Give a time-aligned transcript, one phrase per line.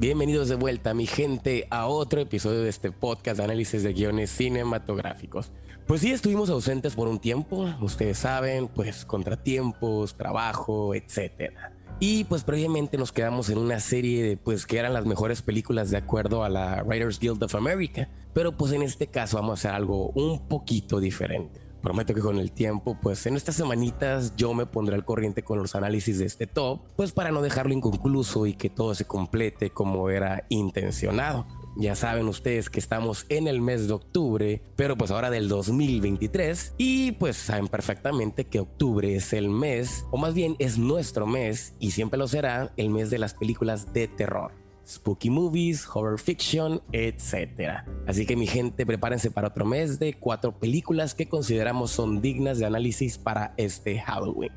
[0.00, 4.30] Bienvenidos de vuelta, mi gente, a otro episodio de este podcast de análisis de guiones
[4.30, 5.52] cinematográficos.
[5.86, 11.74] Pues sí, estuvimos ausentes por un tiempo, ustedes saben, pues contratiempos, trabajo, etcétera.
[11.98, 15.90] Y pues previamente nos quedamos en una serie de pues que eran las mejores películas
[15.90, 19.68] de acuerdo a la Writers Guild of America, pero pues en este caso vamos a
[19.68, 21.60] hacer algo un poquito diferente.
[21.82, 25.58] Prometo que con el tiempo, pues en estas semanitas yo me pondré al corriente con
[25.58, 29.70] los análisis de este top, pues para no dejarlo inconcluso y que todo se complete
[29.70, 31.46] como era intencionado.
[31.76, 36.74] Ya saben ustedes que estamos en el mes de octubre, pero pues ahora del 2023
[36.76, 41.74] y pues saben perfectamente que octubre es el mes, o más bien es nuestro mes
[41.78, 44.59] y siempre lo será, el mes de las películas de terror
[44.90, 47.84] spooky movies, horror fiction, etc.
[48.06, 52.58] Así que mi gente, prepárense para otro mes de cuatro películas que consideramos son dignas
[52.58, 54.52] de análisis para este Halloween.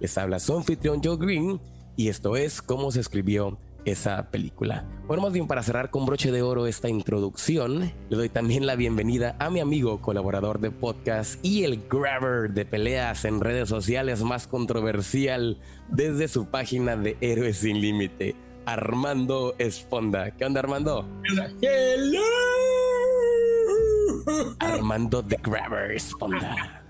[0.00, 1.60] Les habla su anfitrión Joe Green
[1.96, 4.84] y esto es cómo se escribió esa película.
[5.06, 8.76] Bueno, más bien para cerrar con broche de oro esta introducción, le doy también la
[8.76, 14.22] bienvenida a mi amigo, colaborador de podcast y el grabber de peleas en redes sociales
[14.22, 15.58] más controversial
[15.88, 18.36] desde su página de Héroes sin Límite.
[18.66, 20.30] Armando Esponda.
[20.32, 21.08] ¿Qué onda, Armando?
[21.60, 22.20] Hello.
[24.60, 26.82] Armando the Grabber Esponda.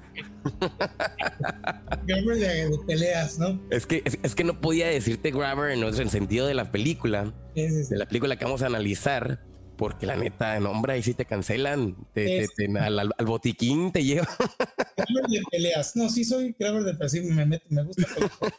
[2.07, 3.61] Grabber de, peleas, ¿no?
[3.71, 7.87] Es que, es, que no podía decirte Grabber en el sentido de la película, de
[7.97, 9.41] la película que vamos a analizar,
[9.77, 12.47] porque la neta, nombre, ahí sí te cancelan, te,
[12.79, 14.29] al, botiquín te lleva.
[14.97, 18.07] Grabber de peleas, no, sí soy Grabber de peleas, sí, me, me gusta
[18.39, 18.51] con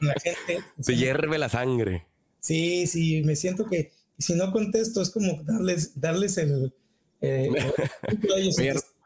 [0.00, 0.64] la gente.
[0.78, 2.09] Se hierve la sangre.
[2.40, 6.72] Sí, sí, me siento que si no contesto es como darles, darles el...
[7.20, 7.50] Eh,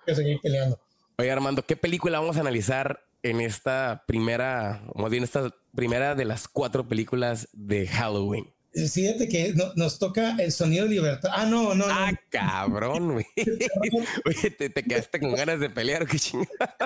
[0.07, 0.79] seguir peleando.
[1.19, 6.25] Oye, Armando, ¿qué película vamos a analizar en esta primera, más bien esta primera de
[6.25, 8.53] las cuatro películas de Halloween?
[8.75, 11.31] Fíjate que nos toca el sonido de libertad.
[11.33, 11.85] Ah, no, no.
[11.89, 13.27] Ah, cabrón, güey.
[14.27, 16.77] Oye, te, quedaste con ganas de pelear, qué chingada.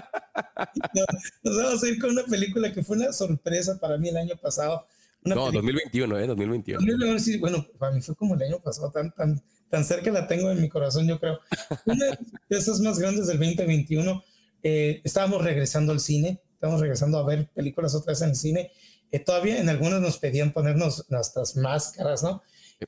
[1.43, 4.37] nos vamos a ir con una película que fue una sorpresa para mí el año
[4.37, 4.87] pasado
[5.25, 6.27] no, 2021, ¿eh?
[6.27, 7.19] 2021.
[7.19, 10.51] Sí, bueno, para mí fue como el año pasado, tan, tan, tan cerca la tengo
[10.51, 11.41] en mi corazón, yo creo.
[11.87, 12.06] Una
[12.49, 14.23] de esas más grandes del 2021,
[14.62, 18.71] eh, estábamos regresando al cine, estábamos regresando a ver películas otra vez en el cine.
[19.11, 22.43] Eh, todavía en algunas nos pedían ponernos nuestras máscaras, ¿no?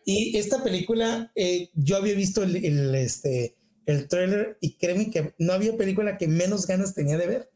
[0.05, 5.35] Y esta película, eh, yo había visto el, el, este, el trailer y créeme que
[5.39, 7.51] no había película que menos ganas tenía de ver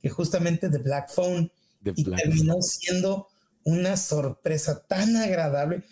[0.00, 1.50] que justamente The Black Phone.
[1.84, 3.28] y terminó siendo
[3.68, 5.82] una sorpresa tan agradable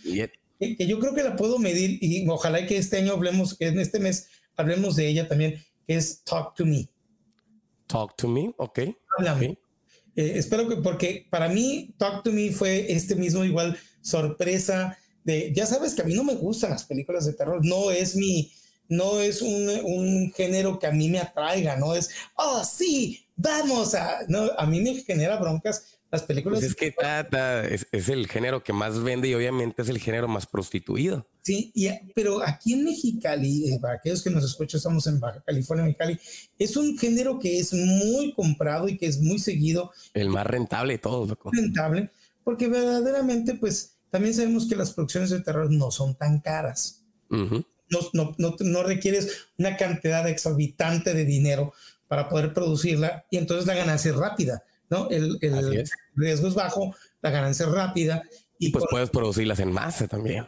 [0.58, 3.78] que, yo creo que la puedo medir y ojalá que este año hablemos, que en
[3.78, 6.88] este mes hablemos de ella también, que es Talk to Me.
[7.86, 8.80] Talk to Me, ok.
[9.18, 9.58] Háblame.
[10.16, 15.52] Eh, espero que, porque para mí Talk to Me fue este mismo igual sorpresa de,
[15.54, 18.52] ya sabes que a mí no me gustan las películas de terror, no es mi,
[18.88, 23.94] no es un, un género que a mí me atraiga, no es, oh sí, vamos
[23.94, 26.60] a, no, a mí me genera broncas las películas.
[26.60, 26.94] Pues es que
[27.92, 31.28] es, el género que más vende y obviamente es el género más prostituido.
[31.42, 35.42] Sí, y, pero aquí en Mexicali, eh, para aquellos que nos escuchan, estamos en Baja
[35.44, 36.18] California, Mexicali,
[36.58, 39.92] es un género que es muy comprado y que es muy seguido.
[40.14, 41.50] El más rentable de todos, loco.
[41.52, 42.10] Rentable,
[42.44, 47.04] porque verdaderamente, pues también sabemos que las producciones de terror no son tan caras.
[47.28, 47.64] no,
[48.12, 51.72] no, no, no requieres una cantidad exorbitante de dinero
[52.08, 55.08] para poder producirla y entonces la ganancia es rápida ¿no?
[55.10, 55.38] El,
[56.14, 58.22] riesgo es bajo, la ganancia es rápida.
[58.58, 60.46] Y pues puedes producirlas en masa también.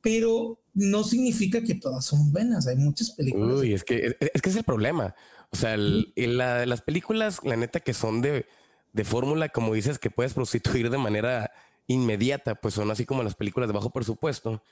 [0.00, 2.66] Pero no significa que todas son buenas.
[2.66, 3.60] Hay muchas películas.
[3.60, 5.14] Uy, es que es, que es el problema.
[5.50, 8.46] O sea, las películas, la neta, que son de,
[8.92, 11.52] de fórmula, como dices, que puedes prostituir de manera
[11.86, 14.62] inmediata, pues son así como las películas de bajo presupuesto,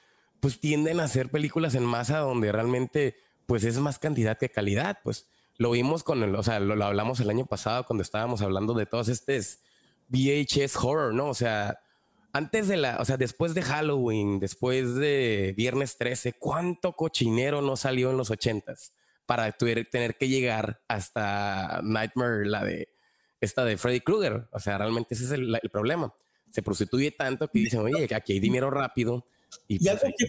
[0.40, 3.16] pues tienden a ser películas en masa donde realmente
[3.46, 5.26] pues es más cantidad que calidad, pues
[5.58, 8.86] lo vimos con el, o sea, lo, hablamos el año pasado cuando estábamos hablando de
[8.86, 9.58] todos estos
[10.08, 11.28] VHS horror, ¿no?
[11.28, 11.80] O sea,
[12.32, 17.76] antes de la, o sea, después de Halloween, después de Viernes 13, ¿cuánto cochinero no
[17.76, 18.92] salió en los ochentas
[19.26, 22.88] para tener que llegar hasta Nightmare, la de
[23.40, 24.48] esta de Freddy Krueger?
[24.52, 26.14] O sea, realmente ese es el, problema.
[26.50, 29.24] Se prostituye tanto que dicen, oye, aquí hay dinero rápido
[29.68, 30.28] y, pues, que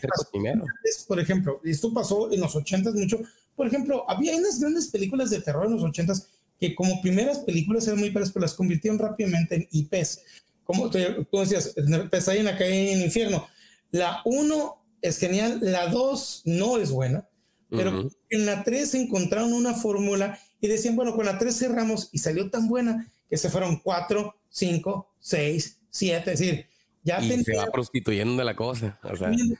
[1.07, 3.19] por ejemplo, esto pasó en los ochentas mucho
[3.55, 6.27] por ejemplo, había unas grandes películas de terror en los ochentas
[6.59, 10.21] que como primeras películas eran muy pares, pero las convirtieron rápidamente en IPs.
[10.63, 10.97] Como tú,
[11.39, 11.75] decías,
[12.09, 13.45] Pesadilla en la calle en el infierno.
[13.91, 17.27] La 1 es genial, la 2 no es buena,
[17.69, 22.19] pero en la 3 encontraron una fórmula y decían, bueno, con la 3 cerramos y
[22.19, 26.67] salió tan buena que se fueron 4, 5, 6, 7, es decir,
[27.03, 28.97] Ya y se va prostituyendo de la cosa.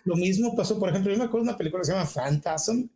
[0.05, 2.87] Lo mismo pasó, por ejemplo, yo me acuerdo de una película que se llama Phantasm,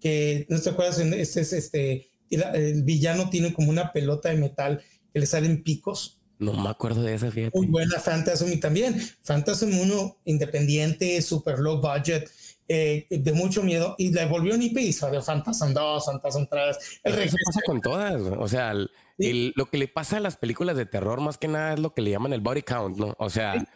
[0.00, 4.82] que no te acuerdas, este es este, el villano tiene como una pelota de metal
[5.12, 6.20] que le salen picos.
[6.38, 7.56] No me acuerdo de esa, fíjate.
[7.56, 12.28] Muy buena Phantasm y también Phantasm uno independiente, super low budget,
[12.66, 16.76] eh, de mucho miedo y le volvió un IP y salió Phantasm 2, Phantasm 3.
[17.04, 20.86] El Eso pasa con todas, o sea, lo que le pasa a las películas de
[20.86, 23.14] terror más que nada es lo que le llaman el body count, ¿no?
[23.18, 23.66] O sea,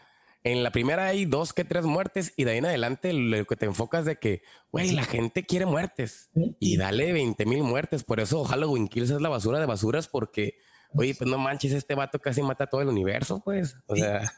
[0.45, 3.57] en la primera hay dos que tres muertes y de ahí en adelante lo que
[3.57, 8.05] te enfocas de que, güey, la gente quiere muertes y dale 20 mil muertes.
[8.05, 10.57] Por eso Halloween Kills es la basura de basuras porque
[10.95, 13.77] Oye, pues no manches, este vato casi mata todo el universo, pues.
[13.87, 14.33] O sea.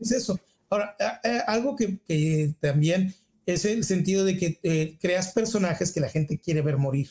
[0.00, 0.38] Es eso.
[0.68, 0.96] Ahora,
[1.46, 6.62] algo que, también es el sentido de que eh, creas personajes que la gente quiere
[6.62, 7.10] ver morir.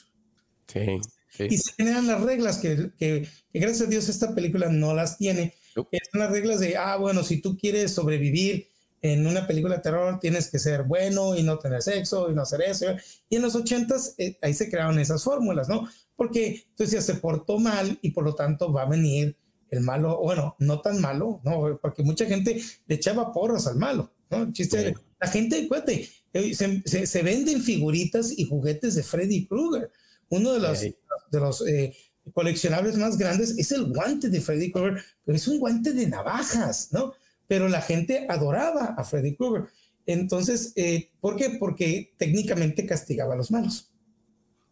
[0.68, 1.00] Sí,
[1.40, 5.54] Y se generan las reglas que, que, gracias a Dios esta película no las tiene.
[5.76, 8.70] Son las reglas de, ah, bueno, si tú quieres sobrevivir
[9.02, 12.42] en una película de terror, tienes que ser bueno y no tener sexo y no
[12.42, 12.88] hacer eso.
[13.30, 15.88] Y en los ochentas, eh, ahí se crearon esas fórmulas, ¿no?
[16.16, 19.38] porque entonces ya se portó mal y por lo tanto va a venir
[19.70, 21.78] el malo, bueno, no tan malo, ¿no?
[21.82, 24.52] Porque mucha gente le echaba porras al malo, ¿no?
[24.54, 29.92] chiste, la gente, cuéntate, eh, se, se, venden figuritas y juguetes de Freddy Krueger.
[30.30, 31.96] Uno de los, de los eh,
[32.34, 36.90] coleccionables más grandes es el guante de Freddy Krueger, pero es un guante de navajas,
[36.92, 37.14] ¿no?
[37.48, 39.70] Pero la gente adoraba a Freddy Krueger.
[40.06, 41.58] Entonces, eh, ¿por qué?
[41.60, 43.92] Porque técnicamente castigaba a los malos.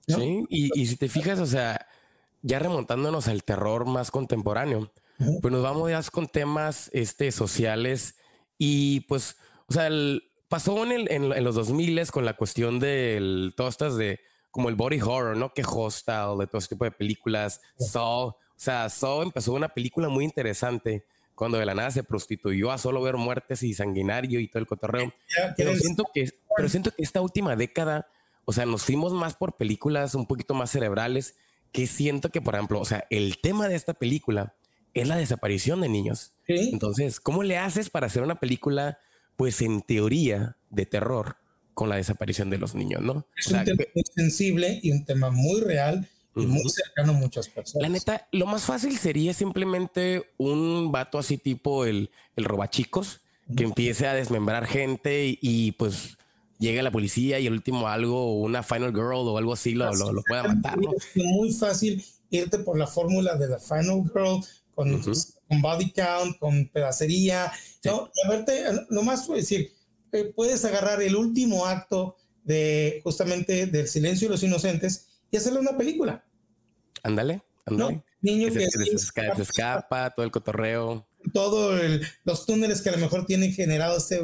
[0.08, 1.88] Sí, y, si te fijas, o sea,
[2.42, 4.92] ya remontándonos al terror más contemporáneo,
[5.42, 8.16] pues nos vamos ya con temas este, sociales
[8.58, 9.90] y pues, o sea,
[10.50, 14.20] pasó en, el, en, los 2000 con la cuestión del, todas estas de
[14.54, 15.54] como el body horror, ¿no?
[15.54, 20.08] Que Hostel, de todo ese tipo de películas, Saw, o sea, Saw empezó una película
[20.08, 21.04] muy interesante
[21.36, 24.68] cuando de la nada se prostituyó a solo ver muertes y sanguinario y todo el
[24.68, 25.12] cotorreo.
[25.58, 28.08] pero siento que, pero siento que esta última década
[28.46, 31.36] o sea, nos fuimos más por películas un poquito más cerebrales
[31.72, 34.56] que siento que, por ejemplo, o sea, el tema de esta película
[34.94, 36.34] es la desaparición de niños.
[36.48, 39.00] Entonces, ¿cómo le haces para hacer una película,
[39.36, 41.38] pues en teoría, de terror
[41.74, 43.25] con la desaparición de los niños, no?
[43.36, 47.48] Es un tema muy sensible y un tema muy real y muy cercano a muchas
[47.48, 47.88] personas.
[47.88, 53.22] La neta, lo más fácil sería simplemente un vato así tipo el, el robachicos
[53.56, 56.18] que empiece a desmembrar gente y pues
[56.60, 60.24] llega la policía y el último algo, una final girl o algo así lo, lo,
[60.24, 60.80] pueda matar.
[60.96, 64.44] Es muy fácil irte por la fórmula de la final girl
[64.74, 67.52] con, con body count, con pedacería.
[67.84, 68.10] ¿no?
[68.16, 69.72] Y a verte, nomás puedo decir,
[70.13, 75.60] eh, puedes agarrar el último acto de justamente del silencio de los inocentes y hacerle
[75.60, 76.25] una película.
[77.04, 78.04] Ándale, ándale.
[78.21, 81.80] Niño que, se, escapa, todo el cotorreo todos
[82.24, 84.19] los túneles que a lo mejor tiene generado este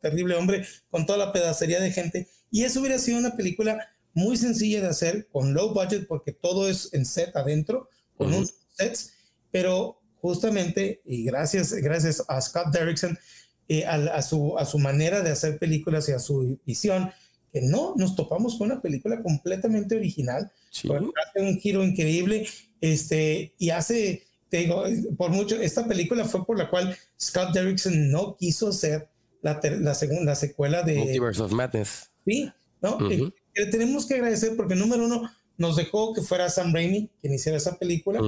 [0.00, 2.28] terrible hombre con toda la pedacería de gente.
[2.50, 3.78] Y eso hubiera sido una película
[4.12, 8.48] muy sencilla de hacer, con low budget, porque todo es en set adentro, con un
[8.72, 9.12] sets,
[9.50, 13.18] pero justamente, y gracias, gracias a Scott Derrickson,
[13.68, 17.10] eh, a, su, a su manera de hacer películas y a su visión,
[17.52, 22.46] que no, nos topamos con una película completamente original, hace un giro increíble,
[22.80, 24.84] este, y hace te digo,
[25.16, 29.08] por mucho, esta película fue por la cual Scott Derrickson no quiso ser
[29.42, 32.10] la, la segunda secuela de Multiverse of Madness.
[32.24, 32.50] Sí,
[32.80, 32.98] ¿no?
[33.00, 37.58] le tenemos que agradecer porque número uno nos dejó que fuera Sam Raimi quien hiciera
[37.58, 38.20] esa película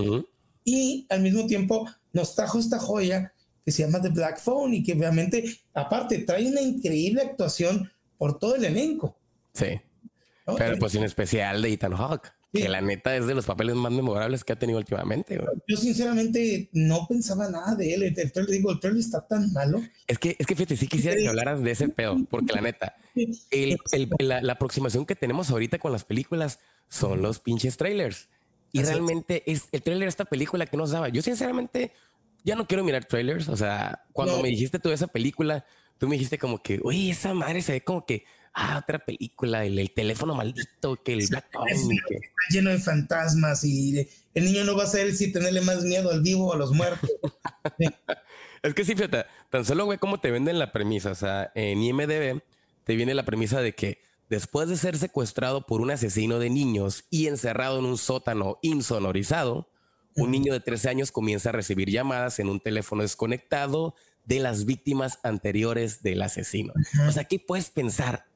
[0.64, 3.32] y al mismo tiempo nos trajo esta joya
[3.64, 8.38] que se llama The Black Phone y que obviamente aparte trae una increíble actuación por
[8.38, 9.16] todo el elenco.
[9.54, 9.80] Sí.
[10.56, 12.32] Pero pues en especial de Ethan Hawke.
[12.52, 15.40] Que la neta es de los papeles más memorables que ha tenido últimamente.
[15.68, 18.02] Yo sinceramente no pensaba nada de él.
[18.02, 19.80] El, trailer, digo, el trailer está tan malo.
[20.08, 22.96] Es que, es que fíjate, sí quisiera que hablaras de ese pedo, porque la neta,
[23.52, 23.78] el,
[24.18, 28.28] la, aproximación que tenemos ahorita con las películas son los pinches trailers.
[28.72, 31.08] Y realmente es el trailer de esta película que nos daba.
[31.08, 31.92] Yo sinceramente
[32.44, 33.48] ya no quiero mirar trailers.
[33.48, 35.64] O sea, cuando me dijiste toda esa película,
[35.98, 39.64] tú me dijiste como que, uy, esa madre se ve como que ah, otra película,
[39.64, 42.00] el, teléfono maldito, que el Black Está
[42.50, 46.22] lleno de fantasmas y el niño no va a saber si tenerle más miedo al
[46.22, 47.10] vivo o a los muertos.
[48.62, 51.10] es que sí, fíjate, tan solo güey cómo te venden la premisa.
[51.10, 52.42] O sea, en IMDB
[52.84, 57.04] te viene la premisa de que después de ser secuestrado por un asesino de niños
[57.10, 59.68] y encerrado en un sótano insonorizado,
[60.16, 64.64] un niño de 13 años comienza a recibir llamadas en un teléfono desconectado de las
[64.64, 66.72] víctimas anteriores del asesino.
[67.08, 68.30] O sea, ¿qué puedes pensar?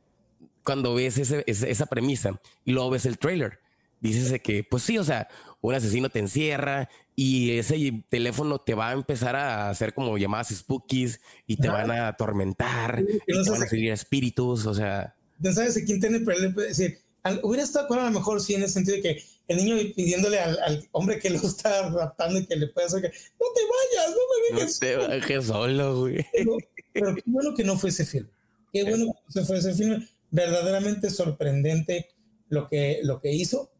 [0.65, 3.61] cuando ves esa premisa y luego ves el trailer.
[4.01, 5.29] dices que, pues sí, o sea,
[5.61, 10.49] un asesino te encierra y ese teléfono te va a empezar a hacer como llamadas
[10.49, 15.15] spookies y te van a atormentar y te van a seguir espíritus, o sea.
[15.39, 16.99] No sabes quién tiene problema, decir,
[17.43, 20.39] hubiera estado con a lo mejor sí en el sentido de que el niño pidiéndole
[20.39, 24.11] al, hombre que lo está raptando y que le pueda hacer que no te vayas,
[24.11, 24.81] no me dejes.
[24.81, 26.27] No te vayas solo, güey.
[26.93, 28.29] Pero, qué bueno que no fue ese film.
[28.73, 30.07] Qué bueno que no fue ese film.
[30.31, 32.11] Verdaderamente sorprendente
[32.49, 33.71] lo que, lo que hizo.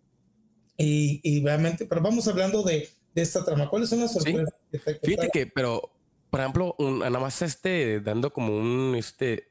[0.77, 3.69] Y, y realmente, pero vamos hablando de, de esta trama.
[3.69, 4.53] ¿Cuáles son las sorpresas?
[5.03, 5.91] Fíjate que, pero,
[6.31, 9.49] por ejemplo, nada más este, dando como un, este,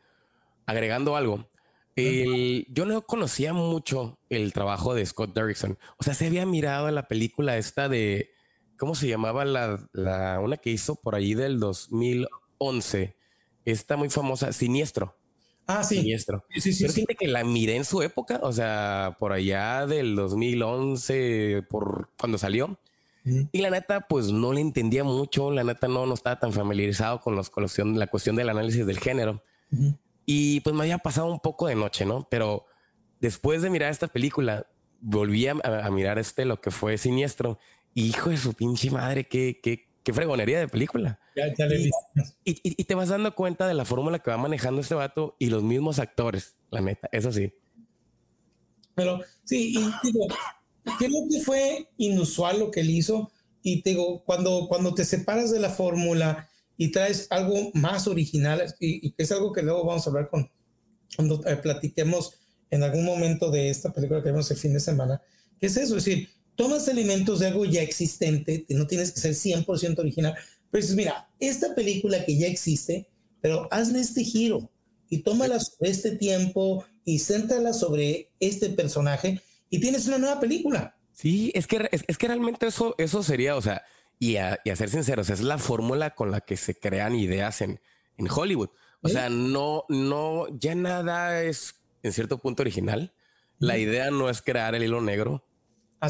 [0.65, 1.49] agregando algo.
[1.95, 5.77] Yo no conocía mucho el trabajo de Scott Derrickson.
[5.97, 8.31] O sea, se había mirado en la película esta de,
[8.77, 13.15] ¿cómo se llamaba la, la una que hizo por ahí del 2011?
[13.65, 15.15] Esta muy famosa, Siniestro.
[15.67, 15.97] Ah, sí.
[15.97, 16.43] Siniestro.
[16.49, 17.05] Sí, sí, Pero sí.
[17.17, 22.77] que la miré en su época, o sea, por allá del 2011, por cuando salió.
[23.53, 25.49] Y la neta, pues no le entendía mucho.
[25.49, 27.63] La neta, no, no estaba tan familiarizado con, los, con
[27.97, 29.41] la cuestión del análisis del género.
[30.25, 32.27] Y pues me había pasado un poco de noche, ¿no?
[32.29, 32.65] Pero
[33.19, 34.67] después de mirar esta película,
[35.01, 35.55] volví a,
[35.91, 37.59] mirar este, lo que fue Siniestro.
[37.93, 41.19] hijo de su pinche madre, qué, qué, qué fregonería de película.
[41.35, 41.89] Ya, ya le y,
[42.45, 45.47] y, y, te vas dando cuenta de la fórmula que va manejando este vato y
[45.47, 47.53] los mismos actores, la neta, eso sí.
[48.95, 50.27] Pero sí, y digo,
[50.99, 53.31] creo que fue inusual lo que él hizo.
[53.61, 58.63] Y te digo, cuando, cuando te separas de la fórmula y traes algo más original,
[58.79, 60.49] y, que es algo que luego vamos a hablar con,
[61.15, 62.33] cuando eh, platiquemos
[62.69, 65.21] en algún momento de esta película que vemos el fin de semana,
[65.59, 69.19] que es eso, es decir, tomas elementos de algo ya existente, que no tienes que
[69.19, 70.35] ser 100% original,
[70.71, 73.07] pero dices, mira, esta película que ya existe,
[73.41, 74.71] pero hazle este giro
[75.09, 80.95] y tómala sobre este tiempo y céntrala sobre este personaje y tienes una nueva película.
[81.13, 83.83] Sí, es que, es, que realmente eso, eso sería, o sea,
[84.23, 87.81] y a, ser sinceros, es la fórmula con la que se crean ideas en,
[88.17, 88.69] en Hollywood.
[89.01, 93.13] O sea, no, no, ya nada es en cierto punto original.
[93.59, 95.45] La idea no es crear el hilo negro.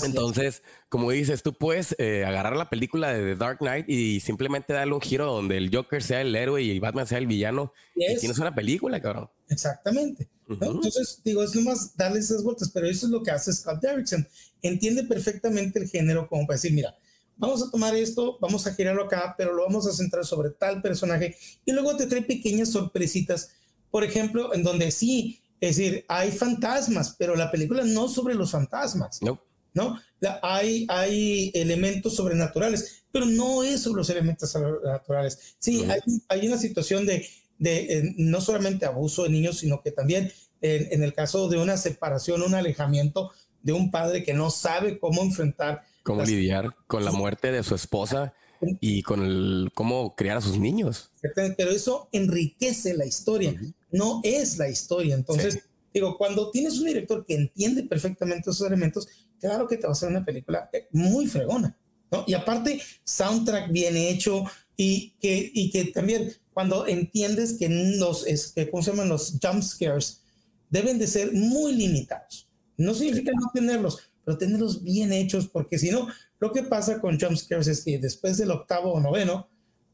[0.03, 4.73] Entonces, como dices, tú puedes eh, agarrar la película de The Dark Knight y simplemente
[4.73, 7.73] darle un giro donde el Joker sea el héroe y Batman sea el villano.
[7.95, 9.29] Y tienes una película, cabrón.
[9.49, 10.29] Exactamente.
[10.47, 14.27] Entonces, digo, es nomás darle esas vueltas, pero eso es lo que hace Scott Derrickson.
[14.61, 16.95] Entiende perfectamente el género como para decir, mira,
[17.37, 20.81] vamos a tomar esto, vamos a girarlo acá, pero lo vamos a centrar sobre tal
[20.81, 21.35] personaje
[21.65, 23.51] y luego te trae pequeñas sorpresitas,
[23.91, 28.51] por ejemplo, en donde sí, es decir, hay fantasmas, pero la película no sobre los
[28.51, 29.21] fantasmas.
[29.21, 29.41] No.
[29.73, 29.99] ¿no?
[30.41, 35.55] Hay, hay elementos sobrenaturales, pero no es sobre los elementos sobrenaturales.
[35.59, 39.91] Sí, hay, hay, una situación de, de eh, no solamente abuso de niños, sino que
[39.91, 40.31] también
[40.63, 45.21] en, el caso de una separación, un alejamiento de un padre que no sabe cómo
[45.21, 45.85] enfrentar.
[46.03, 48.33] Cómo lidiar con la muerte de su esposa
[48.79, 51.11] y con el cómo criar a sus niños.
[51.35, 53.59] Pero eso enriquece la historia,
[53.91, 55.15] no es la historia.
[55.15, 59.07] Entonces, digo, cuando tienes un director que entiende perfectamente esos elementos,
[59.39, 61.77] claro que te va a hacer una película eh, muy fregona,
[62.11, 62.23] ¿no?
[62.27, 64.45] Y aparte, soundtrack bien hecho
[64.75, 69.09] y que, y que también cuando entiendes que los, es, que, ¿cómo se llaman?
[69.09, 70.21] Los jump scares
[70.69, 72.49] deben de ser muy limitados.
[72.77, 76.07] No significa no tenerlos, pero tenerlos bien hechos, porque si no,
[76.39, 79.49] lo que pasa con jump scares es que después del octavo o noveno,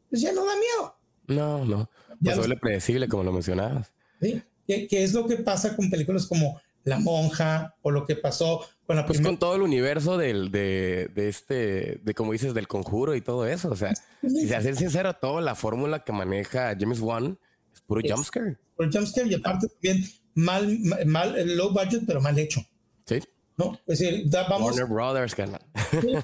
[0.09, 0.95] pues ya no da miedo.
[1.27, 1.89] No, no.
[2.23, 3.91] Pues suele predecible, como lo mencionabas.
[4.21, 8.15] Sí, que, que, es lo que pasa con películas como La Monja o lo que
[8.15, 8.65] pasó
[9.05, 13.21] pues con todo el universo del, de, de, este, de como dices, del conjuro y
[13.21, 13.69] todo eso.
[13.69, 13.93] O sea,
[14.23, 17.37] si se hace sincero, toda la fórmula que maneja James Wan
[17.71, 18.57] es puro jumpscare.
[18.75, 22.61] Puro jumpscare y aparte también mal, mal, low budget, pero mal hecho.
[23.05, 23.19] Sí.
[23.59, 23.77] ¿No?
[23.85, 24.71] Es decir, vamos.
[24.71, 25.61] Warner Brothers, canal.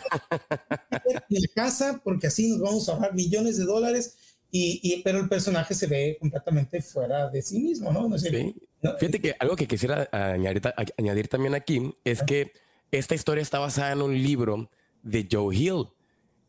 [1.30, 4.18] En casa, porque así nos vamos a ahorrar millones de dólares.
[4.50, 8.08] Y, y, pero el personaje se ve completamente fuera de sí mismo, ¿no?
[8.08, 8.56] no sí.
[9.00, 10.62] Fíjate que algo que quisiera añadir,
[10.98, 12.54] añadir también aquí es que
[12.90, 14.70] esta historia está basada en un libro
[15.04, 15.88] de Joe Hill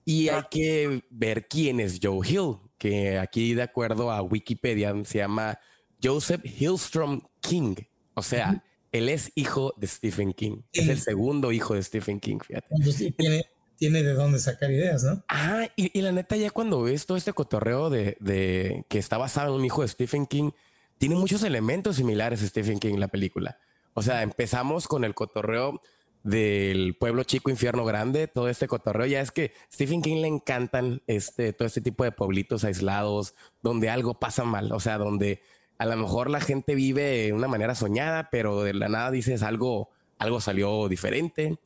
[0.04, 5.18] y hay que ver quién es Joe Hill, que aquí de acuerdo a Wikipedia se
[5.18, 5.58] llama
[6.00, 7.74] Joseph Hillstrom King.
[8.14, 8.62] O sea,
[8.92, 10.62] él es hijo de Stephen King.
[10.72, 12.68] Es el segundo hijo de Stephen King, fíjate.
[13.16, 15.22] tiene, tiene de dónde sacar ideas, ¿no?
[15.28, 19.54] Ah, y, la neta, ya cuando ves todo este cotorreo de, de, que está basado
[19.54, 20.50] en un hijo de Stephen King,
[20.98, 23.58] tiene muchos elementos similares a Stephen King la película.
[23.94, 25.80] O sea, empezamos con el cotorreo
[26.26, 29.06] del pueblo chico, infierno grande, todo este cotorreo.
[29.06, 33.90] Ya es que Stephen King le encantan este, todo este tipo de pueblitos aislados donde
[33.90, 34.72] algo pasa mal.
[34.72, 35.40] O sea, donde
[35.78, 39.42] a lo mejor la gente vive de una manera soñada, pero de la nada dices
[39.42, 41.58] algo, algo salió diferente.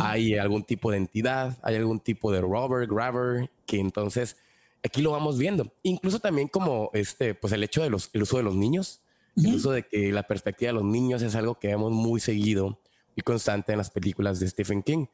[0.00, 4.36] hay algún tipo de entidad, hay algún tipo de robber, grabber, que entonces
[4.84, 5.72] aquí lo vamos viendo.
[5.82, 9.00] Incluso también como este, pues el hecho de los, el uso de los niños,
[9.36, 12.80] el uso de que la perspectiva de los niños es algo que vemos muy seguido
[13.14, 15.06] y constante en las películas de Stephen King.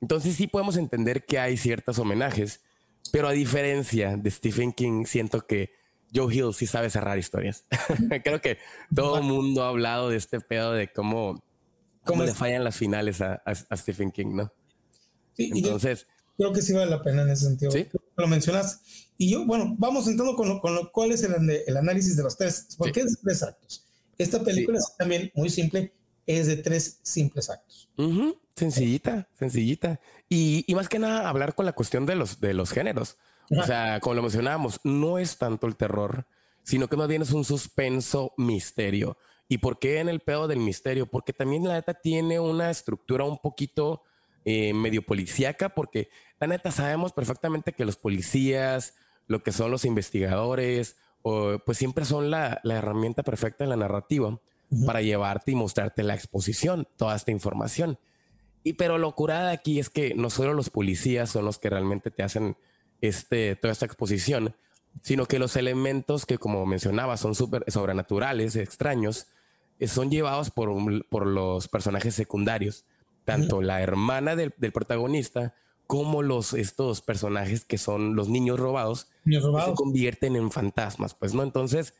[0.00, 2.60] Entonces sí podemos entender que hay ciertos homenajes,
[3.10, 5.72] pero a diferencia de Stephen King, siento que
[6.14, 7.64] Joe Hill sí sabe cerrar historias.
[8.24, 8.58] Creo que
[8.94, 11.42] todo el mundo ha hablado de este pedo de cómo,
[12.04, 13.42] cómo le fallan las finales a,
[13.76, 14.52] Stephen King, ¿no?
[15.34, 16.06] Sí, Entonces...
[16.36, 17.70] Creo que sí vale la pena en ese sentido.
[17.70, 17.86] ¿Sí?
[18.16, 18.80] Lo mencionas.
[19.18, 22.22] Y yo, bueno, vamos entrando con, lo, con lo, cuál es el, el, análisis de
[22.22, 22.68] los tres.
[22.78, 23.84] ¿Por qué es tres actos?
[24.16, 25.92] Esta película es también muy simple,
[26.26, 27.90] es de tres simples actos.
[28.56, 30.00] Sencillita, sencillita.
[30.30, 33.18] Y, y, más que nada hablar con la cuestión de los, de los géneros.
[33.58, 36.26] O sea, como lo mencionábamos, no es tanto el terror,
[36.62, 39.16] sino que más bien es un suspenso misterio.
[39.48, 41.06] ¿Y por qué en el pedo del misterio?
[41.06, 44.02] Porque también la neta tiene una estructura un poquito
[44.44, 48.94] eh, medio policíaca, porque la neta sabemos perfectamente que los policías,
[49.26, 53.76] lo que son los investigadores, o, pues siempre son la, la, herramienta perfecta en la
[53.76, 54.40] narrativa
[54.86, 57.98] para llevarte y mostrarte la exposición, toda esta información.
[58.62, 62.10] Y pero lo curada aquí es que no solo los policías son los que realmente
[62.10, 62.56] te hacen
[63.00, 64.54] este, toda esta exposición,
[65.02, 69.28] sino que los elementos que, como mencionaba, son super, sobrenaturales, extraños,
[69.78, 70.70] eh, son llevados por,
[71.08, 72.84] por los personajes secundarios,
[73.24, 75.54] tanto la hermana del, protagonista
[75.86, 81.42] como los estos personajes que son los niños robados, se convierten en fantasmas, pues no.
[81.42, 81.94] Entonces,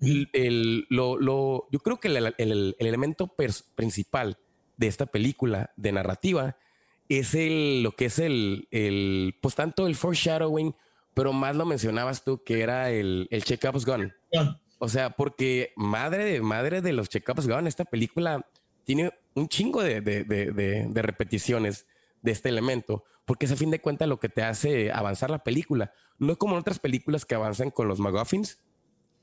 [0.00, 3.34] el, lo, lo, yo creo que el, el, elemento
[3.74, 4.38] principal
[4.76, 6.56] de esta película de narrativa
[7.08, 10.74] es el, lo que es el, el, pues tanto el foreshadowing,
[11.12, 14.12] pero más lo mencionabas tú que era el, el check-ups gone.
[14.78, 18.46] O sea, porque madre de madre de los check-ups gone, esta película
[18.84, 21.86] tiene un chingo de, de, de, de, repeticiones
[22.22, 25.42] de este elemento, porque es a fin de cuentas lo que te hace avanzar la
[25.42, 25.92] película.
[26.18, 28.58] No como en otras películas que avanzan con los McGuffins,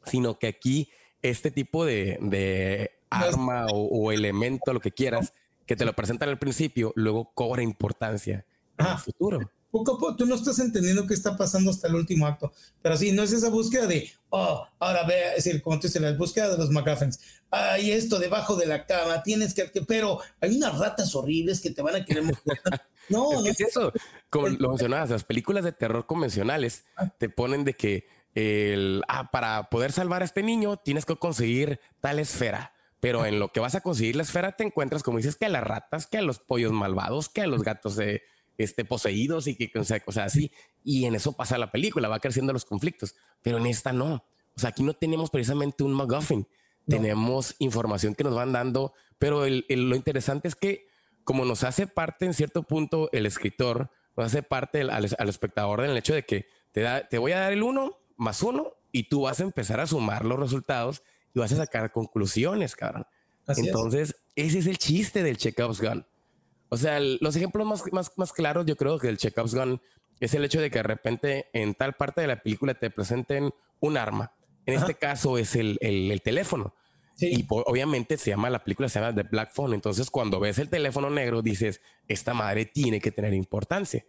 [0.06, 0.90] sino que aquí
[1.22, 5.34] este tipo de, arma o, o, elemento, lo que quieras,
[5.72, 8.46] que te lo presentan al principio, luego cobra importancia
[8.78, 9.40] en el futuro.
[9.72, 12.98] Poco a poco, tú no estás entendiendo qué está pasando hasta el último acto, pero
[12.98, 16.12] sí, no es esa búsqueda de, oh, ahora ve, es decir, como tú dices, la
[16.12, 17.22] búsqueda de los McGuffins.
[17.52, 21.82] Hay esto debajo de la cama, tienes que, pero hay unas ratas horribles que te
[21.82, 22.26] van a querer
[23.10, 23.94] No, no es eso.
[24.30, 27.08] Como lo mencionabas, las películas de terror convencionales ah.
[27.18, 31.80] te ponen de que el, ah, para poder salvar a este niño tienes que conseguir
[32.02, 35.36] tal esfera pero en lo que vas a conseguir la esfera te encuentras, como dices,
[35.36, 38.22] que a las ratas, que a los pollos malvados, que a los gatos de,
[38.58, 40.52] este, poseídos y que o cosas así.
[40.84, 44.24] Y en eso pasa la película, va creciendo los conflictos, pero en esta no.
[44.56, 46.48] O sea, aquí no tenemos precisamente un MacGuffin,
[46.88, 50.88] tenemos información que nos van dando, pero lo interesante es que
[51.24, 55.84] como nos hace parte en cierto punto el escritor, nos hace parte al, al espectador
[55.84, 58.74] en el hecho de que te, da, te voy a dar el uno más uno
[58.92, 61.02] y tú vas a empezar a sumar los resultados
[61.34, 63.06] y vas a sacar conclusiones, cabrón.
[63.48, 66.06] Entonces, ese es el chiste del Chekhov's Gun.
[66.70, 69.82] O sea, los ejemplos más, más, más claros, yo creo que el Chekhov's Gun
[70.20, 73.54] es el hecho de que de repente en tal parte de la película te presenten
[73.80, 74.34] un arma.
[74.66, 76.76] En este caso es el, el teléfono.
[77.20, 79.74] Y obviamente se llama, la película se llama The Black Phone.
[79.74, 84.04] Entonces, cuando ves el teléfono negro, dices, esta madre tiene que tener importancia.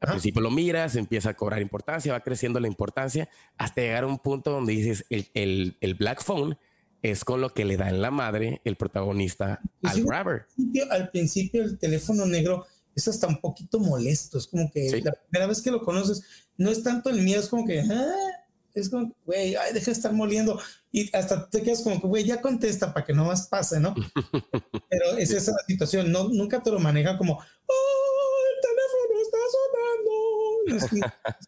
[0.00, 4.06] Al principio lo miras, empieza a cobrar importancia, va creciendo la importancia, hasta llegar a
[4.06, 6.58] un punto donde dices, el, el, el Black Phone
[7.02, 10.46] es con lo que le da en la madre el protagonista al grabber.
[10.90, 14.38] Al principio, el teléfono negro es hasta un poquito molesto.
[14.38, 16.22] Es como que la primera vez que lo conoces,
[16.56, 18.43] no es tanto el miedo, es como que, ah,
[18.74, 20.60] es como, güey, ay, deja de estar moliendo.
[20.90, 23.94] Y hasta te quedas como que, güey, ya contesta para que no más pase, ¿no?
[24.90, 29.38] Pero es esa la situación, no, nunca te lo maneja como, oh, el teléfono está
[29.56, 31.00] sonando.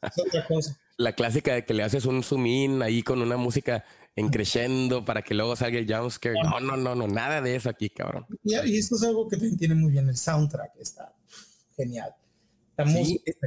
[0.07, 0.79] Es, otra cosa.
[0.99, 3.85] La clásica de que le haces un zoom in ahí con una música
[4.15, 6.37] en creciendo para que luego salga el jumpscare.
[6.43, 8.25] No, no, no, no, nada de eso aquí, cabrón.
[8.43, 11.15] Y, y esto es algo que tiene muy bien el soundtrack, está
[11.77, 12.15] genial.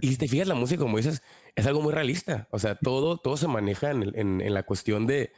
[0.02, 1.24] y te fijas, la música, como dices,
[1.60, 2.48] es algo muy realista.
[2.52, 5.32] O sea, todo, todo se maneja en, en, la cuestión de,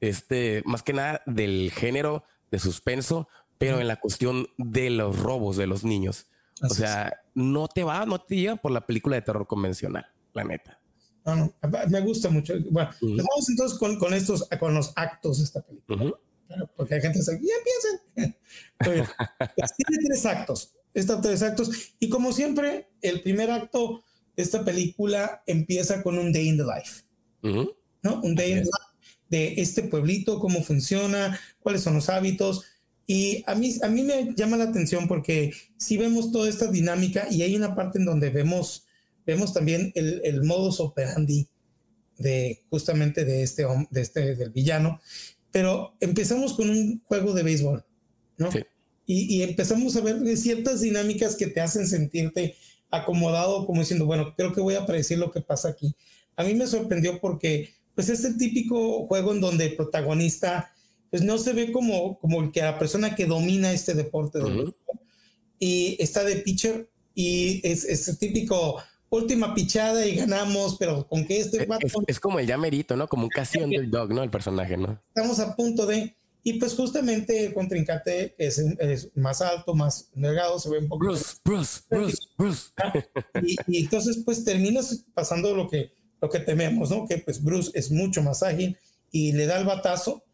[0.00, 5.56] este, más que nada del género de suspenso, pero en la cuestión de los robos
[5.56, 6.26] de los niños.
[6.62, 10.44] o sea, no te va, no te llega por la película de terror convencional, la
[10.44, 10.80] neta.
[11.24, 11.54] No, no,
[11.88, 12.54] me gusta mucho.
[12.70, 16.12] Bueno, vamos entonces con, con, estos, con los actos de esta película.
[16.76, 18.36] porque hay gente que dice, ya empiecen.
[19.76, 20.72] tiene tres actos.
[20.94, 21.70] Estos tres actos.
[22.00, 24.04] Y como siempre, el primer acto
[24.38, 27.02] esta película empieza con un day in the life,
[28.02, 28.20] ¿no?
[28.22, 28.88] Un day in the life
[29.28, 32.64] de este pueblito, cómo funciona, cuáles son los hábitos.
[33.06, 37.26] Y a mí, a mí me llama la atención porque si vemos toda esta dinámica
[37.30, 38.86] y hay una parte en donde vemos,
[39.26, 41.48] vemos también el, el modus operandi
[42.16, 45.00] de justamente de este, de este, del villano.
[45.50, 47.84] Pero empezamos con un juego de béisbol,
[48.36, 48.50] ¿no?
[49.04, 52.56] Y, y, empezamos a ver ciertas dinámicas que te hacen sentirte
[52.90, 55.94] acomodado, como diciendo, bueno, creo que voy a predecir lo que pasa aquí.
[56.36, 60.72] A mí me sorprendió porque, pues, es el típico juego en donde el protagonista,
[61.10, 64.38] pues, no se ve como, como el que la persona que domina este deporte.
[65.58, 71.26] Y está de pitcher y es, es el típico última pichada y ganamos, pero con
[71.26, 71.66] que este
[72.06, 73.08] es, como el llamerito, ¿no?
[73.08, 74.22] Como un casi underdog, ¿no?
[74.22, 75.02] El personaje, ¿no?
[75.08, 76.16] Estamos a punto de.
[76.48, 81.04] Y pues justamente el contrincante es, es más alto, más delgado, se ve un poco.
[81.04, 82.70] Bruce, Bruce, Bruce, Bruce.
[83.66, 87.06] Y, entonces, pues terminas pasando lo que, lo que tememos, ¿no?
[87.06, 88.78] Que pues Bruce es mucho más ágil
[89.12, 90.24] y le da el batazo,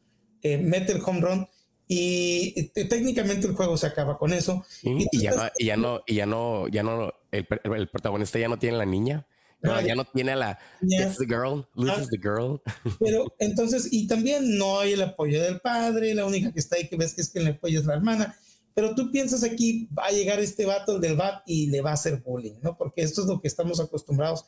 [0.40, 1.48] eh, mete el home run
[1.88, 4.64] y técnicamente el juego se acaba con eso.
[4.84, 8.46] y, ya, no, y, ya, no, y ya no, ya no, el, el, protagonista ya
[8.46, 9.26] no tiene la niña.
[9.64, 12.60] No, ya no tiene a la It's the girl, loses the girl.
[13.00, 16.86] Pero entonces, y también no hay el apoyo del padre, la única que está ahí
[16.86, 18.36] que ves que es que le apoya es la hermana.
[18.74, 21.94] Pero tú piensas aquí, va a llegar este vato del bat y le va a
[21.94, 22.76] hacer bullying, ¿no?
[22.76, 24.44] Porque esto es lo que estamos acostumbrados.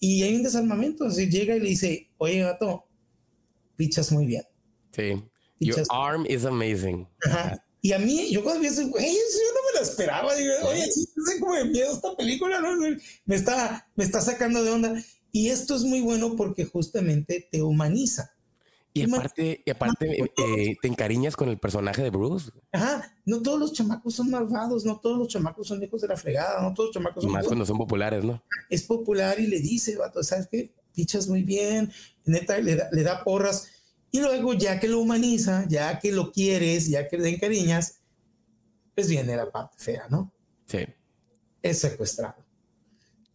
[0.00, 2.84] Y hay un desarmamento, así llega y le dice, oye, vato,
[3.76, 4.42] pichas muy bien.
[4.90, 5.22] Sí.
[5.60, 7.06] Your arm is amazing.
[7.86, 10.34] Y a mí, yo cuando vi eso, güey, yo no me lo esperaba.
[10.34, 12.70] Digo, oye, sí, sé como de miedo esta película, ¿no?
[13.26, 15.04] Me está, me está sacando de onda.
[15.30, 18.34] Y esto es muy bueno porque justamente te humaniza.
[18.92, 22.50] Y aparte, y aparte eh, te encariñas con el personaje de Bruce.
[22.72, 26.16] Ajá, no todos los chamacos son malvados, no todos los chamacos son hijos de la
[26.16, 27.30] fregada, no todos los chamacos son.
[27.30, 28.42] más cuando son populares, ¿no?
[28.68, 30.72] Es popular y le dice, vato, ¿sabes qué?
[30.92, 31.92] Pichas muy bien,
[32.24, 33.68] neta, le da, le da porras
[34.10, 38.00] y luego, ya que lo humaniza, ya que lo quieres, ya que le encariñas,
[38.94, 40.32] pues viene la parte fea, ¿no?
[40.66, 40.78] Sí.
[41.62, 42.44] Es secuestrado.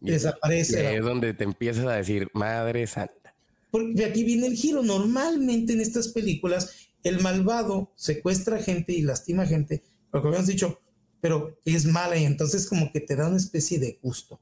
[0.00, 0.82] Desaparece.
[0.82, 3.34] Y es donde te empiezas a decir, Madre Santa.
[3.70, 4.82] Porque aquí viene el giro.
[4.82, 9.82] Normalmente en estas películas, el malvado secuestra gente y lastima gente,
[10.12, 10.80] lo que habíamos dicho,
[11.20, 14.40] pero es mala y entonces como que te da una especie de gusto,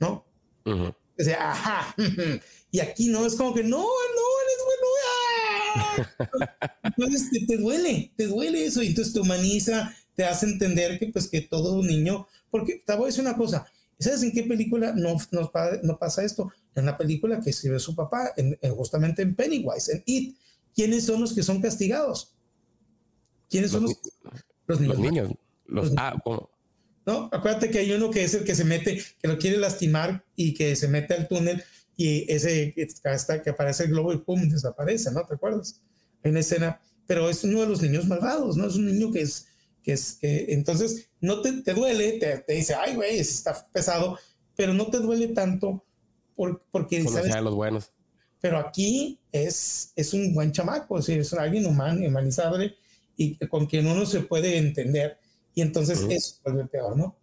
[0.00, 0.26] ¿no?
[0.64, 1.94] O sea, ajá.
[2.70, 4.31] y aquí no, es como que no, no,
[6.82, 11.28] entonces te, duele, te duele eso y entonces te humaniza, te hace entender que pues
[11.28, 13.66] que todo niño, porque te voy a decir una cosa,
[13.98, 16.52] ¿sabes en qué película no, no, pasa esto?
[16.74, 20.36] En la película que escribe su papá, en, justamente en Pennywise, en It,
[20.74, 22.32] ¿quiénes son los que son castigados?
[23.48, 23.94] ¿Quiénes son los,
[24.66, 24.96] los niños?
[24.96, 25.32] Los niños.
[25.66, 26.14] Los, ah,
[27.06, 30.24] No, acuérdate que hay uno que es el que se mete, que lo quiere lastimar
[30.36, 31.62] y que se mete al túnel
[31.96, 32.74] y ese
[33.04, 35.24] hasta que aparece el globo y pum, desaparece, ¿no?
[35.24, 35.80] ¿Te acuerdas?
[36.22, 38.66] En escena, pero es uno de los niños malvados, ¿no?
[38.66, 39.46] Es un niño que es,
[39.82, 44.18] que es, que entonces no te, te duele, te, te, dice, ay, güey, está pesado,
[44.56, 45.84] pero no te duele tanto
[46.34, 47.02] por, porque...
[47.04, 47.34] ¿sabes?
[47.42, 47.92] los buenos.
[48.40, 52.74] Pero aquí es, es un buen chamaco, es, alguien humano, humanizable
[53.16, 55.18] y con quien uno se puede entender.
[55.54, 57.16] Y entonces eso vuelve peor, ¿no?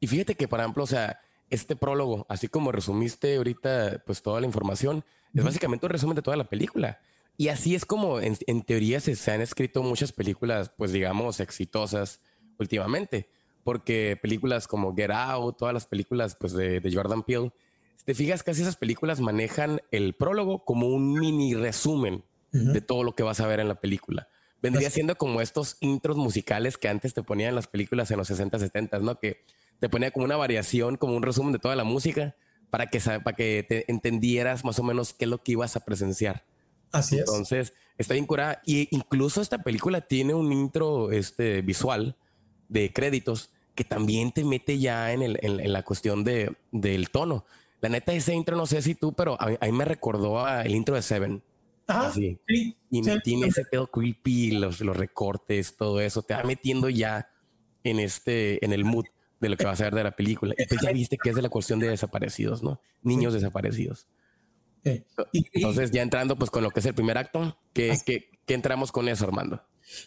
[0.00, 1.20] Y fíjate que, por ejemplo, o sea,
[1.52, 6.22] este prólogo, así como resumiste ahorita pues toda la información, es básicamente un resumen de
[6.22, 7.00] toda la película.
[7.36, 12.20] Y así es como en, teoría se, han escrito muchas películas, pues digamos, exitosas
[12.58, 13.28] últimamente.
[13.64, 17.52] Porque películas como Get Out, todas las películas pues de, Jordan Peele,
[17.96, 23.02] si te fijas, casi esas películas manejan el prólogo como un mini resumen de todo
[23.02, 24.28] lo que vas a ver en la película.
[24.60, 28.28] Vendría siendo como estos intros musicales que antes te ponían en las películas en los
[28.28, 29.18] 60, 70, ¿no?
[29.18, 29.44] Que
[29.82, 32.36] te ponía como una variación, como un resumen de toda la música
[32.70, 35.84] para que, para que te entendieras más o menos qué es lo que ibas a
[35.84, 36.44] presenciar.
[36.92, 37.22] Así es.
[37.22, 38.62] Entonces, está bien curada.
[38.64, 42.16] Y incluso esta película tiene un intro este, visual
[42.68, 47.44] de créditos que también te mete ya en, el, en, la cuestión de, del tono.
[47.80, 50.94] La neta, ese intro, no sé si tú, pero a, mí me recordó al intro
[50.94, 51.42] de Seven.
[51.88, 52.38] Ajá, Sí,
[52.88, 56.22] y tiene ese pedo creepy, los, los recortes, todo eso.
[56.22, 57.28] Te va metiendo ya
[57.82, 59.06] en este, en el mood
[59.42, 60.54] de lo que va a ser de la película.
[60.56, 62.80] Y pues ya viste que es de la cuestión de desaparecidos, ¿no?
[63.02, 64.06] Niños desaparecidos.
[64.84, 69.08] Entonces, ya entrando pues con lo que es el primer acto, ¿qué, qué, entramos con
[69.08, 69.60] eso, Armando?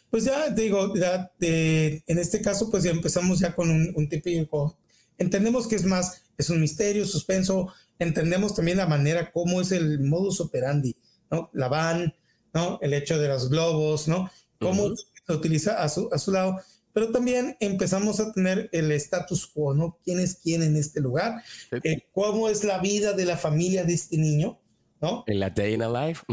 [0.09, 4.77] Pues ya digo, ya en este caso, pues ya empezamos ya con un, un típico.
[5.17, 7.73] Entendemos que es más, es un misterio, suspenso.
[7.99, 10.95] Entendemos también la manera, cómo es el modus operandi,
[11.29, 11.49] ¿no?
[11.53, 12.15] La van,
[12.53, 12.79] ¿no?
[12.81, 14.31] El hecho de los globos, ¿no?
[14.61, 16.61] Cómo se utiliza a su, a su lado
[16.95, 19.99] pero también empezamos a tener el status quo, ¿no?
[20.01, 21.43] ¿Quién es quién en este lugar?
[21.83, 24.61] Eh, ¿Cómo es la vida de la familia de este niño?
[25.01, 25.25] ¿No?
[25.27, 26.23] En la day in a life.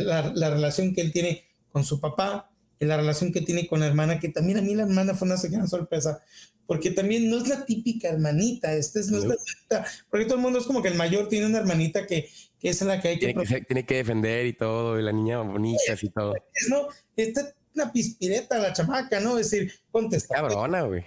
[0.00, 3.86] la, relación que él tiene con su papá, en la relación que tiene con la
[3.86, 6.22] hermana, que también a mí la hermana fue una gran sorpresa,
[6.66, 10.42] porque también no es la típica hermanita, esta es, no es la porque todo el
[10.42, 12.28] mundo es como que el mayor tiene una hermanita que,
[12.60, 13.34] que es la que hay que...
[13.66, 16.34] Tiene que, defender y todo, y la niña bonita y todo.
[16.68, 19.38] No, esta una pispireta la chamaca, ¿no?
[19.38, 20.34] Es decir, contesta.
[20.34, 21.04] Cabrona, güey.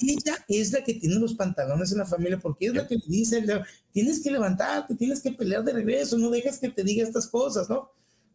[0.00, 3.02] Ella es la que tiene los pantalones en la familia porque es la que le
[3.06, 3.44] dice,
[3.92, 7.68] tienes que levantarte, tienes que pelear de regreso, no dejes que te diga estas cosas,
[7.68, 7.90] ¿no?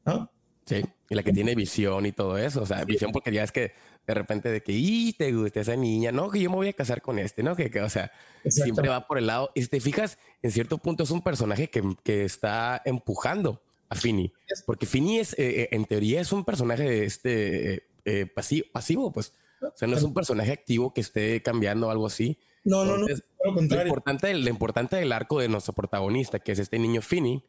[0.06, 0.32] ¿No?
[0.66, 3.52] Sí, y la que tiene visión y todo eso, o sea, visión porque ya es
[3.52, 3.74] que
[4.06, 6.74] de repente de que, y te gusta esa niña, no, que yo me voy a
[6.74, 7.56] casar con este, ¿no?
[7.56, 8.12] Que, o sea,
[8.48, 11.70] siempre va por el lado, y si te fijas, en cierto punto es un personaje
[11.70, 14.32] que, que está empujando a Fini,
[14.66, 19.34] porque Fini es, eh, eh, en teoría, es un personaje este, eh, pasivo, pasivo, pues.
[19.62, 22.38] O sea, no es un personaje activo que esté cambiando o algo así.
[22.64, 23.08] No, no, no.
[23.08, 27.44] Lo importante, lo importante del arco de nuestro protagonista, que es este niño Fini,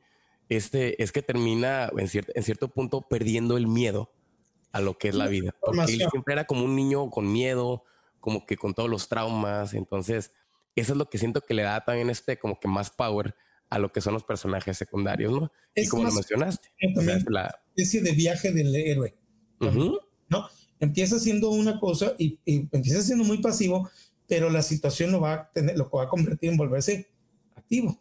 [0.49, 4.11] este, es que termina en cierto, en cierto punto perdiendo el miedo
[4.73, 5.55] a lo que es la vida.
[5.61, 7.85] Porque él siempre era como un niño con miedo,
[8.19, 9.75] como que con todos los traumas.
[9.75, 10.33] Entonces,
[10.75, 13.37] eso es lo que siento que le da también este como que más power
[13.71, 15.51] a lo que son los personajes secundarios, ¿no?
[15.75, 16.69] y como lo mencionaste.
[17.29, 19.15] la especie de viaje del héroe.
[19.61, 20.49] ¿No?
[20.81, 23.89] Empieza siendo una cosa y, empieza siendo muy pasivo,
[24.27, 27.11] pero la situación lo va a tener, lo va a convertir en volverse
[27.55, 28.01] activo.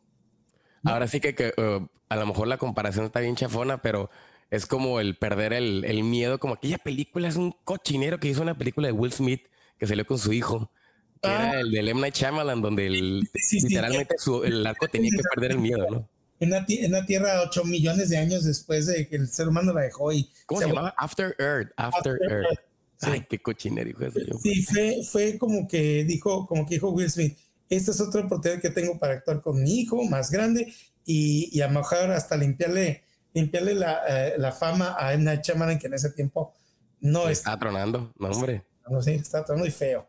[0.84, 4.10] Ahora sí que, que uh, a lo mejor la comparación está bien chafona, pero
[4.50, 8.42] es como el perder el, el, miedo, como aquella película es un cochinero que hizo
[8.42, 9.44] una película de Will Smith
[9.78, 10.72] que salió con su hijo
[11.22, 11.60] era ah.
[11.60, 12.02] el de M.
[12.02, 12.16] Night
[12.62, 16.10] donde el, literalmente el arco tenía que perder el miedo, ¿no?
[16.40, 20.14] En la Tierra 8 millones de años después de que el ser humano la dejó
[20.14, 20.32] y...
[20.46, 20.96] ¿Cómo se, llamaba?
[20.98, 21.72] After Earth.
[21.76, 22.60] After, Earth.
[23.02, 27.10] Ay, qué cochinero, hijo de Sí, fue, fue como que dijo, como que dijo Will
[27.10, 27.38] Smith,
[27.70, 30.74] esta es otra oportunidad que tengo para actuar con mi hijo más grande
[31.06, 33.04] y, y a lo mejor hasta limpiarle,
[33.34, 35.24] limpiarle la, eh, la fama a M.
[35.24, 35.42] Night
[35.80, 36.54] que en ese tiempo
[37.00, 37.58] no está...
[37.58, 38.64] tronando, no hombre.
[38.90, 40.09] No, sí, está tronando y feo.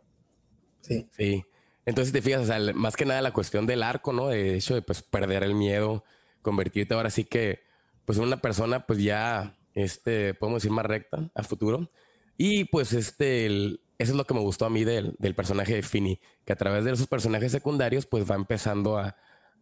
[0.91, 1.09] Sí.
[1.17, 1.45] Sí.
[1.87, 4.29] Entonces te fijas, o sea, más que nada la cuestión del arco, ¿no?
[4.29, 6.05] De hecho de pues perder el miedo,
[6.43, 7.61] convertirte ahora sí que
[8.05, 11.89] pues una persona pues ya, este, podemos decir más recta a futuro.
[12.37, 15.83] Y pues este, eso es lo que me gustó a mí del, del, personaje de
[15.83, 19.17] Finny, que a través de esos personajes secundarios pues va empezando a,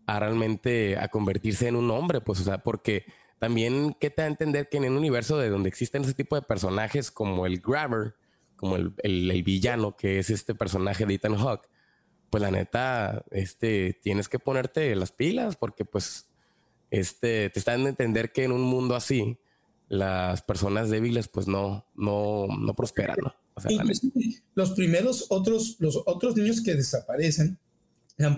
[0.06, 3.04] a realmente a convertirse en un hombre, pues o sea, porque
[3.38, 6.36] también que te da a entender que en un universo de donde existen ese tipo
[6.36, 8.14] de personajes como el Grabber,
[8.58, 11.68] como el, el, villano que es este personaje de Ethan Hawke,
[12.28, 16.26] pues la neta, este, tienes que ponerte las pilas porque pues
[16.90, 19.38] este, te están a entender que en un mundo así,
[19.88, 23.34] las personas débiles pues no, no, no prosperan, ¿no?
[23.54, 23.70] O sea,
[24.54, 27.58] los primeros otros, los otros niños que desaparecen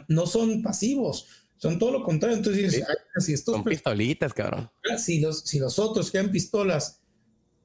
[0.09, 2.38] no son pasivos, son todo lo contrario.
[2.38, 2.83] Entonces,
[3.18, 4.70] si estos son pistolitas, cabrón.
[4.98, 7.00] Si los, si los otros que han pistolas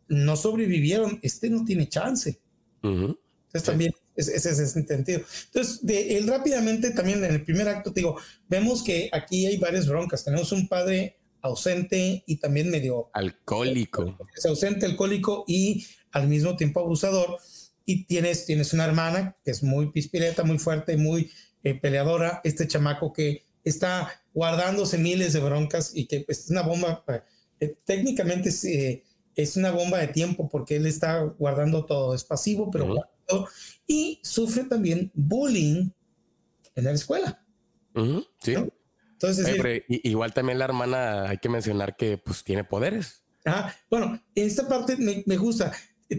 [0.08, 2.42] no sobrevivieron, este no tiene chance.
[2.88, 5.22] Entonces también ese es, ese sentido.
[5.46, 8.18] Entonces, de, él rápidamente también en el primer acto, te digo,
[8.48, 10.24] vemos que aquí hay varias broncas.
[10.24, 14.18] Tenemos un padre ausente y también medio alcohólico.
[14.36, 17.38] Es ausente, alcohólico y al mismo tiempo abusador.
[17.86, 21.30] Y tienes, tienes una hermana que es muy pispireta, muy fuerte, muy
[21.64, 22.42] eh, peleadora.
[22.44, 27.04] Este chamaco que está guardándose miles de broncas y que es una bomba.
[27.60, 29.04] Eh, técnicamente es, eh,
[29.36, 32.96] es una bomba de tiempo porque él está guardando todo, es pasivo, pero
[33.88, 35.90] y sufre también bullying
[36.76, 37.44] en la escuela.
[38.42, 38.56] Sí.
[39.14, 43.24] Entonces, igual también la hermana, hay que mencionar que pues tiene poderes.
[43.46, 45.72] Ah, bueno, en esta parte me, me, gusta.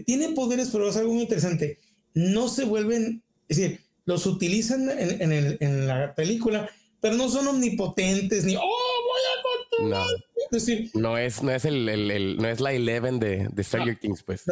[0.05, 1.79] Tiene poderes, pero es algo muy interesante.
[2.13, 7.29] No se vuelven, es decir, los utilizan en, en, el, en la película, pero no
[7.29, 10.07] son omnipotentes ni, oh, voy a controlar.
[10.07, 14.43] No, es, no es el, el, no es la Eleven de, de Stranger Things, pues.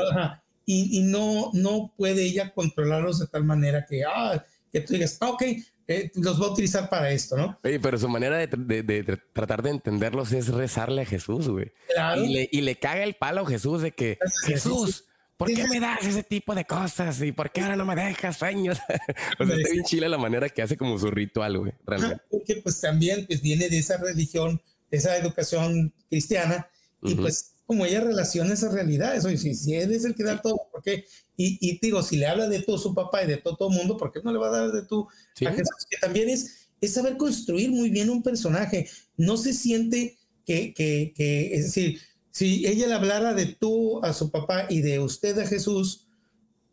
[0.65, 5.17] Y, y, no, no puede ella controlarlos de tal manera que, ah, que tú digas,
[5.21, 5.43] ah, ok,
[5.87, 7.59] eh, los va a utilizar para esto, ¿no?
[7.63, 11.71] Oye, pero su manera de, de, de, tratar de entenderlos es rezarle a Jesús, güey.
[12.17, 15.05] Y, le, y le caga el palo a Jesús de que, Jesús,
[15.37, 17.21] ¿por qué me das ese tipo de cosas?
[17.21, 18.79] ¿Y por qué ahora no me dejas sueños?
[19.39, 22.23] o sea, está bien chile la manera que hace como su ritual, güey, realmente.
[22.31, 24.59] porque pues también pues, viene de esa religión
[24.95, 26.67] esa educación cristiana
[27.01, 30.23] y pues como ella relaciona esa realidad, eso, y si, si él es el que
[30.23, 31.05] da todo, ¿por qué?
[31.35, 33.97] Y, y, digo, si le habla de todo su papá y de todo, el mundo,
[33.97, 35.07] ¿por qué no le va a dar de tú
[35.45, 35.85] a Jesús?
[35.89, 41.13] Que también es, es saber construir muy bien un personaje, no se siente que, que,
[41.15, 45.37] que, es decir, si ella le hablara de tú a su papá y de usted
[45.39, 46.07] a Jesús,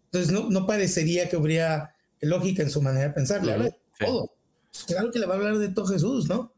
[0.07, 3.77] entonces no, no parecería que habría lógica en su manera de pensar, le habla de
[3.99, 4.31] todo.
[4.71, 6.52] Pues claro que le va a hablar de todo Jesús, ¿no?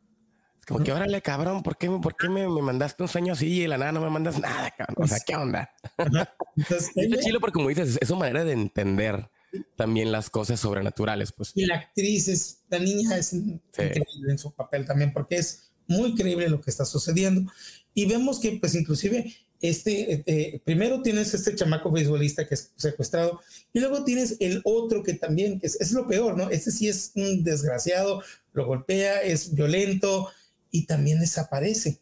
[0.67, 3.69] Como que órale, cabrón, ¿por qué, por qué me, mandaste un sueño así y de
[3.69, 5.05] la nada no me mandas nada, cabrón?
[5.05, 5.71] O sea, ¿qué onda?
[6.57, 9.29] Entonces, es chido porque como dices, es una manera de entender
[9.77, 11.53] también las cosas sobrenaturales, pues.
[11.55, 16.15] Y la actriz es, la niña es increíble en su papel también, porque es muy
[16.15, 17.51] creíble lo que está sucediendo.
[17.93, 22.73] Y vemos que, pues, inclusive, este, eh, eh, primero tienes este chamaco beisbolista que es
[22.77, 23.41] secuestrado,
[23.73, 26.51] y luego tienes el otro que también, que es, es lo peor, ¿no?
[26.51, 28.23] Este sí es un desgraciado,
[28.53, 30.31] lo golpea, es violento,
[30.75, 32.01] y también desaparece.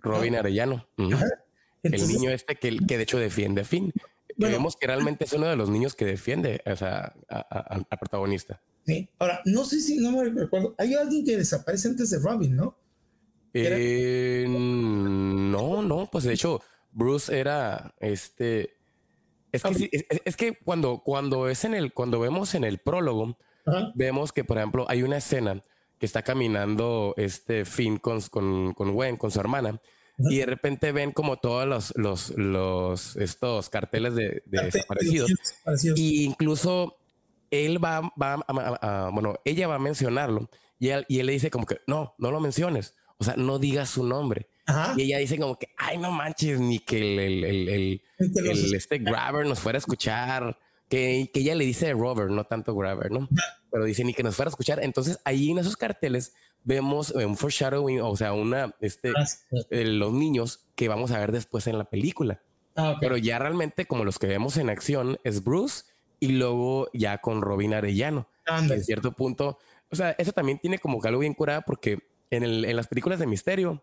[0.00, 0.88] Robin Arellano.
[0.96, 3.92] el niño este que, que de hecho defiende a Finn.
[4.36, 8.62] Vemos que realmente es uno de los niños que defiende o sea, al protagonista.
[8.86, 9.08] Sí.
[9.18, 10.76] Ahora, no sé si no me recuerdo.
[10.78, 12.78] Hay alguien que desaparece antes de Robin, ¿no?
[13.52, 18.76] Eh, no, no, pues de hecho, Bruce era este.
[19.50, 23.36] Es que, es, que cuando, cuando es en el, cuando vemos en el prólogo,
[23.96, 25.60] vemos que, por ejemplo, hay una escena
[25.98, 29.80] que está caminando este Finn con, con, con Gwen, con su hermana,
[30.18, 35.30] y de repente ven como todos los, los, los estos carteles de, desaparecidos.
[35.94, 36.96] Y incluso
[37.50, 41.50] él va, va a, bueno, ella va a mencionarlo y él, y él le dice
[41.50, 42.94] como que no, no lo menciones.
[43.18, 44.48] O sea, no digas su nombre.
[44.96, 47.68] Y ella dice como que, ay, no manches, ni que el, el, el,
[48.18, 53.10] el este grabber nos fuera a escuchar que, ella le dice Robert, no tanto Grabber,
[53.10, 53.28] ¿no?
[53.70, 54.82] Pero dice ni que nos fuera a escuchar.
[54.82, 59.24] Entonces ahí en esos carteles vemos un foreshadowing, o sea, una, este, ah,
[59.70, 62.42] los niños que vamos a ver después en la película.
[62.76, 65.84] Ah, Pero ya realmente como los que vemos en acción es Bruce
[66.20, 68.28] y luego ya con Robin Arellano.
[68.46, 69.58] En cierto punto,
[69.90, 71.98] o sea, eso también tiene como que algo bien curado porque
[72.30, 73.82] en, el, en las películas de misterio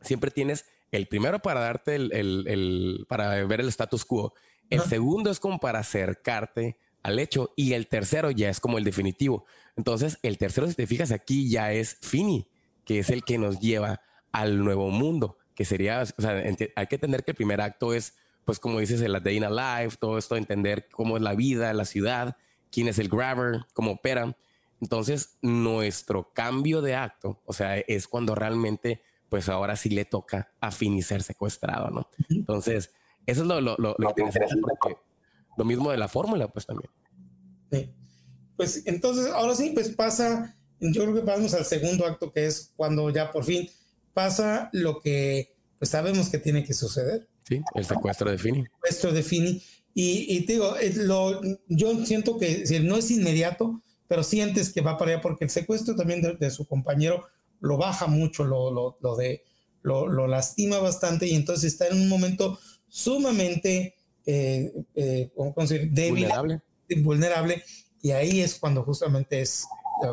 [0.00, 4.32] siempre tienes el primero para darte el, el, el para ver el status quo
[4.70, 8.84] el segundo es como para acercarte al hecho y el tercero ya es como el
[8.84, 9.44] definitivo.
[9.76, 12.48] Entonces, el tercero, si te fijas aquí, ya es Fini,
[12.84, 14.00] que es el que nos lleva
[14.32, 16.42] al nuevo mundo, que sería, o sea,
[16.76, 19.50] hay que entender que el primer acto es, pues como dices, el Day in a
[19.82, 22.36] Life, todo esto, entender cómo es la vida, la ciudad,
[22.70, 24.36] quién es el grabber, cómo opera.
[24.80, 30.52] Entonces, nuestro cambio de acto, o sea, es cuando realmente, pues ahora sí le toca
[30.60, 32.08] a Fini ser secuestrado, ¿no?
[32.30, 32.92] Entonces,
[33.28, 34.96] eso es lo, lo, lo, lo interesante porque
[35.58, 36.90] lo mismo de la fórmula, pues también.
[37.70, 37.90] Sí.
[38.56, 42.72] Pues entonces, ahora sí, pues pasa, yo creo que pasamos al segundo acto, que es
[42.74, 43.68] cuando ya por fin
[44.14, 47.28] pasa lo que pues sabemos que tiene que suceder.
[47.44, 48.60] Sí, el secuestro de Fini.
[48.60, 49.62] El secuestro de Fini.
[49.94, 54.80] Y, y te digo, lo, yo siento que si no es inmediato, pero sientes que
[54.80, 57.26] va para allá porque el secuestro también de, su compañero
[57.60, 59.44] lo baja mucho, lo, lo, lo de,
[59.82, 63.94] lo, lo, lastima bastante y entonces está en un momento sumamente,
[64.26, 65.30] eh, eh,
[65.90, 66.60] débil, vulnerable.
[66.98, 67.62] vulnerable.
[68.02, 69.66] Y ahí es cuando justamente es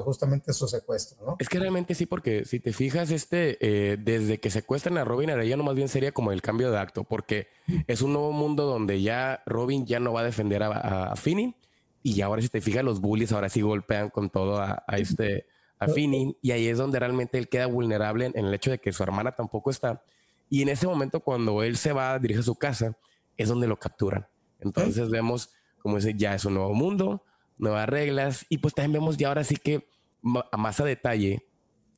[0.03, 1.35] justamente su secuestro, ¿no?
[1.39, 5.29] Es que realmente sí, porque si te fijas, este, eh, desde que secuestran a Robin
[5.29, 7.47] Arellano, más bien sería como el cambio de acto, porque
[7.87, 11.15] es un nuevo mundo donde ya Robin ya no va a defender a, a,
[12.03, 15.45] y ahora si te fijas, los bullies ahora sí golpean con todo a, este,
[15.79, 18.93] a Finney, y ahí es donde realmente él queda vulnerable en el hecho de que
[18.93, 20.03] su hermana tampoco está,
[20.49, 22.97] y en ese momento, cuando él se va, dirige a su casa,
[23.37, 24.27] es donde lo capturan.
[24.59, 27.23] Entonces vemos como ese ya es un nuevo mundo,
[27.57, 29.87] nuevas reglas, y pues también vemos ya ahora sí que
[30.51, 31.45] a más a detalle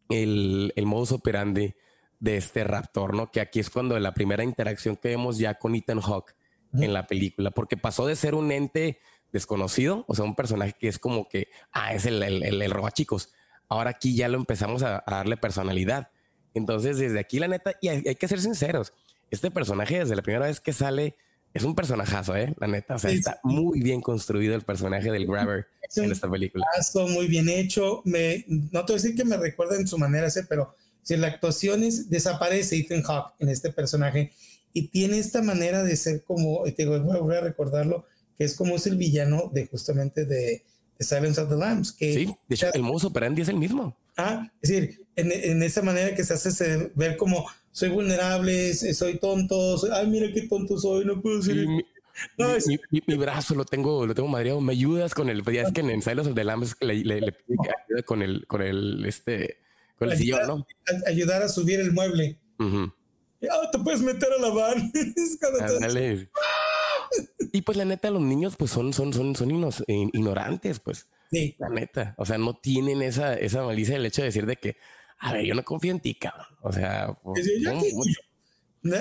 [0.09, 1.75] el, el modus operandi
[2.19, 3.31] de este raptor, ¿no?
[3.31, 6.35] Que aquí es cuando la primera interacción que vemos ya con Ethan Hawke
[6.73, 8.99] en la película, porque pasó de ser un ente
[9.31, 12.91] desconocido, o sea, un personaje que es como que, ah, es el, el, el, roba
[12.91, 13.33] chicos.
[13.69, 16.11] Ahora aquí ya lo empezamos a darle personalidad.
[16.57, 18.93] Entonces, desde aquí, la neta, y hay, que ser sinceros,
[19.31, 21.15] este personaje desde la primera vez que sale
[21.53, 22.53] es un personajazo, ¿eh?
[22.59, 26.65] La neta, o sea, está muy bien construido el personaje del Grabber en esta película.
[27.09, 28.01] Muy bien hecho.
[28.05, 30.75] Me, no te voy a decir que me recuerda en su manera de ser, pero
[31.01, 34.33] si la actuación es, desaparece Ethan Hawke en este personaje
[34.73, 38.05] y tiene esta manera de ser como, te voy a recordarlo,
[38.37, 40.63] que es como es el villano de justamente de,
[40.99, 41.91] Silence of the Lambs.
[41.91, 43.95] Que sí, de hecho, el modo operandi es el mismo.
[44.17, 49.19] Ah, es decir, en, en, esa manera que se hace ver como soy vulnerable, soy
[49.19, 51.67] tonto, ay, mira qué tonto soy, no puedo ser.
[51.67, 54.59] mi, brazo lo tengo, lo tengo madreado.
[54.59, 55.43] ¿Me ayudas con el?
[55.43, 58.47] Ya es que en of the Lambs le, le, le pide que ayude con el,
[58.47, 59.59] con el, este,
[59.99, 60.67] con el sillón, ¿no?
[61.05, 62.39] ayudar a subir el mueble.
[62.59, 62.89] Uh
[63.71, 64.91] te puedes meter a la van.
[67.53, 69.51] y pues la neta, los niños pues son, son, son, son
[69.87, 71.07] ignorantes, pues.
[71.31, 71.55] Sí.
[71.59, 72.15] La neta.
[72.17, 74.77] O sea, no tienen esa, esa malicia del hecho de decir de que,
[75.19, 76.47] a ver, yo no confío en ti, cabrón.
[76.61, 77.45] O sea, pues,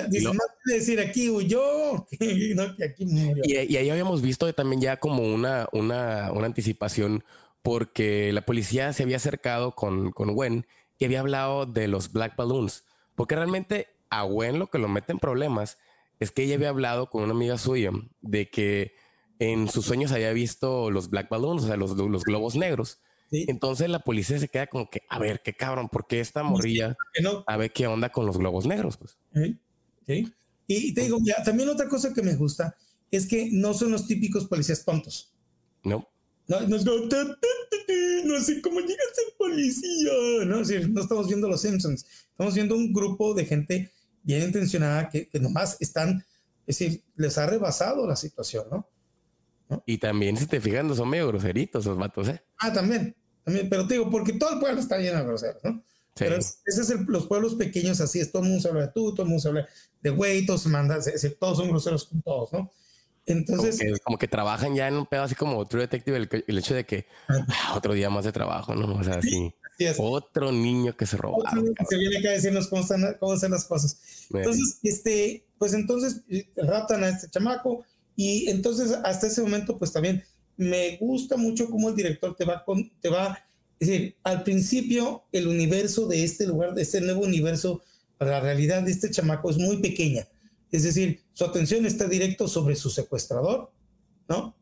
[0.09, 2.05] Dice, más decir aquí huyó,
[2.55, 3.43] no, que aquí murió.
[3.45, 7.23] Y, y, ahí habíamos visto también ya como una, una, una anticipación
[7.61, 10.65] porque la policía se había acercado con, con Gwen
[10.97, 15.11] y había hablado de los Black Balloons, porque realmente a Gwen lo que lo mete
[15.11, 15.77] en problemas
[16.19, 18.95] es que ella había hablado con una amiga suya de que
[19.39, 22.99] en sus sueños había visto los Black Balloons, o sea, los, los globos negros.
[23.31, 26.95] Entonces la policía se queda como que, a ver, qué cabrón, ¿por qué esta morrilla?
[27.45, 29.17] A ver qué onda con los globos negros, pues.
[30.67, 32.75] Y te digo, también otra cosa que me gusta
[33.11, 35.33] es que no son los típicos policías tontos.
[35.83, 36.07] No.
[36.47, 40.11] No, no, no sé cómo llega a ser policía.
[40.45, 42.05] No, no estamos viendo los Simpsons.
[42.31, 43.91] Estamos viendo un grupo de gente
[44.23, 46.25] bien intencionada que, que nomás están,
[46.65, 48.87] es decir, les ha rebasado la situación, ¿no?
[49.85, 52.41] Y también, si te fijas, no son medio groseritos los vatos, ¿eh?
[52.59, 55.83] Ah, también, también, pero te digo, porque todo el pueblo está lleno de groseros, ¿no?
[56.15, 56.23] Sí.
[56.23, 58.91] Pero ese es el, los pueblos pequeños así, es todo el mundo se habla de
[58.93, 59.67] tú, todo el mundo se habla
[60.01, 60.99] de güey, todos se mandan,
[61.39, 62.71] todos son groseros con todos, ¿no?
[63.27, 63.79] Entonces.
[64.03, 67.07] Como que, trabajan ya en un pedo así como True Detective, el, hecho de que
[67.27, 68.95] ah, otro día más de trabajo, ¿no?
[68.95, 69.53] O sea, sí.
[69.97, 71.51] Otro niño que se roba.
[71.87, 73.99] Se viene acá a decirnos cómo, están, cómo hacen las cosas.
[74.33, 77.85] Entonces, este, pues entonces eh, raptan a este chamaco
[78.17, 80.23] y entonces hasta ese momento, pues también
[80.57, 83.37] me gusta mucho cómo el director te va con, te va,
[83.79, 87.83] es decir, al principio el universo de este lugar, de este nuevo universo,
[88.19, 90.27] la realidad de este chamaco es muy pequeña.
[90.71, 93.71] Es decir, su atención está directo sobre su secuestrador,
[94.27, 94.55] ¿no?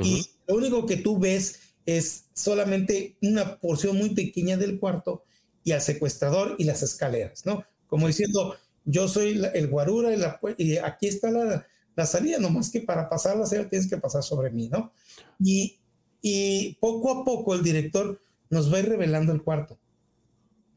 [0.00, 5.24] Y lo único que tú ves es solamente una porción muy pequeña del cuarto
[5.64, 7.64] y al secuestrador y las escaleras, ¿no?
[7.88, 11.66] Como diciendo, yo soy el guarura y, la, y aquí está la,
[11.96, 14.92] la salida, nomás que para pasar la salida tienes que pasar sobre mí, ¿no?
[15.38, 15.78] Y,
[16.20, 18.20] y poco a poco el director
[18.50, 19.78] nos va a ir revelando el cuarto.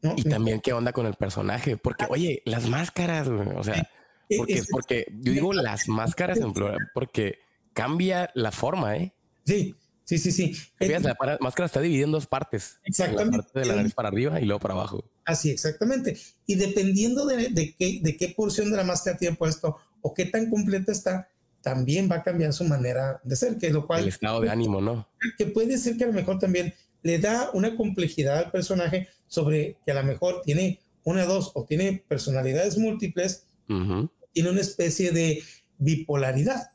[0.02, 0.14] ¿no?
[0.16, 2.08] Y también qué onda con el personaje, porque ah.
[2.10, 3.88] oye, las máscaras, o sea,
[4.36, 7.38] porque, porque yo digo las máscaras en plural, porque
[7.72, 9.12] cambia la forma, ¿eh?
[9.44, 10.56] Sí, sí, sí, sí.
[10.78, 12.78] la máscara está dividida en dos partes.
[12.84, 13.36] Exactamente.
[13.36, 15.04] La parte de la nariz para arriba y luego para abajo.
[15.24, 16.16] Así, exactamente.
[16.46, 20.26] Y dependiendo de, de, qué, de qué porción de la máscara tiene puesto o qué
[20.26, 21.28] tan completa está,
[21.60, 24.02] también va a cambiar su manera de ser, que lo cual...
[24.02, 25.08] El estado de ánimo, ¿no?
[25.36, 29.76] Que puede ser que a lo mejor también le da una complejidad al personaje sobre
[29.84, 35.42] que a lo mejor tiene una, dos o tiene personalidades múltiples, tiene una especie de
[35.78, 36.70] bipolaridad.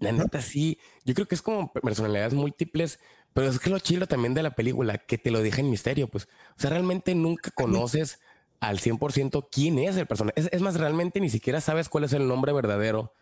[0.00, 0.78] La neta, sí.
[1.04, 3.00] Yo creo que es como personalidades múltiples,
[3.32, 6.08] pero es que lo chilo también de la película, que te lo deja en misterio,
[6.08, 6.24] pues.
[6.56, 8.20] O sea, realmente nunca conoces
[8.60, 10.48] al 100% quién es el personaje.
[10.50, 13.12] Es, más, realmente ni siquiera sabes cuál es el nombre verdadero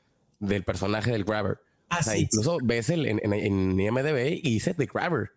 [0.41, 1.59] del personaje del Grabber.
[1.91, 5.31] o sea, incluso ves el, en, en, IMDb y dice The Grabber.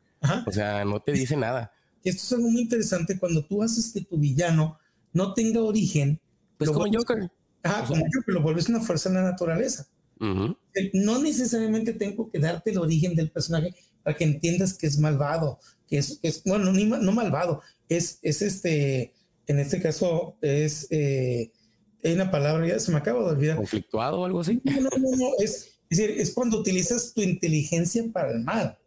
[0.45, 1.71] O sea, no te dice nada.
[2.03, 4.77] Esto es algo muy interesante cuando tú haces que tu villano
[5.13, 6.19] no tenga origen.
[6.57, 7.29] Pues como Joker.
[7.63, 9.87] Ajá, como Joker, lo vuelves una fuerza en la naturaleza.
[10.19, 13.73] No necesariamente tengo que darte el origen del personaje
[14.03, 19.13] para que entiendas que es malvado, que es, es bueno, no malvado, es, es este,
[19.49, 21.51] en este caso es, eh,
[22.03, 23.57] hay una palabra, ya se me acaba de olvidar.
[23.57, 24.61] ¿Conflictuado o algo así?
[24.63, 28.77] No, no, no, es, es, decir, es cuando utilizas tu inteligencia para el mal.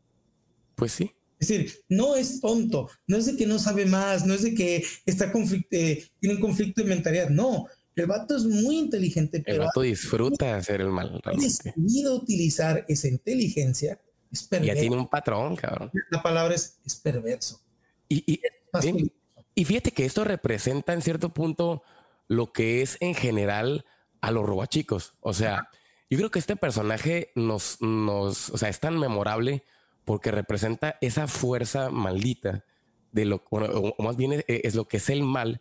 [0.77, 1.11] Pues sí.
[1.41, 4.55] Es decir, no es tonto, no es de que no sabe más, no es de
[4.55, 5.33] que está
[5.73, 7.67] eh, tiene un conflicto de mentalidad, no.
[7.97, 9.43] El vato es muy inteligente.
[9.45, 11.21] El vato disfruta hacer el mal.
[11.37, 14.01] Decidido utilizar esa inteligencia.
[14.31, 14.75] Es perverso.
[14.75, 15.91] Ya tiene un patrón, cabrón.
[16.11, 17.61] La palabra es, es perverso.
[18.09, 18.41] Y, y,
[18.87, 19.13] y
[19.57, 21.82] fíjate que esto representa en cierto punto
[22.28, 23.84] lo que es en general
[24.20, 25.14] a los robachicos.
[25.20, 25.68] O sea,
[26.09, 29.64] yo creo que este personaje nos, nos, o sea, es tan memorable
[30.05, 32.64] porque representa esa fuerza maldita
[33.12, 35.61] de lo, o más bien es, lo que es el mal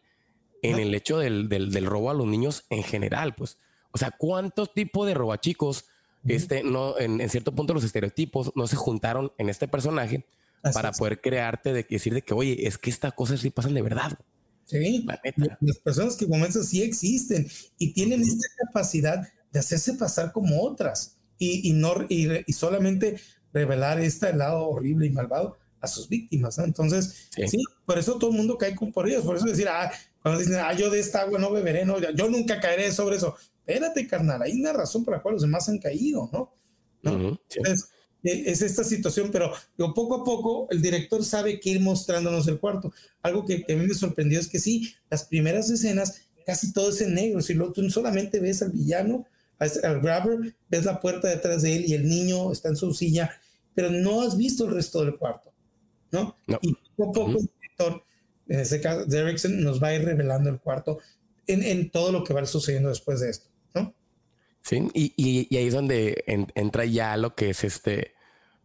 [0.62, 3.58] en el hecho del, del, robo a los niños en general, pues.
[3.92, 5.86] O sea, ¿cuántos tipos de robachicos,
[6.26, 10.26] este, no, en, en, cierto punto los estereotipos no se juntaron en este personaje
[10.74, 13.82] para poder crearte de decir de que, oye, es que estas cosas sí pasan de
[13.82, 14.18] verdad.
[14.66, 15.06] Sí,
[15.60, 17.48] las personas que comienzan sí existen
[17.78, 23.20] y tienen esta capacidad de hacerse pasar como otras y, y no, y, solamente
[23.52, 26.58] revelar este lado horrible y malvado a sus víctimas.
[26.60, 27.58] Entonces, sí.
[27.86, 29.26] por eso todo el mundo cae con por ellos.
[29.26, 29.92] Por eso decir, ah,
[30.22, 33.36] cuando dicen, ah, yo de esta agua no beberé, no, yo nunca caeré sobre eso.
[33.66, 36.54] Espérate, carnal, hay una razón por la cual los demás han caído, ¿no?
[37.02, 37.34] ¿No?
[37.50, 37.76] Eh,
[38.24, 39.52] es esta situación, pero
[39.96, 42.94] poco a poco el director sabe que ir mostrándonos el cuarto.
[43.22, 47.02] Algo que, a mí me sorprendió es que sí, las primeras escenas casi todo es
[47.02, 49.28] en negro, si lo, tú solamente ves al villano,
[49.60, 53.32] al grabber, ves la puerta detrás de él y el niño está en su silla,
[53.76, 55.54] pero no has visto el resto del cuarto,
[56.12, 56.36] ¿no?
[56.62, 58.04] Y poco a poco el director,
[58.48, 61.00] en este caso, Derrickson, nos va a ir revelando el cuarto
[61.46, 63.51] en, en todo lo que va sucediendo después de esto.
[64.64, 68.14] Sí, y, y, ahí es donde entra ya lo que es este,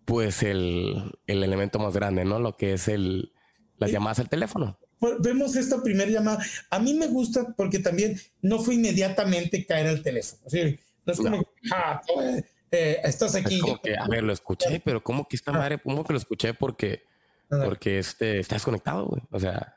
[0.05, 2.39] pues el, el, elemento más grande, ¿no?
[2.39, 3.33] Lo que es el,
[3.79, 4.79] las llamadas al teléfono.
[4.99, 6.45] pues, vemos esta primera llamada.
[6.71, 10.43] A mí me gusta porque también no fue inmediatamente caer al teléfono.
[11.07, 11.43] no es como,
[11.73, 12.03] ah,
[12.71, 13.61] eh, estás aquí.
[13.99, 15.79] a ver, lo escuché, pero ¿cómo que esta madre?
[15.83, 16.53] ¿Cómo que lo escuché?
[16.53, 17.05] Porque,
[17.49, 19.23] porque este, está desconectado, güey.
[19.31, 19.75] O sea.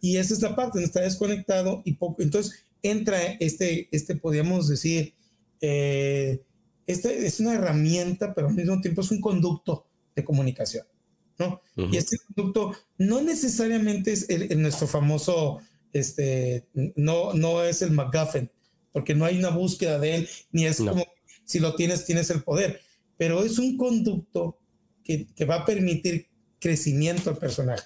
[0.00, 2.22] Y esa es la parte, está desconectado y poco.
[2.22, 5.14] Entonces entra este, este podríamos decir,
[5.60, 6.42] eh,
[6.86, 10.86] este es una herramienta, pero al mismo tiempo es un conducto de comunicación.
[11.38, 11.62] ¿no?
[11.76, 15.60] Y este conducto no necesariamente es el, nuestro famoso,
[15.92, 18.50] este, no, no es el McGuffin,
[18.92, 21.04] porque no hay una búsqueda de él, ni es como
[21.44, 22.80] si lo tienes, tienes el poder,
[23.16, 24.58] pero es un conducto
[25.04, 26.26] que, que va a permitir
[26.58, 27.84] crecimiento al personaje.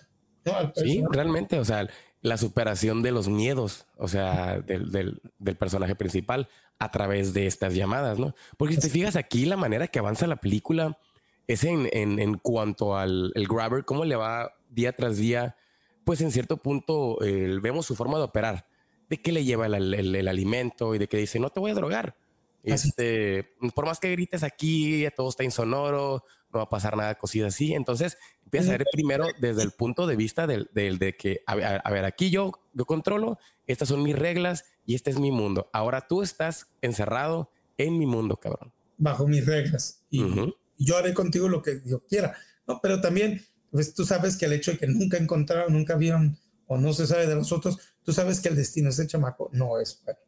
[0.76, 1.88] Sí, realmente, o sea,
[2.22, 6.48] la superación de los miedos, o sea, del, del, del, personaje principal
[6.78, 8.34] a través de estas llamadas, ¿no?
[8.56, 10.98] Porque si te fijas aquí, la manera que avanza la película,
[11.46, 15.56] es en, en, cuanto al el grabber, cómo le va día tras día,
[16.04, 18.66] pues en cierto punto vemos su forma de operar,
[19.08, 21.74] de qué le lleva el, el, alimento y de que dice, no te voy a
[21.74, 22.16] drogar.
[22.62, 27.48] Este, por más que grites aquí, todo está insonoro, no va a pasar nada cosida
[27.48, 27.74] así.
[27.74, 31.54] Entonces empieza a ver primero desde el punto de vista del, del de que, a
[31.54, 35.30] ver, a ver, aquí yo, yo controlo, estas son mis reglas y este es mi
[35.30, 35.70] mundo.
[35.72, 38.72] Ahora tú estás encerrado en mi mundo, cabrón.
[38.98, 40.02] Bajo mis reglas.
[40.10, 40.24] Y,
[40.78, 42.36] yo haré contigo lo que yo quiera.
[42.66, 46.38] No, pero también, pues tú sabes que el hecho de que nunca encontraron, nunca vieron
[46.66, 49.48] o no se sabe de los otros, tú sabes que el destino de ese chamaco
[49.52, 50.18] no es bueno.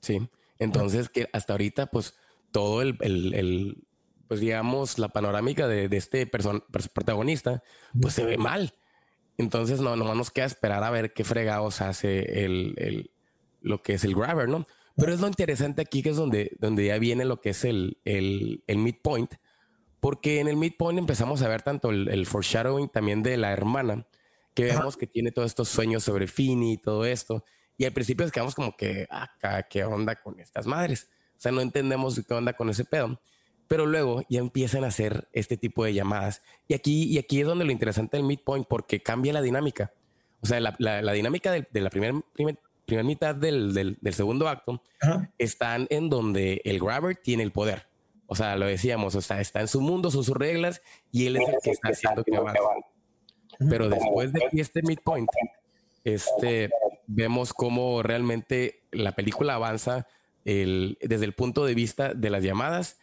[0.00, 2.14] Sí, entonces que hasta ahorita, pues
[2.50, 3.84] todo el, el,
[4.30, 7.64] pues digamos, la panorámica de, de este protagonista,
[8.00, 8.74] pues se ve mal.
[9.38, 13.10] Entonces no, no nos queda esperar a ver qué fregados hace el, el,
[13.60, 14.68] lo que es el grabber, ¿no?
[14.94, 17.98] Pero es lo interesante aquí que es donde, donde ya viene lo que es el,
[18.04, 19.34] el, el midpoint,
[19.98, 24.06] porque en el midpoint empezamos a ver tanto el, foreshadowing también de la hermana,
[24.54, 27.44] que vemos que tiene todos estos sueños sobre Fini y todo esto.
[27.76, 31.08] Y al principio quedamos como que, acá, ah, ¿qué onda con estas madres?
[31.36, 33.20] O sea, no entendemos qué onda con ese pedo.
[33.70, 36.42] Pero luego ya empiezan a hacer este tipo de llamadas.
[36.66, 39.92] Y aquí, y aquí es donde lo interesante del midpoint, porque cambia la dinámica.
[40.42, 44.82] O sea, la, la, dinámica de, la primera primer, primer mitad del, del, segundo acto
[45.38, 47.86] están en donde el grabber tiene el poder.
[48.26, 51.36] O sea, lo decíamos, o sea, está en su mundo, son sus reglas y él
[51.36, 52.58] es el que está haciendo que avance.
[53.68, 55.30] Pero después de este midpoint,
[56.02, 56.70] este,
[57.06, 60.08] vemos cómo realmente la película avanza
[60.44, 62.99] desde el punto de vista de las llamadas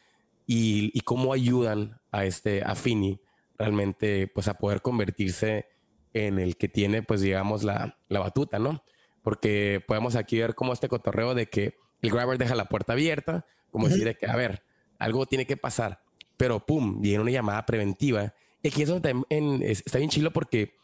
[0.48, 3.20] y, cómo ayudan a este a Fini
[3.58, 5.68] realmente pues a poder convertirse
[6.14, 8.84] en el que tiene pues digamos la, la batuta, ¿no?
[9.22, 13.46] Porque podemos aquí ver cómo este cotorreo de que el grabber deja la puerta abierta,
[13.72, 14.64] como decir que, a ver,
[15.00, 16.02] algo tiene que pasar,
[16.38, 18.34] pero pum, viene una llamada preventiva.
[18.64, 19.16] Y aquí es donde
[19.62, 20.76] está bien chilo porque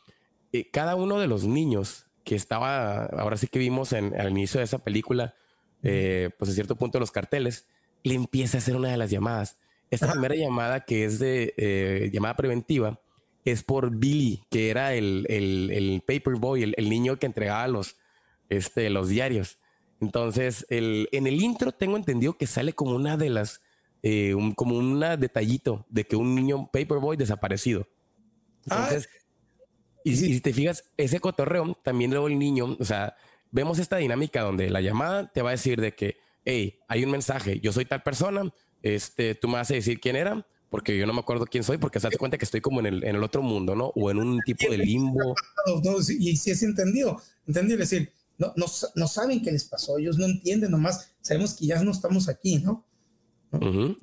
[0.52, 4.60] eh, cada uno de los niños que estaba, ahora sí que vimos en, al inicio
[4.60, 5.36] de esa película,
[5.84, 7.68] eh, pues a cierto punto de los carteles,
[8.04, 9.58] le empieza a hacer una de las llamadas.
[9.90, 13.00] Esta primera llamada que es de eh, llamada preventiva
[13.46, 17.98] es por Billy, que era el, el, el paperboy, el, el, niño que entregaba los,
[18.50, 19.60] este, los diarios.
[20.02, 23.62] Entonces, el, en el intro tengo entendido que sale como una de las
[24.02, 27.88] eh, como un detallito de que un niño Paperboy desaparecido.
[28.70, 28.88] Ah.
[28.90, 29.10] Entonces,
[30.04, 33.16] y, si te fijas, ese cotorreo, también luego el niño, o sea,
[33.52, 37.12] vemos esta dinámica donde la llamada te va a decir de que, hey, hay un
[37.12, 41.06] mensaje, yo soy tal persona, este, tú me vas a decir quién era, porque yo
[41.06, 43.16] no me acuerdo quién soy, porque se das cuenta que estoy como en el, en
[43.16, 43.92] el otro mundo, ¿no?
[43.96, 45.36] O en un tipo de limbo.
[46.20, 48.66] y si es entendido, entendido, es decir, no, no,
[48.96, 52.58] no, saben qué les pasó, ellos no entienden, nomás sabemos que ya no estamos aquí,
[52.58, 52.84] ¿no?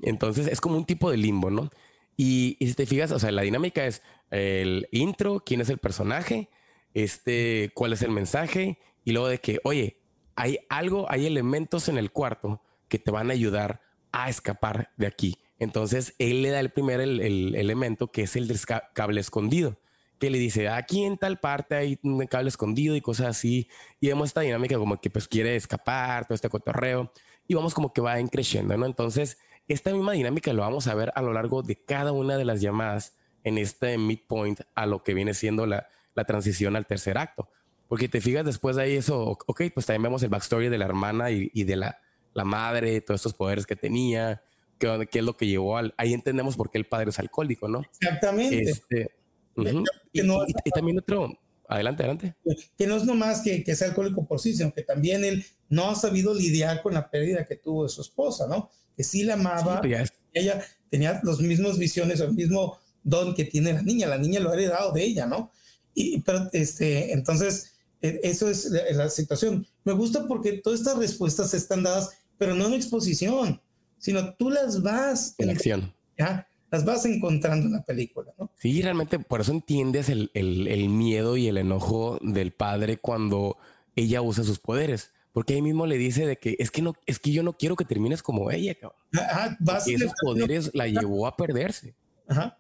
[0.03, 1.71] Entonces es como un tipo de limbo, ¿no?
[2.17, 6.51] Y, si te fijas, o sea, la dinámica es el intro, quién es el personaje,
[6.95, 10.00] este, cuál es el mensaje, y luego de que, oye,
[10.41, 15.07] hay algo, hay elementos en el cuarto que te van a ayudar a escapar de
[15.07, 15.37] aquí.
[15.59, 18.51] Entonces él le da el primer el, elemento que es el
[18.95, 19.77] cable escondido,
[20.19, 23.69] que le dice aquí en tal parte hay un cable escondido y cosas así.
[24.01, 27.13] Y vemos esta dinámica como que pues quiere escapar, todo este cotorreo
[27.47, 28.87] y vamos como que va creciendo, ¿no?
[28.87, 29.37] Entonces,
[29.69, 32.63] esta misma dinámica lo vamos a ver a lo largo de cada una de las
[32.63, 33.15] llamadas
[33.45, 37.51] en este midpoint a lo que viene siendo la, la transición al tercer acto.
[37.91, 40.85] Porque te fijas después de ahí eso, ok, pues también vemos el backstory de la
[40.85, 41.99] hermana y, y de la,
[42.35, 44.45] la, madre, todos estos poderes que tenía,
[44.79, 45.93] qué, qué, es lo que llevó al...
[45.97, 47.81] Ahí entendemos por qué el padre es alcohólico, ¿no?
[47.81, 48.63] Exactamente.
[48.63, 49.11] Este,
[49.57, 51.37] y, también otro,
[51.67, 52.35] Adelante, adelante.
[52.79, 55.91] Que no es nomás que, que sea alcohólico por sí, sino que también él no
[55.91, 58.71] ha sabido lidiar con la pérdida que tuvo de su esposa, ¿no?
[58.97, 63.73] Que sí la amaba, pues ella tenía los mismos visiones, el mismo don que tiene
[63.73, 65.51] la niña, la niña lo ha heredado de ella, ¿no?
[65.95, 67.70] Y, pero, este, entonces,
[68.01, 69.67] eso es la, situación.
[69.85, 73.61] Me gusta porque todas estas respuestas están dadas, pero no en exposición,
[73.99, 75.95] sino tú las vas en acción.
[76.19, 76.49] ¿ya?
[76.71, 78.51] Las vas encontrando en la película, ¿no?
[78.59, 83.57] Sí, realmente por eso entiendes el, el, el miedo y el enojo del padre cuando
[83.97, 87.19] ella usa sus poderes porque ahí mismo le dice de que es que no, es
[87.19, 88.99] que yo no quiero que termines como ella, cabrón.
[89.13, 91.95] Ajá, y esos poderes la llevó a perderse.
[92.27, 92.59] Ajá.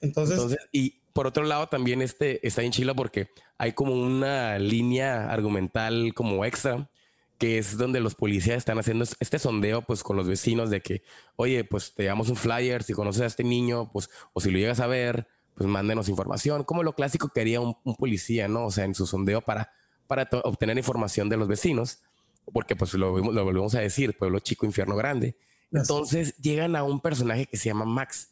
[0.00, 5.30] Entonces, y por otro lado, también este está en Chile porque hay como una línea
[5.30, 6.90] argumental como extra
[7.38, 11.02] que es donde los policías están haciendo este sondeo pues con los vecinos de que,
[11.36, 14.58] oye, pues te damos un flyer, si conoces a este niño, pues, o si lo
[14.58, 18.66] llegas a ver, pues mándenos información, como lo clásico que haría un, un policía, ¿no?
[18.66, 19.72] O sea, en su sondeo para
[20.06, 22.00] para obtener información de los vecinos,
[22.52, 25.36] porque pues lo, lo volvemos a decir, pueblo chico, infierno grande.
[25.72, 28.28] Entonces llegan a un personaje que se llama Max,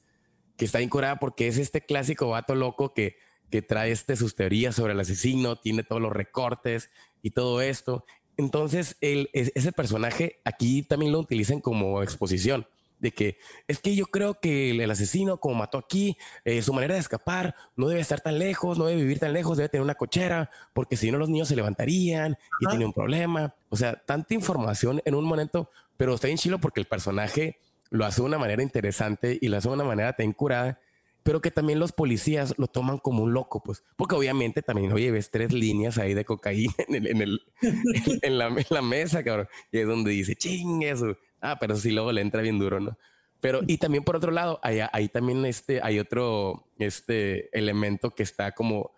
[0.62, 3.16] que está incurada porque es este clásico vato loco que,
[3.50, 6.88] que trae este, sus teorías sobre el asesino, tiene todos los recortes
[7.20, 8.04] y todo esto.
[8.36, 12.64] Entonces, el, ese personaje aquí también lo utilizan como exposición
[13.00, 16.94] de que es que yo creo que el, asesino, como mató aquí, eh, su manera
[16.94, 19.96] de escapar no debe estar tan lejos, no debe vivir tan lejos, debe tener una
[19.96, 23.52] cochera, porque si no los niños se levantarían y tiene un problema.
[23.68, 27.58] O sea, tanta información en un momento, pero está en chilo porque el personaje
[27.92, 30.80] lo hace de una manera interesante y lo hace de una manera tan curada,
[31.22, 35.10] pero que también los policías lo toman como un loco, pues, porque obviamente también, oye,
[35.10, 37.42] ves tres líneas ahí de cocaína en, el, en, el,
[38.22, 41.90] en, la, en la, mesa, cabrón, y es donde dice, ching, eso, Ah, pero sí
[41.90, 42.96] luego le entra bien duro, ¿no?
[43.40, 48.22] Pero, y también por otro lado, ahí, ahí también este, hay otro este elemento que
[48.22, 48.92] está como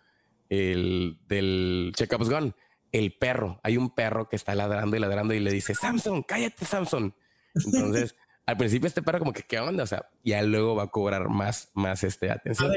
[0.49, 2.53] el del Check-Ups Gone,
[2.91, 3.59] el perro.
[3.63, 7.15] Hay un perro que está ladrando y ladrando y le dice, Samson, cállate, Samson.
[7.55, 8.15] Entonces,
[8.45, 9.83] al principio este perro como que, ¿qué onda?
[9.83, 12.71] O sea, ya luego va a cobrar más, más este, atención.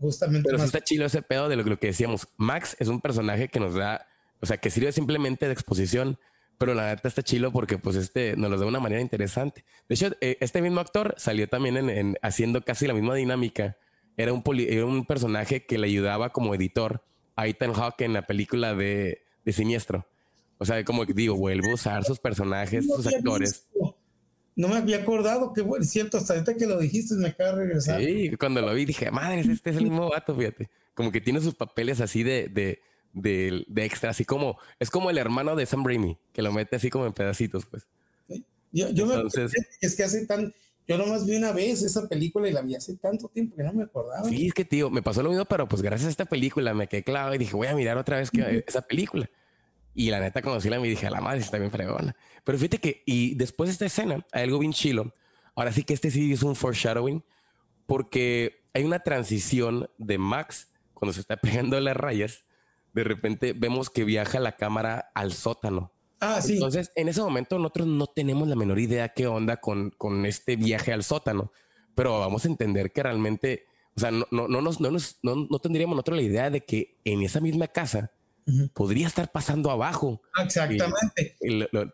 [0.00, 0.46] justamente.
[0.46, 2.28] Pero sí está chido ese pedo de lo, lo que decíamos.
[2.36, 4.06] Max es un personaje que nos da,
[4.40, 6.18] o sea, que sirve simplemente de exposición
[6.60, 9.64] pero la neta está chilo porque pues este nos lo da de una manera interesante.
[9.88, 13.78] De hecho, eh, este mismo actor salió también en, haciendo casi la misma dinámica.
[14.18, 17.02] Era un, era un personaje que le ayudaba como editor
[17.34, 20.06] a Ethan Hawke en la película de, de Siniestro.
[20.58, 23.66] O sea, como digo, vuelvo a usar sus personajes, sus actores.
[24.60, 27.56] No me había acordado, que bueno, cierto, hasta ahorita que lo dijiste me acaba de
[27.56, 28.00] regresar.
[28.00, 30.68] Sí, cuando lo vi dije, madre, este es el mismo vato, fíjate.
[30.94, 32.82] Como que tiene sus papeles así de, de
[33.12, 36.76] de, de, extra, así como es como el hermano de Sam Raimi, que lo mete
[36.76, 37.86] así como en pedacitos, pues.
[38.72, 39.14] Yo, yo me
[39.80, 40.54] es que hace tan,
[40.86, 43.72] yo nomás vi una vez esa película y la vi hace tanto tiempo que no
[43.72, 44.28] me acordaba.
[44.28, 46.86] Sí, es que tío, me pasó lo mismo, pero pues gracias a esta película me
[46.86, 49.28] quedé claro y dije, voy a mirar otra vez que, esa película.
[49.92, 52.14] Y la neta conocí la y dije, a la madre está bien fregona.
[52.44, 55.12] Pero fíjate que, y después de esta escena, hay algo bien chilo.
[55.54, 57.22] Ahora sí que este sí es un foreshadowing,
[57.86, 62.44] porque hay una transición de Max cuando se está pegando las rayas
[62.92, 65.92] de repente vemos que viaja la cámara al sótano.
[66.20, 66.54] Ah, sí.
[66.54, 70.56] Entonces, en ese momento nosotros no tenemos la menor idea qué onda con, con este
[70.56, 71.52] viaje al sótano,
[71.94, 73.66] pero vamos a entender que realmente,
[73.96, 76.64] o sea, no, no, no, nos, no, nos, no, no tendríamos nosotros la idea de
[76.64, 78.12] que en esa misma casa
[78.74, 80.22] podría estar pasando abajo.
[80.42, 81.36] Exactamente.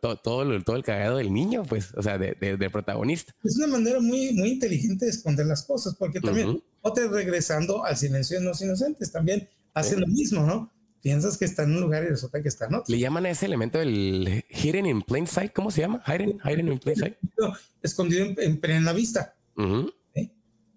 [0.01, 3.34] todo, todo, el cagado del niño, pues, o sea, de, del protagonista.
[3.44, 7.97] Es una manera muy, muy inteligente de esconder las cosas, porque también, otra regresando al
[7.97, 10.72] silencio de los inocentes, también hace lo mismo, ¿no?
[11.07, 12.92] piensas que está en un lugar y resulta que está en otro.
[12.92, 15.53] Le llaman a ese elemento el hidden in plain sight.
[15.53, 16.03] ¿Cómo se llama?
[16.05, 17.14] Hidden, hidden in plain sight.
[17.82, 19.36] escondido en, en, la vista.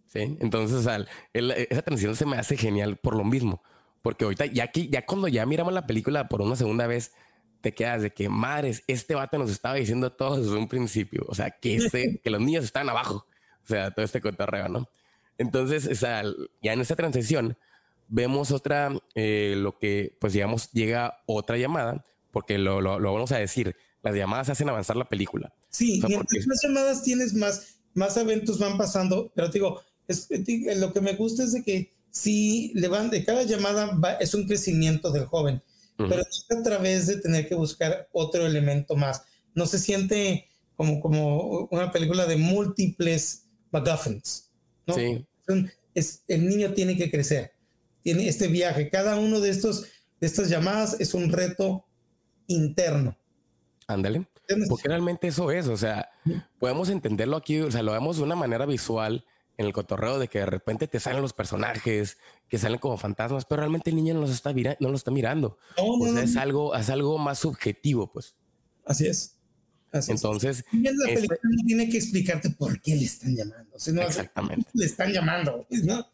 [0.05, 0.38] ¿Sí?
[0.39, 0.88] entonces
[1.34, 3.63] esa transición se me hace genial por lo mismo.
[4.02, 7.12] Porque ahorita, ya aquí, ya cuando ya miramos la película por una segunda vez,
[7.62, 11.26] te quedas de que madres, este vato nos estaba diciendo todo desde un principio.
[11.28, 13.26] O sea, que, este, que los niños están abajo.
[13.64, 14.89] O sea, todo este cotorreo, ¿no?
[15.38, 16.24] Entonces, o sea,
[16.62, 17.58] ya en esta transición,
[18.08, 23.38] vemos otra, eh, lo que, pues digamos, llega otra llamada, porque lo, lo, vamos a
[23.38, 25.54] decir, las llamadas hacen avanzar la película.
[25.70, 30.28] Sí, mientras más llamadas tienes, más, más eventos van pasando, pero te digo, es,
[30.78, 34.34] lo que me gusta es de que sí, le van, de cada llamada va, es
[34.34, 35.62] un crecimiento del joven,
[35.97, 39.24] pero es a través de tener que buscar otro elemento más.
[39.53, 44.49] No se siente como, como una película de múltiples MacGuffins.
[44.88, 44.93] ¿no?
[44.95, 45.26] Sí.
[45.93, 47.51] Es, el niño tiene que crecer
[48.01, 48.89] tiene este viaje.
[48.89, 49.86] Cada uno de estos
[50.20, 51.86] de estas llamadas es un reto
[52.47, 53.18] interno.
[53.88, 54.28] Ándale.
[54.68, 56.10] Porque realmente eso es, o sea,
[56.57, 59.24] podemos entenderlo aquí, o sea, lo vemos de una manera visual
[59.60, 63.43] en el cotorreo de que de repente te salen los personajes, que salen como fantasmas,
[63.43, 65.57] pero realmente el niño no los está, no lo está mirando.
[65.76, 68.38] o sea, es algo, es algo más subjetivo, pues.
[68.86, 69.38] Así es.
[69.91, 73.76] Entonces, la este película no tiene que explicarte por qué le están llamando.
[73.76, 74.70] Exactamente.
[74.74, 76.07] Le están llamando, ¿no?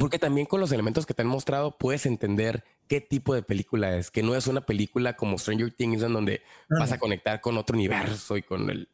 [0.00, 3.98] Porque también con los elementos que te han mostrado puedes entender qué tipo de película
[3.98, 7.58] es, que no es una película como Stranger Things en donde vas a conectar con
[7.58, 8.88] otro universo y con el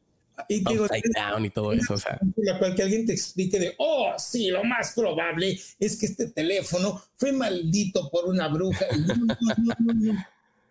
[0.48, 1.94] y digo, down y todo eso.
[1.94, 2.18] O sea.
[2.36, 6.28] La cual que alguien te explique de, oh, sí, lo más probable es que este
[6.28, 8.86] teléfono fue maldito por una bruja.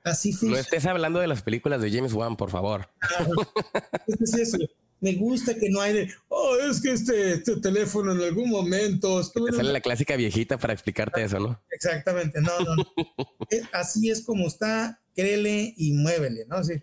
[0.03, 0.49] Así fue.
[0.49, 2.89] No estés hablando de las películas de James Wan, por favor.
[4.07, 4.57] es eso
[5.03, 9.21] me gusta que no hay de, oh, es que este, este teléfono en algún momento.
[9.21, 11.61] sale la clásica viejita para explicarte eso, ¿no?
[11.69, 12.75] Exactamente, no, no.
[13.73, 16.63] Así es como está, créele y muévele, ¿no?
[16.63, 16.81] Sí,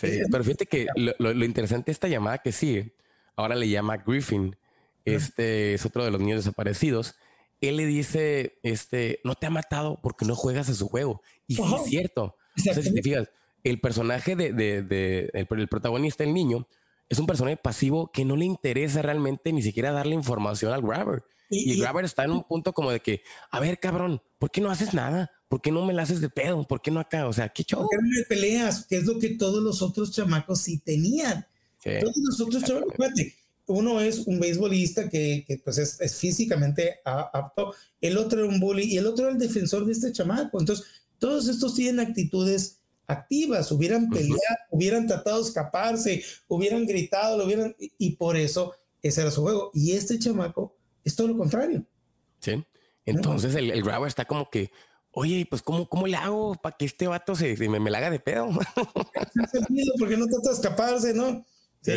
[0.00, 2.94] sí pero fíjate que lo, interesante de esta llamada que sigue,
[3.36, 4.56] ahora le llama Griffin,
[5.04, 7.14] este es otro de los niños desaparecidos.
[7.60, 11.22] Él le dice, este, no te ha matado porque no juegas a su juego.
[11.46, 12.36] Y sí es cierto.
[12.56, 13.30] Si te fijas,
[13.64, 16.68] el personaje de, de, de el protagonista, el niño,
[17.08, 21.24] es un personaje pasivo que no le interesa realmente ni siquiera darle información al grabber.
[21.50, 24.60] Y, el grabber está en un punto como de que, a ver, cabrón, ¿por qué
[24.60, 25.30] no haces nada?
[25.48, 26.66] ¿Por qué no me la haces de pedo?
[26.66, 27.26] ¿Por qué no acá?
[27.26, 27.80] O sea, qué show.
[27.80, 28.86] ¿Por qué no me peleas?
[28.86, 31.46] Que es lo que todos los otros chamacos sí tenían.
[31.82, 32.96] Todos los otros chamacos,
[33.66, 38.60] uno es un beisbolista que, que pues es, es, físicamente apto, el otro era un
[38.60, 40.58] bully y el otro era el defensor de este chamaco.
[40.58, 40.86] Entonces,
[41.18, 44.36] todos estos tienen actitudes activas, hubieran peleado,
[44.70, 49.70] hubieran tratado de escaparse, hubieran gritado, lo hubieran, y por eso ese era su juego.
[49.74, 50.77] Y este chamaco
[51.08, 51.84] es todo lo contrario.
[52.38, 52.64] Sí.
[53.04, 54.70] Entonces el, el grabber está como que,
[55.12, 58.10] oye, pues ¿cómo, cómo le hago para que este vato se, me, me, la haga
[58.10, 58.48] de pedo?
[59.98, 61.44] porque no trata de escaparse, ¿no?
[61.82, 61.92] Sí.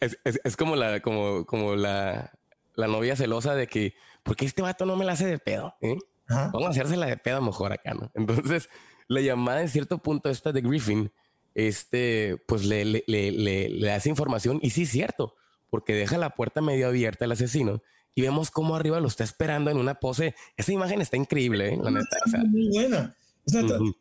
[0.00, 2.32] Es, es, es, como la, como, como la,
[2.74, 5.74] la novia celosa de que, porque este vato no me la hace de pedo?
[5.80, 5.96] ¿eh?
[6.28, 8.10] Vamos a hacérsela de pedo mejor acá, ¿no?
[8.14, 8.68] Entonces,
[9.08, 11.12] la llamada en cierto punto esta de Griffin,
[11.54, 15.36] este, pues le, le, le, le, hace información y sí es cierto,
[15.70, 17.82] porque deja la puerta medio abierta el asesino
[18.16, 20.34] y vemos cómo arriba lo está esperando en una pose.
[20.56, 21.78] Esa imagen está increíble, ¿eh?
[21.80, 22.16] la neta.
[22.48, 23.14] muy buena.
[23.44, 23.94] Es una uh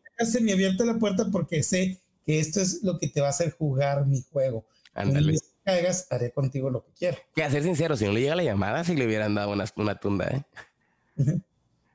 [0.54, 4.06] abierta la puerta porque sé que esto es lo que te va a hacer jugar
[4.08, 4.66] mi juego.
[4.94, 5.38] Ándale.
[5.66, 7.18] caigas, haré contigo lo que quiero.
[7.36, 9.66] Que a ser sincero, si no le llega la llamada, si le hubieran dado una,
[9.76, 10.46] una tunda, ¿eh?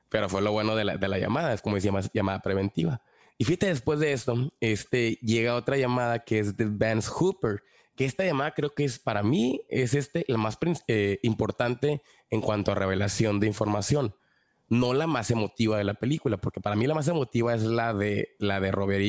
[0.09, 3.01] Pero fue lo bueno de la, de la llamada, es como decía, llamada preventiva.
[3.39, 7.63] Y fíjate, después de esto, este, llega otra llamada que es de Vance Hooper,
[8.05, 12.71] esta llamada creo que es para mí, es este, la más eh, importante en cuanto
[12.71, 14.15] a revelación de información.
[14.69, 17.93] No la más emotiva de la película, porque para mí la más emotiva es la
[17.93, 19.03] de, la de Robert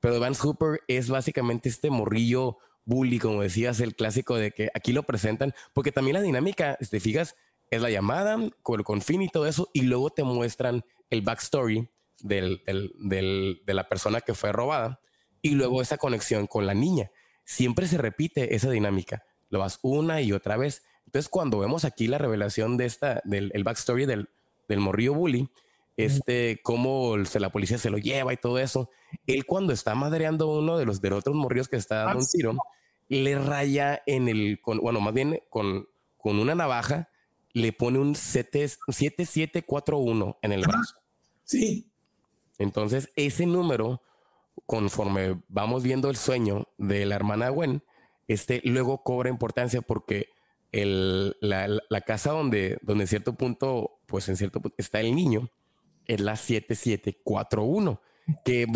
[0.00, 4.92] Pero Vance Hooper es básicamente este morrillo bully, como decías, el clásico de que aquí
[4.92, 7.36] lo presentan, porque también la dinámica, si te fijas,
[7.70, 11.90] es la llamada con, con fin y todo eso, y luego te muestran el backstory
[12.20, 15.00] del, del, de la persona que fue robada,
[15.42, 17.10] y luego esa conexión con la niña.
[17.48, 20.82] Siempre se repite esa dinámica, lo vas una y otra vez.
[21.06, 24.28] Entonces, cuando vemos aquí la revelación de esta, del el backstory del,
[24.68, 25.48] del morrillo bully,
[25.96, 28.90] este, cómo se, la policía se lo lleva y todo eso,
[29.26, 32.54] él cuando está madreando uno de los de otros morrillos que está dando un tiro,
[33.08, 35.88] le raya en el, con, bueno, más bien con,
[36.18, 37.08] con una navaja,
[37.54, 40.96] le pone un 7741 en el brazo.
[41.44, 41.90] Sí.
[42.58, 44.02] Entonces, ese número,
[44.66, 47.82] conforme vamos viendo el sueño de la hermana Gwen,
[48.26, 50.28] este luego cobra importancia porque
[50.72, 55.14] el, la, la, casa donde, donde en cierto punto, pues en cierto punto está el
[55.14, 55.50] niño,
[56.06, 58.00] es la 7741,
[58.44, 58.66] que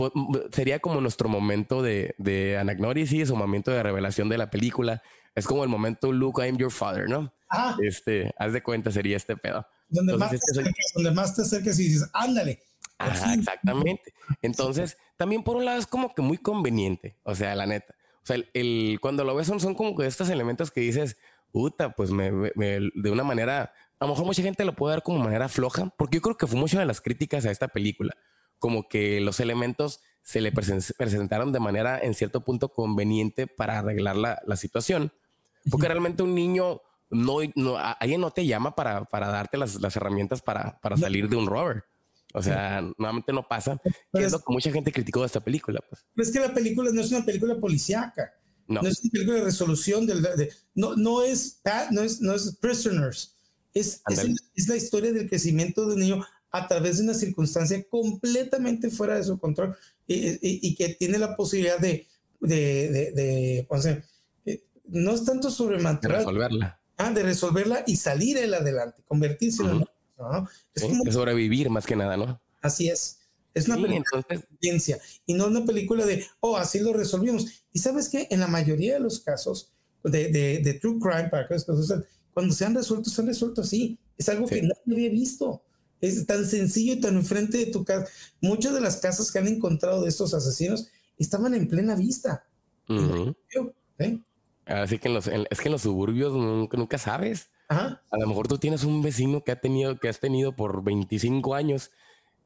[0.53, 5.03] sería como nuestro momento de, de anagnorisis o momento de revelación de la película.
[5.35, 7.35] Es como el momento Luke, I'm your father, ¿no?
[7.51, 7.77] Ah.
[7.83, 9.67] Este, haz de cuenta, sería este pedo.
[9.89, 12.63] Donde, más, te acerques, donde más te acerques y dices, ándale.
[13.11, 14.15] Ajá, exactamente.
[14.43, 17.95] Entonces, también por un lado es como que muy conveniente, o sea, la neta.
[18.23, 21.17] O sea, el, cuando lo ves son, son como que estos elementos que dices,
[21.51, 25.19] puta, pues me, de una manera, a lo mejor mucha gente lo puede dar como
[25.19, 28.17] manera floja, porque yo creo que fue mucho de las críticas a esta película,
[28.59, 34.17] como que los elementos se le presentaron de manera en cierto punto conveniente para arreglar
[34.17, 35.13] la, la situación,
[35.69, 36.81] porque realmente un niño
[37.11, 41.29] no, no, alguien no te llama para, para darte las, las herramientas para, para salir
[41.29, 41.85] de un rover.
[42.33, 43.81] O sea, nuevamente no pasa.
[44.13, 45.81] Que es, lo que mucha gente criticó de esta película.
[45.89, 46.07] Pues.
[46.15, 48.33] Pero es que la película no es una película policíaca.
[48.67, 48.81] No.
[48.81, 50.07] no es una película de resolución.
[50.07, 51.61] Del, de, no, no, es,
[51.91, 53.37] no, es, no es Prisoners.
[53.75, 54.19] Es, es,
[54.55, 59.17] es, la historia del crecimiento de un niño a través de una circunstancia completamente fuera
[59.17, 59.77] de su control
[60.07, 62.07] y, y, y que tiene la posibilidad de,
[62.41, 64.03] de, de, de o sea,
[64.45, 66.19] eh, no es tanto sobrenatural.
[66.19, 66.81] De resolverla.
[66.99, 69.85] Ah, de resolverla y salir él adelante, convertirse en
[70.75, 72.41] Es como, sobrevivir más que nada, ¿no?
[72.61, 73.19] Así es.
[73.55, 77.65] Es una película de experiencia y no una película de, oh, así lo resolvimos.
[77.73, 79.73] Y sabes que en la mayoría de los casos
[80.05, 81.55] de, de, de true crime, para que
[82.33, 83.99] cuando se han resuelto, se han resuelto así.
[84.17, 85.63] Es algo que nadie había visto.
[86.01, 88.11] Es tan sencillo y tan enfrente de tu casa.
[88.41, 92.47] Muchas de las casas que han encontrado de estos asesinos estaban en plena vista.
[94.65, 97.49] Así que los, es que en los suburbios nunca, nunca sabes.
[97.73, 101.55] A lo mejor tú tienes un vecino que ha tenido, que has tenido por 25
[101.55, 101.91] años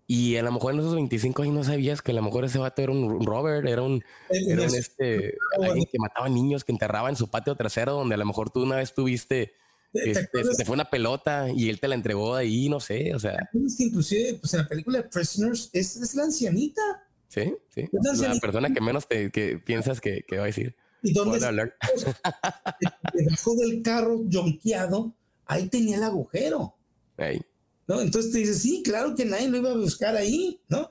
[0.06, 2.58] y a lo mejor en esos 25 años no sabías que a lo mejor ese
[2.58, 7.08] vato era un Robert, era un, era un este, alguien que mataba niños, que enterraba
[7.08, 9.54] en su patio trasero, donde a lo mejor tú una vez tuviste,
[9.92, 13.18] este, te fue una pelota y él te la entregó de ahí, no sé, o
[13.18, 13.50] sea.
[13.52, 16.82] Inclusive, pues en la película Prisoners es, es la ancianita.
[17.28, 17.88] Sí, sí.
[17.92, 20.76] La, la persona que menos te que piensas que, que va a decir.
[21.06, 21.38] ¿Y dónde
[23.14, 25.14] Debajo del carro jonqueado,
[25.46, 26.74] ahí tenía el agujero.
[27.16, 27.40] Ahí.
[27.86, 28.00] ¿No?
[28.00, 30.90] Entonces te dices, sí, claro que nadie lo iba a buscar ahí, ¿no?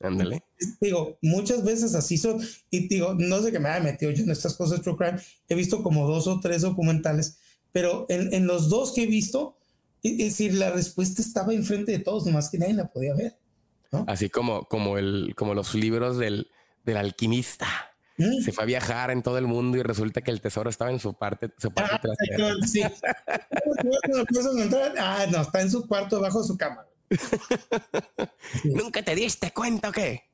[0.00, 0.42] Ándale.
[0.80, 4.30] Digo, muchas veces así son, y digo, no sé qué me haya metido yo en
[4.30, 7.38] estas cosas de True Crime, he visto como dos o tres documentales,
[7.70, 9.56] pero en, en los dos que he visto,
[10.02, 13.36] es decir, la respuesta estaba enfrente de todos, nomás que nadie la podía ver.
[13.92, 14.04] ¿no?
[14.08, 16.48] Así como, como, el, como los libros del,
[16.84, 17.87] del alquimista.
[18.44, 20.98] Se fue a viajar en todo el mundo y resulta que el tesoro estaba en
[20.98, 22.66] su parte, su parte ah, trasera.
[22.66, 22.82] Sí.
[24.98, 26.84] ah, no, está en su cuarto bajo su cama.
[28.64, 30.24] ¿Nunca te diste cuenta o qué?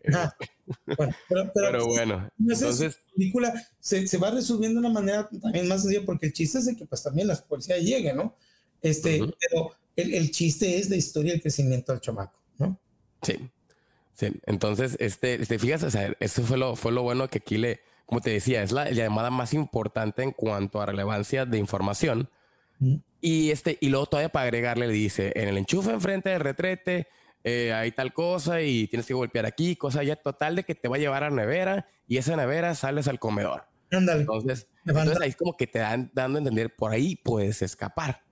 [0.96, 1.14] Bueno,
[1.54, 6.04] pero, bueno, entonces la película se, se, va resolviendo de una manera también más sencilla
[6.06, 8.34] porque el chiste es de que pues también la policía llegue, ¿no?
[8.80, 12.80] Este, pero el, el, chiste es la historia del crecimiento del chamaco, ¿no?
[13.22, 13.50] Sí.
[14.14, 17.58] Sí, entonces, este, te fijas, o sea, eso fue lo, fue lo bueno que aquí
[17.58, 22.30] le, como te decía, es la llamada más importante en cuanto a relevancia de información.
[23.20, 27.08] Y este, y luego todavía para agregarle le dice, en el enchufe enfrente del retrete,
[27.42, 30.88] eh, hay tal cosa y tienes que golpear aquí, cosa ya total de que te
[30.88, 33.64] va a llevar a la nevera y esa nevera sales al comedor.
[33.90, 38.22] Entonces, entonces ahí es como que te dan dando a entender por ahí puedes escapar.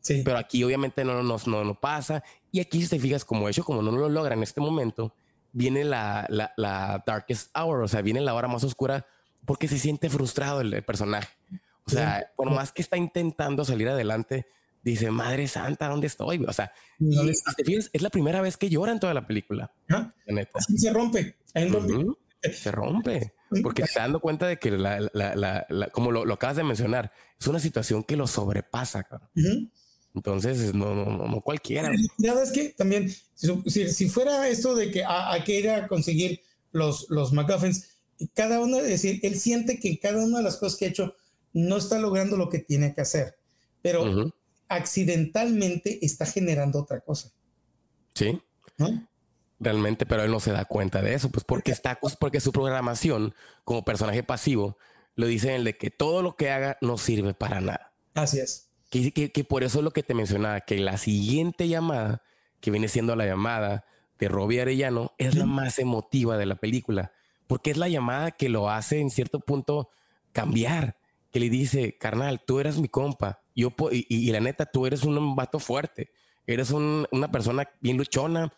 [0.00, 0.22] Sí.
[0.24, 2.22] Pero aquí obviamente no, no, no, no pasa.
[2.52, 5.14] Y aquí si te fijas como hecho, como no lo logra en este momento,
[5.56, 9.06] viene la, la, la, darkest hour, o sea, viene la hora más oscura
[9.46, 11.34] porque se siente frustrado el, personaje.
[11.86, 14.46] O sea, por más que está intentando salir adelante,
[14.82, 16.44] dice, Madre Santa, ¿dónde estoy?
[16.46, 19.72] O sea, es la primera vez que llora en toda la película.
[19.88, 20.12] ¿Ah?
[20.54, 21.36] Así se rompe.
[22.52, 23.32] Se rompe.
[23.62, 27.12] Porque se está dando cuenta de que, la, la, como lo, lo, acabas de mencionar,
[27.40, 29.06] es una situación que lo sobrepasa.
[30.16, 31.92] Entonces, no, no, no cualquiera.
[32.16, 36.40] Nada es que también, si, si, fuera esto de que hay que ir a conseguir
[36.72, 37.98] los, los McGuffins,
[38.32, 41.14] cada uno, es decir, él siente que cada una de las cosas que ha hecho
[41.52, 43.36] no está logrando lo que tiene que hacer,
[43.82, 44.32] pero
[44.68, 47.30] accidentalmente está generando otra cosa.
[48.14, 48.40] Sí.
[49.60, 52.52] Realmente, pero él no se da cuenta de eso, pues porque está, pues porque su
[52.52, 54.78] programación como personaje pasivo
[55.14, 57.92] lo dice en el de que todo lo que haga no sirve para nada.
[58.14, 58.65] Así es.
[59.12, 62.22] Que, por eso es lo que te mencionaba, que la siguiente llamada,
[62.60, 63.84] que viene siendo la llamada
[64.18, 67.12] de Robbie Arellano, es la más emotiva de la película,
[67.46, 69.90] porque es la llamada que lo hace en cierto punto
[70.32, 70.96] cambiar,
[71.30, 75.34] que le dice, carnal, tú eres mi compa, yo y, la neta, tú eres un
[75.34, 76.10] vato fuerte,
[76.46, 78.52] eres una persona bien luchona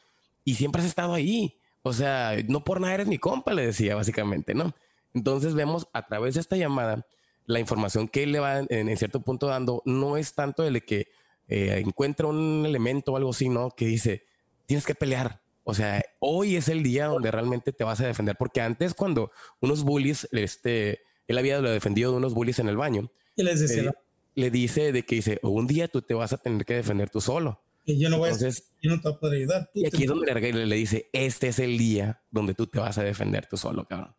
[0.45, 1.57] y siempre has estado ahí.
[1.83, 4.75] O sea, no por nada eres mi compa, le decía básicamente, ¿no?
[5.15, 7.07] Entonces vemos a través de esta llamada
[7.49, 10.81] la información que él le va en, cierto punto dando no es tanto el de
[10.83, 11.09] que
[11.49, 13.71] eh, encuentra un elemento o algo así, ¿no?
[13.71, 14.27] Que dice,
[14.67, 15.41] tienes que pelear.
[15.65, 19.31] O sea, hoy es el día donde realmente te vas a defender, porque antes cuando
[19.61, 23.11] unos bullies, este, él había defendido de unos bullies en el baño.
[23.35, 23.95] Y les decía, eh,
[24.35, 27.23] le dice de que dice, un día tú te vas a tener que defender tú
[27.23, 27.63] solo.
[27.87, 29.71] Y yo no voy a, yo no te voy a poder ayudar.
[29.73, 32.99] y aquí es donde le, le dice, este es el día donde tú te vas
[32.99, 34.15] a defender tú solo, cabrón.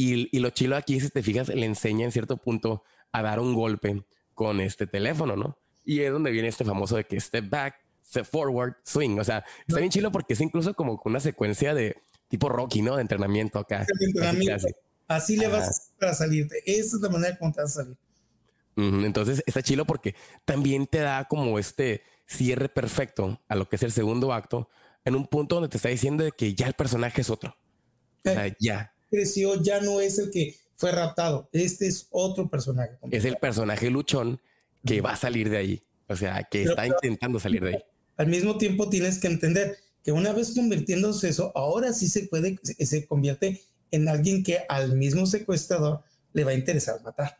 [0.00, 3.52] Y, lo chilo aquí, si te fijas, le enseña en cierto punto a dar un
[3.52, 5.58] golpe con este teléfono, ¿no?
[5.84, 7.74] Y es donde viene este famoso de que step back,
[8.06, 9.18] step forward, swing.
[9.18, 11.96] O sea, está bien chilo porque es incluso como una secuencia de
[12.28, 12.94] tipo Rocky, ¿no?
[12.94, 13.84] De entrenamiento acá.
[15.08, 16.62] Así, le vas a salirte.
[16.64, 17.96] Esa es la manera como te vas a salir.
[18.76, 23.82] Entonces está chilo porque también te da como este cierre perfecto a lo que es
[23.82, 24.70] el segundo acto
[25.04, 27.56] en un punto donde te está diciendo de que ya el personaje es otro.
[28.24, 31.48] O sea, ya, creció, ya no es el que fue raptado.
[31.52, 32.92] Este es otro personaje.
[33.10, 34.40] Es el personaje luchón
[34.86, 35.82] que va a salir de ahí.
[36.06, 37.82] O sea, que está intentando salir de ahí.
[38.16, 42.58] Al mismo tiempo tienes que entender que una vez convirtiéndose eso, ahora sí se puede,
[42.62, 46.00] se, convierte en alguien que al mismo secuestrador
[46.32, 47.38] le va a interesar matar.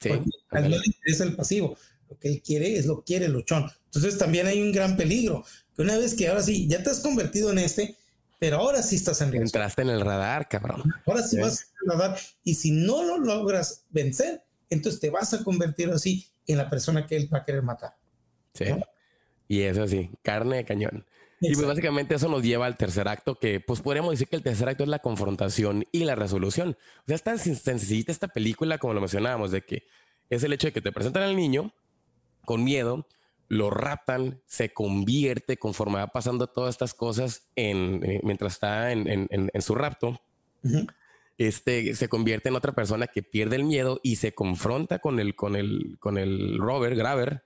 [0.00, 1.76] Sí, a él no le interesa el pasivo.
[2.08, 3.70] Lo que él quiere es lo quiere luchón.
[3.84, 5.44] Entonces también hay un gran peligro.
[5.76, 7.96] Que una vez que ahora sí ya te has convertido en este,
[8.40, 9.44] pero ahora sí estás en riesgo.
[9.44, 10.82] Entraste en el radar, cabrón.
[11.06, 12.18] Ahora sí, vas en el radar.
[12.42, 17.06] Y si no lo logras vencer, entonces te vas a convertir así en la persona
[17.06, 17.96] que él va a querer matar.
[18.54, 18.64] Sí.
[19.46, 21.04] Y eso sí, carne de cañón.
[21.42, 24.42] Y pues básicamente eso nos lleva al tercer acto, que pues podríamos decir que el
[24.42, 26.78] tercer acto es la confrontación y la resolución.
[27.00, 29.84] O sea, es tan sencillita esta película como lo mencionábamos, de que
[30.30, 31.74] es el hecho de que te presentan al niño
[32.46, 33.06] con miedo,
[33.50, 39.50] lo raptan, se convierte conforme va pasando todas estas cosas en, eh, mientras está en,
[39.60, 40.22] su rapto.
[41.36, 45.34] Este se convierte en otra persona que pierde el miedo y se confronta con el,
[45.34, 47.42] con el, con el Robert Graver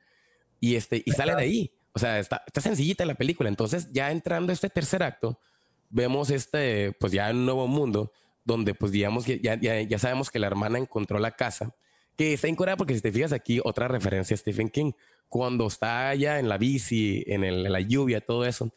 [0.61, 1.73] y, este, y sale de ahí.
[1.95, 3.49] O sea, está, está sencillita la película.
[3.49, 5.41] Entonces, ya entrando a este tercer acto,
[5.89, 8.13] vemos este, pues ya un nuevo mundo
[8.45, 11.75] donde, pues digamos, ya, ya, ya sabemos que la hermana encontró la casa,
[12.15, 14.93] que está en Corea porque si te fijas aquí, otra referencia a Stephen King,
[15.29, 18.73] cuando está allá en la bici, en, el, en la lluvia, todo eso.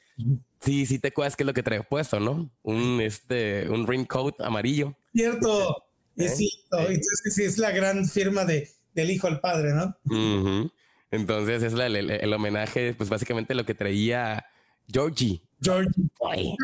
[0.59, 2.49] Sí, sí te acuerdas qué es lo que trae puesto, ¿no?
[2.63, 4.95] Un, este, un raincoat amarillo.
[5.13, 5.83] Cierto,
[6.15, 6.49] es ¿Eh?
[6.71, 10.71] Entonces, sí, es la gran firma de, del hijo al padre, ¿no?
[11.11, 14.45] Entonces es el, homenaje, pues básicamente lo que traía
[14.91, 15.41] Georgie.
[15.61, 16.55] Georgie Boy.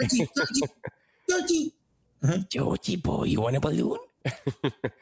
[1.28, 1.74] Georgie.
[2.50, 2.98] Georgie.
[3.04, 4.00] Boy, you wanna balloon?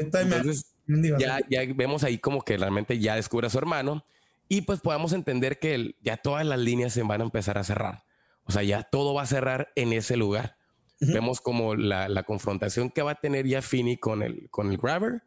[0.00, 0.74] Entonces,
[1.18, 4.04] ya, ya vemos ahí como que realmente ya descubre a su hermano
[4.48, 8.04] y pues podamos entender que ya todas las líneas se van a empezar a cerrar.
[8.44, 10.56] O sea, ya todo va a cerrar en ese lugar.
[11.00, 14.78] Vemos como la, la, confrontación que va a tener ya Fini con el, con el
[14.78, 15.22] Grabber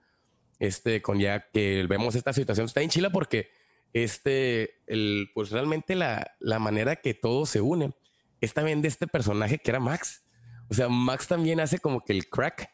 [0.59, 3.49] este, con ya que vemos esta situación, está en Chile porque
[3.93, 7.93] este, el, pues realmente la, la manera que todo se une
[8.41, 10.23] es también de este personaje que era Max.
[10.69, 12.69] O sea, Max también hace como que el crack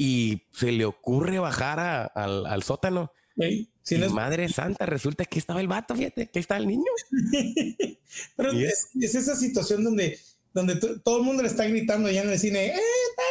[0.00, 3.12] y se le ocurre bajar al, al, sótano.
[3.36, 3.68] y
[4.12, 6.90] Madre santa, resulta que estaba el vato, fíjate, que está el niño.
[8.36, 10.18] Pero es, esa situación donde,
[10.54, 12.80] donde todo el mundo le está gritando allá en el cine, ¡Eh,
[13.10, 13.22] está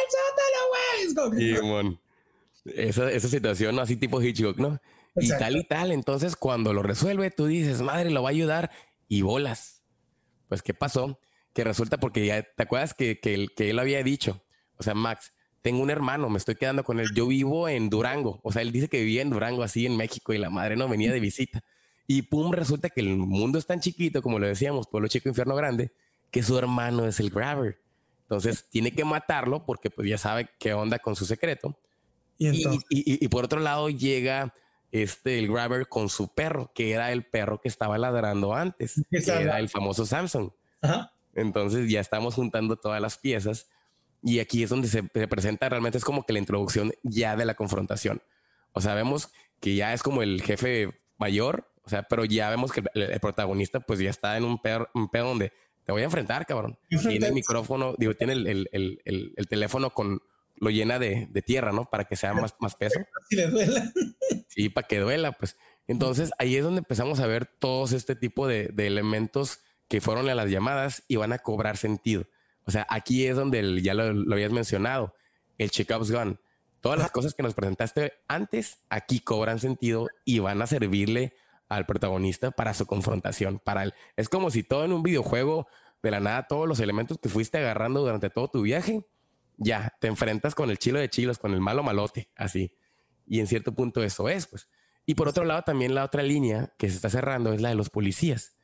[1.02, 1.98] el sótano, güey!
[2.74, 4.78] esa, esa situación así tipo Hitchcock, ¿no?
[5.16, 5.90] Y tal y tal.
[5.90, 8.70] Entonces, cuando lo resuelve, tú dices, madre, lo va a ayudar
[9.08, 9.82] y bolas.
[10.48, 11.18] Pues, ¿qué pasó?
[11.54, 14.44] Que resulta porque ya te acuerdas que, que, que él había dicho,
[14.76, 15.32] o sea, Max,
[15.68, 17.10] tengo un hermano, me estoy quedando con él.
[17.14, 18.40] Yo vivo en Durango.
[18.42, 20.88] O sea, él dice que vivía en Durango, así en México, y la madre no
[20.88, 21.62] venía de visita.
[22.06, 25.54] Y pum, resulta que el mundo es tan chiquito, como lo decíamos, pueblo chico, infierno
[25.54, 25.92] grande,
[26.30, 27.82] que su hermano es el Grabber.
[28.22, 31.78] Entonces tiene que matarlo porque pues ya sabe qué onda con su secreto.
[32.38, 34.54] Y, por otro lado llega
[34.90, 39.18] este, el Grabber con su perro, que era el perro que estaba ladrando antes, que
[39.18, 40.50] era el famoso Samsung.
[41.34, 43.68] Entonces ya estamos juntando todas las piezas
[44.22, 47.54] y aquí es donde se, presenta realmente es como que la introducción ya de la
[47.54, 48.22] confrontación.
[48.72, 52.72] O sea, vemos que ya es como el jefe mayor, o sea, pero ya vemos
[52.72, 55.52] que el, protagonista pues ya está en un pedo, un pedo donde
[55.84, 56.78] te voy a enfrentar, cabrón.
[56.88, 60.20] Tiene el micrófono, digo, tiene el, el teléfono con
[60.60, 61.84] lo llena de, tierra, ¿no?
[61.84, 63.00] Para que sea más, más peso.
[63.28, 63.92] Si le duela.
[64.48, 65.56] Sí, para que duela, pues.
[65.86, 70.34] Entonces ahí es donde empezamos a ver todos este tipo de, elementos que fueron a
[70.34, 72.26] las llamadas y van a cobrar sentido.
[72.68, 75.14] O sea, aquí es donde ya lo, habías mencionado,
[75.56, 76.38] el check-ups gun.
[76.82, 81.32] Todas las cosas que nos presentaste antes, aquí cobran sentido y van a servirle
[81.70, 83.58] al protagonista para su confrontación.
[83.58, 83.94] Para él.
[84.16, 85.66] Es como si todo en un videojuego,
[86.02, 89.02] de la nada, todos los elementos que fuiste agarrando durante todo tu viaje,
[89.56, 92.76] ya te enfrentas con el chilo de chilos, con el malo malote, así.
[93.26, 94.68] Y en cierto punto eso es, pues.
[95.06, 97.76] Y por otro lado, también la otra línea que se está cerrando es la de
[97.76, 98.57] los policías.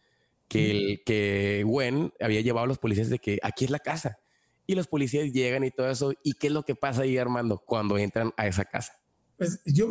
[0.48, 4.18] Que, el, que Gwen había llevado a los policías de que aquí es la casa.
[4.66, 6.12] Y los policías llegan y todo eso.
[6.22, 8.92] ¿Y qué es lo que pasa ahí, Armando, cuando entran a esa casa?
[9.36, 9.88] Pues yo,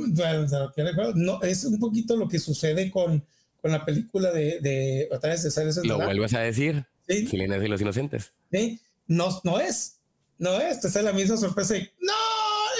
[1.16, 3.26] no, es un poquito lo que sucede con,
[3.62, 6.86] con la película de, de otra vez de Lo vuelves a decir.
[7.08, 7.28] Sí.
[7.32, 8.32] y los inocentes.
[8.52, 8.80] Sí.
[9.08, 10.00] No, no es.
[10.38, 11.76] No, es la misma sorpresa.
[11.76, 12.14] no,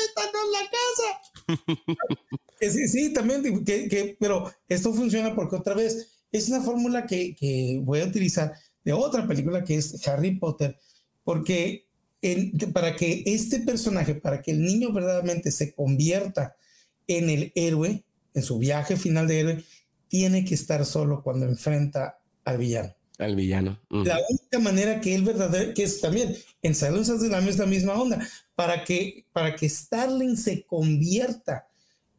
[0.06, 1.20] esta no es la casa.
[2.60, 7.80] sí, sí, también, que, pero esto funciona porque otra vez es una fórmula que, que,
[7.82, 8.54] voy a utilizar
[8.84, 10.78] de otra película que es Harry Potter,
[11.24, 11.86] porque
[12.74, 16.56] para que este personaje, para que el niño verdaderamente se convierta
[17.08, 18.04] en el héroe,
[18.34, 19.64] en su viaje final de héroe,
[20.08, 22.94] tiene que estar solo cuando enfrenta al villano.
[23.20, 23.80] Al villano.
[23.90, 28.28] La única manera que él verdadero, que es también en the es la misma onda,
[28.56, 31.68] para que, para que Starling se convierta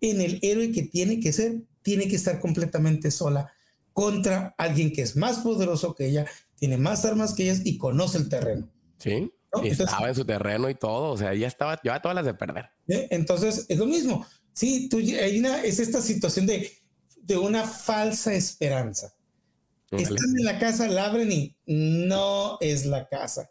[0.01, 3.53] en el héroe que tiene que ser, tiene que estar completamente sola
[3.95, 6.27] contra alguien que es más poderoso que ella,
[6.57, 8.69] tiene más armas que ella y conoce el terreno.
[8.99, 9.33] Sí.
[9.63, 12.71] estaba en su terreno y todo, o sea, ella estaba, llevaba todas las de perder.
[12.89, 13.09] ¿Eh?
[13.11, 14.27] Entonces, es lo mismo.
[14.53, 16.71] Sí, tú, hay una, es esta situación de,
[17.23, 19.15] de una falsa esperanza.
[19.91, 23.51] Están en la casa, la abren y no es la casa.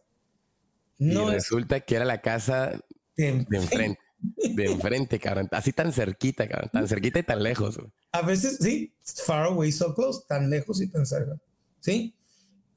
[0.98, 2.80] No y resulta que era la casa
[3.16, 4.00] de, enfrente.
[4.20, 5.48] De enfrente, cabrón.
[5.52, 6.70] Así tan cerquita, cabrón.
[6.74, 7.80] Tan cerquita y tan lejos.
[8.14, 8.93] A veces, sí,
[9.26, 11.36] far away, so close, tan lejos y tan cerca.
[11.80, 12.16] ¿Sí?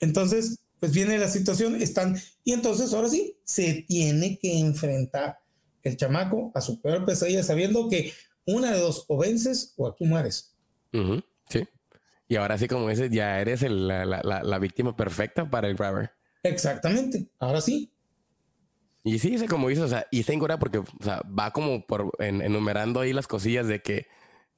[0.00, 5.38] Entonces, pues viene la situación, están, y entonces ahora sí, se tiene que enfrentar
[5.82, 8.12] el chamaco a su peor pesadilla sabiendo que
[8.46, 10.56] una de dos, o vences o aquí mueres.
[11.48, 11.64] sí.
[12.28, 16.10] Y ahora sí, como dices, ya eres la, la, la, víctima perfecta para el grabber.
[16.42, 17.92] Exactamente, ahora sí.
[19.04, 22.10] Y sí, como dices, o sea, y está en porque o sea, va como por
[22.18, 24.08] enumerando ahí las cosillas de que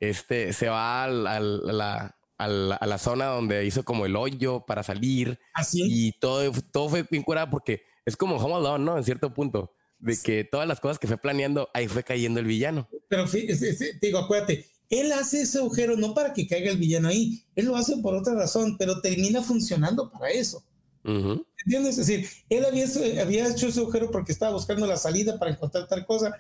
[0.01, 5.39] este se va al, la, a la, zona donde hizo como el hoyo para salir.
[5.55, 5.83] Así.
[5.83, 8.97] ¿Ah, y todo, todo fue bien curado porque es como Home Alone, ¿no?
[8.97, 9.75] En cierto punto.
[9.99, 12.89] De que todas las cosas que fue planeando, ahí fue cayendo el villano.
[13.09, 17.45] Pero te digo, acuérdate, él hace ese agujero no para que caiga el villano ahí,
[17.57, 20.65] él lo hace por otra razón, pero termina funcionando para eso.
[21.05, 21.99] ¿Entiendes?
[21.99, 22.87] Es decir, él había,
[23.21, 26.33] había hecho ese agujero porque estaba buscando la salida para encontrar tal cosa,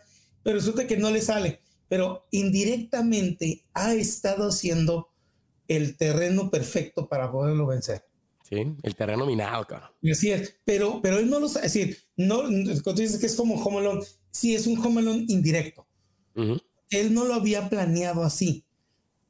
[0.42, 1.60] pero resulta que no le sale.
[1.88, 5.08] Pero indirectamente ha estado haciendo
[5.68, 8.04] el terreno perfecto para poderlo vencer.
[8.48, 9.94] Sí, el terreno minado, claro.
[10.10, 11.66] Así es, pero, pero él no lo sabe.
[11.66, 12.42] Es decir, no,
[12.82, 15.86] cuando dices que es como Home Alone, sí, es un Home Alone indirecto.
[16.90, 18.64] Él no lo había planeado así.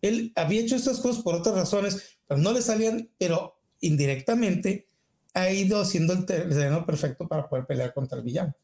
[0.03, 4.89] Él había hecho estas cosas por otras razones, pero no le salían, pero indirectamente
[5.35, 8.55] ha ido haciendo el terreno perfecto para poder pelear contra el villano.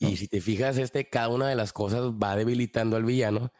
[0.00, 3.52] Y si te fijas, este, cada una de las cosas va debilitando al villano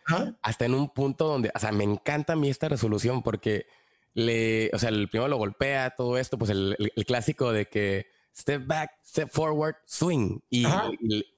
[0.42, 3.66] hasta en un punto donde, o sea, me encanta a mí esta resolución porque
[4.14, 6.76] le, o sea, el primero lo golpea, todo esto, pues el,
[7.06, 10.38] clásico de que step back, step forward, swing.
[10.50, 10.64] Y,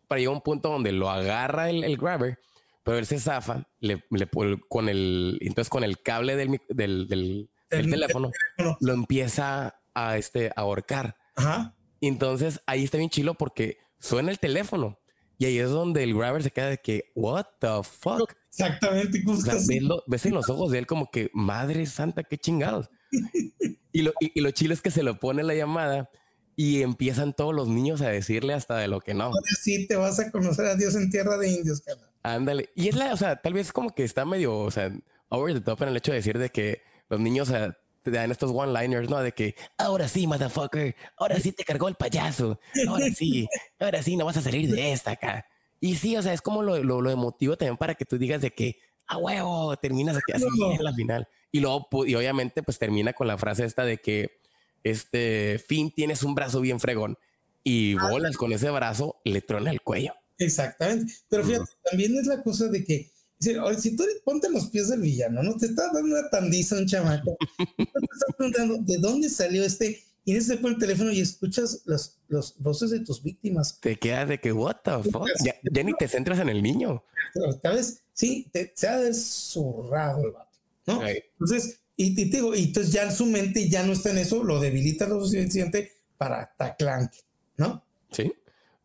[0.07, 2.39] para llegar a un punto donde lo agarra el, grabber,
[2.83, 4.03] pero él se zafa, le,
[4.69, 8.31] con el, entonces con el cable del, del, teléfono,
[8.81, 11.17] lo empieza a, este, ahorcar.
[12.01, 14.99] Y entonces ahí está bien chilo porque suena el teléfono.
[15.39, 18.35] Y ahí es donde el grabber se queda de que, what the fuck?
[18.51, 19.23] Exactamente.
[20.07, 22.91] ves, en los ojos de él como que, madre santa, qué chingados.
[23.93, 26.11] y, lo, y, lo es que se lo pone la llamada
[26.57, 29.33] y empiezan todos los niños a decirle hasta de lo que no.
[29.63, 32.01] sí, te vas a conocer a Dios en tierra de indios, cara.
[32.23, 32.69] Ándale.
[32.75, 34.93] Y es la, o sea, tal vez como que está medio, o sea,
[35.31, 38.11] over the top en el hecho de decir de que los niños, o sea, te
[38.11, 39.21] dan estos one-liners, ¿no?
[39.21, 43.49] De que ahora sí, motherfucker, ahora sí te cargó el payaso, ahora sí,
[43.79, 45.47] ahora sí, no vas a salir de esta acá.
[45.81, 48.51] Y sí, o sea, es como lo, lo, emotivo también para que tú digas de
[48.51, 51.27] que, a huevo, terminas aquí así en la final.
[51.51, 54.41] Y luego, y obviamente, pues termina con la frase esta de que,
[54.85, 57.19] este, Finn, tienes un brazo bien fregón
[57.65, 58.09] y ah.
[58.11, 60.15] bolas con ese brazo, le trona el cuello.
[60.39, 61.13] Exactamente.
[61.29, 63.11] Pero fíjate, también es la cosa de que,
[63.41, 65.57] si tú ponte los pies del villano, ¿no?
[65.57, 67.37] Te está dando una tandiza un chamaco.
[67.77, 70.03] te estás preguntando de dónde salió este.
[70.27, 73.81] Y ese por el teléfono y escuchas las, los voces de tus víctimas.
[73.81, 75.27] Te quedas de que, what the fuck?
[75.43, 77.03] Ya, ni te centras en el niño.
[77.63, 78.03] ¿Sabes?
[78.13, 81.07] Sí, te, se ha desurrado el vato, ¿no?
[81.07, 84.45] Entonces, y, te digo, y entonces ya en su mente ya no está en eso,
[84.45, 87.19] lo debilita lo suficiente para taclanque,
[87.57, 87.83] ¿no?
[88.11, 88.33] Sí,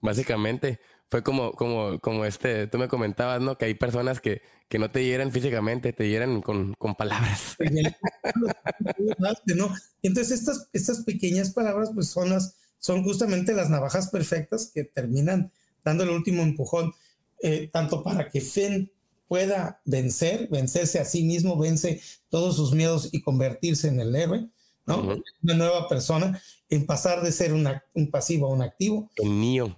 [0.01, 0.79] básicamente
[1.09, 3.57] fue como, como, como este, tú me comentabas, ¿no?
[3.57, 7.55] Que hay personas que, que no te hieren físicamente, te hieren con, con palabras.
[9.55, 9.73] ¿no?
[10.01, 15.51] Entonces estas, estas pequeñas palabras pues son las, son justamente las navajas perfectas que terminan
[15.83, 16.93] dando el último empujón,
[17.41, 18.91] eh, tanto para que Finn
[19.27, 24.49] pueda vencer, vencerse a sí mismo, vence todos sus miedos y convertirse en el héroe,
[24.85, 25.17] ¿no?
[25.43, 29.11] Una nueva persona, en pasar de ser una, un pasivo a un activo.
[29.15, 29.75] El mío.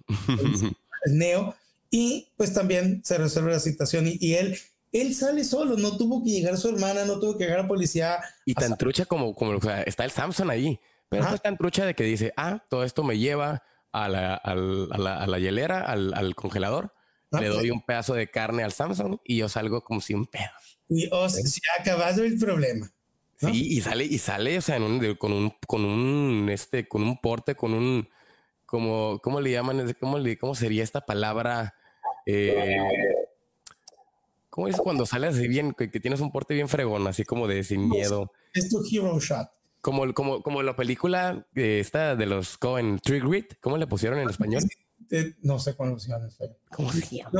[1.05, 1.55] Neo,
[1.89, 4.57] y pues también se resuelve la situación y, él,
[4.91, 7.67] él sale solo, no tuvo que llegar su hermana, no tuvo que llegar a la
[7.67, 8.19] policía.
[8.45, 10.79] Y tan trucha como, como está el Samson ahí,
[11.09, 14.55] pero es tan trucha de que dice, ah, todo esto me lleva a la, a
[14.55, 16.93] la, a la, hielera, al, al congelador,
[17.31, 20.79] ah, le doy un pedazo de carne al Samson y yo salgo como sin pedos.
[20.89, 22.91] Y oh, se ha acabado el problema.
[23.37, 24.77] Sí, y sale, y sale, o sea,
[25.17, 28.09] con un, con un, este, con un porte, con un,
[28.67, 29.95] como, ¿cómo le llaman?
[29.99, 31.73] ¿Cómo, le, cómo sería esta palabra?
[32.25, 32.77] Eh,
[34.49, 37.63] ¿Cómo es cuando sales así bien, que, tienes un porte bien fregón, así como de
[37.63, 38.31] sin miedo?
[38.53, 39.49] Es tu hero shot.
[39.79, 44.63] Como, como, como la película esta de los Cohen, Trigger ¿cómo le pusieron en español?
[45.41, 46.57] No sé cómo lo pusieron en español.
[46.69, 47.31] ¿Cómo se llama?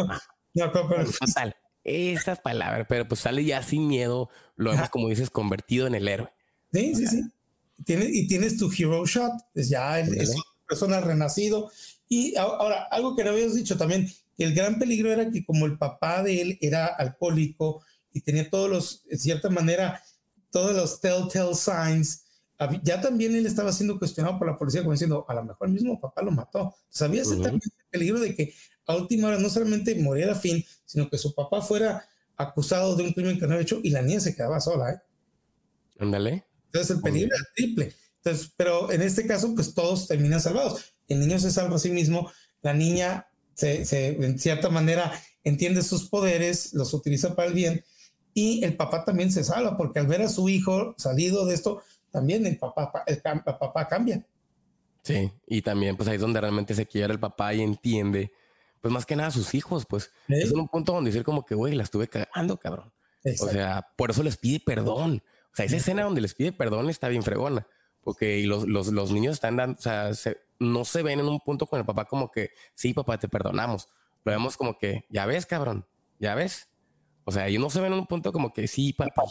[0.54, 1.06] No, no, pero...
[1.12, 5.96] Total, esas palabras, pero pues sale ya sin miedo, lo hemos, como dices, convertido en
[5.96, 6.32] el héroe.
[6.72, 7.24] Sí, sí, sí.
[7.84, 10.18] Tienes, y tienes tu hero shot, es ya el,
[10.68, 11.72] persona renacido.
[12.10, 14.08] Y ahora, algo que no habías dicho también,
[14.38, 17.84] el gran peligro era que como el papá de él era alcohólico
[18.14, 20.04] y tenía todos los, en cierta manera,
[20.52, 22.24] todos los telltale signs,
[22.84, 25.74] ya también él estaba siendo cuestionado por la policía como diciendo, a lo mejor el
[25.74, 26.76] mismo papá lo mató.
[26.90, 28.54] Sabía ese también el peligro de que
[28.88, 33.14] a última hora no solamente muriera fin, sino que su papá fuera acusado de un
[33.14, 35.02] crimen que no había hecho y la niña se quedaba sola, ¿eh?
[36.00, 36.46] Ándale.
[36.66, 37.94] Entonces el peligro era triple.
[38.28, 40.94] Entonces, pero en este caso, pues todos terminan salvados.
[41.08, 42.30] El niño se salva a sí mismo,
[42.62, 45.12] la niña se, se, en cierta manera
[45.44, 47.84] entiende sus poderes, los utiliza para el bien
[48.34, 51.82] y el papá también se salva porque al ver a su hijo salido de esto,
[52.12, 54.26] también el papá, el, el papá cambia.
[55.04, 58.34] Sí, y también pues ahí es donde realmente se quiere el papá y entiende,
[58.82, 60.40] pues más que nada a sus hijos, pues ¿Eh?
[60.44, 62.92] es un punto donde decir como que, güey, la estuve cagando, cabrón.
[63.24, 63.46] Exacto.
[63.46, 65.24] O sea, por eso les pide perdón.
[65.54, 67.66] O sea, esa escena donde les pide perdón está bien fregona,
[68.08, 71.42] porque los, los, los niños están dando, o sea, se, no se ven en un
[71.42, 73.90] punto con el papá como que, sí, papá, te perdonamos.
[74.24, 75.86] Lo vemos como que, ya ves, cabrón,
[76.18, 76.72] ya ves.
[77.26, 79.24] O sea, ellos no se ven en un punto como que, sí, papá,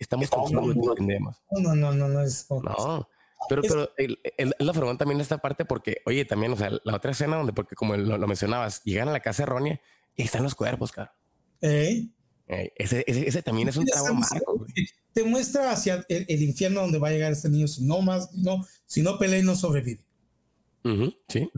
[0.00, 1.40] estamos contigo, no, entendemos.
[1.52, 2.44] No, no, no, no es.
[2.50, 3.08] No.
[3.48, 7.12] Pero, pero el, el, la también esta parte porque, oye, también, o sea, la otra
[7.12, 9.80] escena donde, porque como lo, lo mencionabas, llegan a la casa errónea
[10.16, 11.14] y están los cuerpos, cara.
[11.60, 12.08] ¿Eh?
[12.48, 14.66] Eh, ese, ese, ese, también es un trago amargo.
[15.14, 18.32] Te muestra hacia el, el, infierno donde va a llegar este niño si no más,
[18.34, 20.04] no, si no pelea y no sobrevive.
[20.84, 21.50] Uh -huh, sí.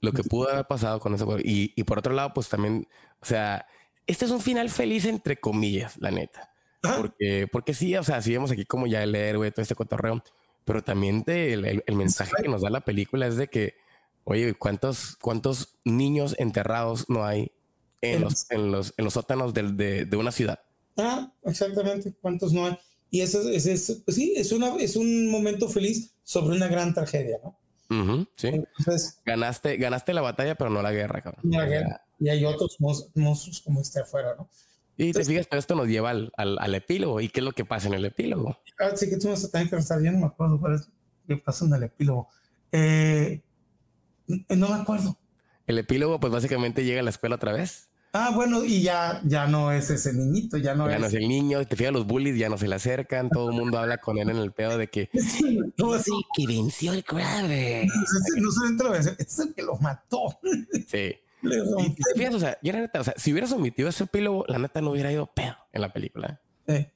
[0.00, 1.38] Lo que pudo haber pasado con eso.
[1.40, 2.88] Y, y por otro lado, pues también,
[3.20, 3.66] o sea,
[4.06, 6.52] este es un final feliz entre comillas, la neta.
[6.82, 6.96] ¿Ah?
[6.98, 10.22] Porque, porque sí, o sea, sí vemos aquí como ya el héroe, todo este cotorreo
[10.64, 13.74] pero también te, el, el, el, mensaje que nos da la película es de que,
[14.24, 17.52] oye, ¿cuántos, cuántos niños enterrados no hay
[18.00, 20.60] en, los, en, los, en los sótanos de, de, de, una ciudad?
[20.96, 22.78] Ah, exactamente, ¿cuántos no hay?
[23.14, 26.94] Y eso, es, es, pues sí, es, una, es un momento feliz sobre una gran
[26.94, 27.58] tragedia, ¿no?
[27.90, 28.48] Uh -huh, sí.
[28.48, 31.42] Entonces, ganaste, ganaste la batalla, pero no la guerra, cabrón.
[31.44, 32.02] La guerra.
[32.18, 34.48] Y hay otros monstruos como este afuera, ¿no?
[34.96, 37.20] Y Entonces, te fijas, pero esto nos lleva al, al, al, epílogo.
[37.20, 38.56] ¿Y qué es lo que pasa en el epílogo?
[38.78, 40.02] Ah, sí, que tú vas a tener que restar.
[40.02, 40.88] Yo no me acuerdo cuál es
[41.26, 42.28] lo que pasa en el epílogo.
[42.72, 43.42] Eh,
[44.26, 45.18] no me acuerdo.
[45.66, 47.90] El epílogo, pues básicamente llega a la escuela otra vez.
[48.14, 51.00] Ah, bueno, y ya, ya no es ese niñito, ya no ya es.
[51.00, 53.56] no es el niño, te fijas, los bullies ya no se le acercan, todo el
[53.56, 55.08] mundo habla con él en el pedo de que.
[55.78, 57.86] no, sí, que venció el grave.
[57.86, 60.38] No, no solamente lo venció, es el que lo mató.
[60.86, 61.14] Sí.
[61.44, 64.44] Y te fijas, o sea, yo la neta, o sea, si hubieras omitido ese epílogo,
[64.46, 66.40] la neta no hubiera ido pedo en la película.
[66.68, 66.86] Sí.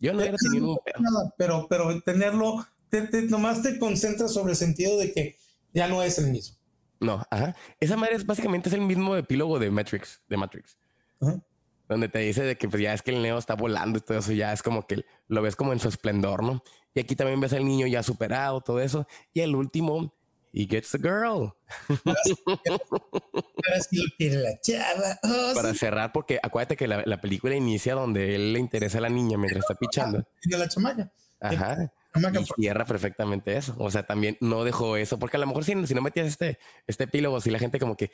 [0.00, 1.00] Yo no hubiera tenido pedo.
[1.00, 5.36] Nada, pero, pero tenerlo, te, te, nomás te concentras sobre el sentido de que
[5.74, 6.56] ya no es el mismo.
[7.00, 7.56] No, ajá.
[7.80, 10.76] Esa madre es básicamente es el mismo epílogo de Matrix, de Matrix.
[11.20, 11.40] Ajá.
[11.88, 14.16] Donde te dice de que pues ya es que el Neo está volando y todo
[14.18, 16.62] eso, ya es como que lo ves como en su esplendor, ¿no?
[16.94, 19.08] Y aquí también ves al niño ya superado, todo eso.
[19.32, 20.14] Y el último,
[20.52, 21.52] he gets the girl.
[25.22, 29.02] Oh, Para cerrar, porque acuérdate que la, la, película inicia donde él le interesa a
[29.02, 30.24] la niña mientras está pichando.
[30.42, 31.12] Y la chamaca.
[31.40, 31.92] Ajá.
[32.14, 33.74] Y cierra perfectamente eso.
[33.78, 36.58] O sea, también no dejó eso, porque a lo mejor si, si no metías este,
[36.86, 38.10] este epílogo, si la gente como que,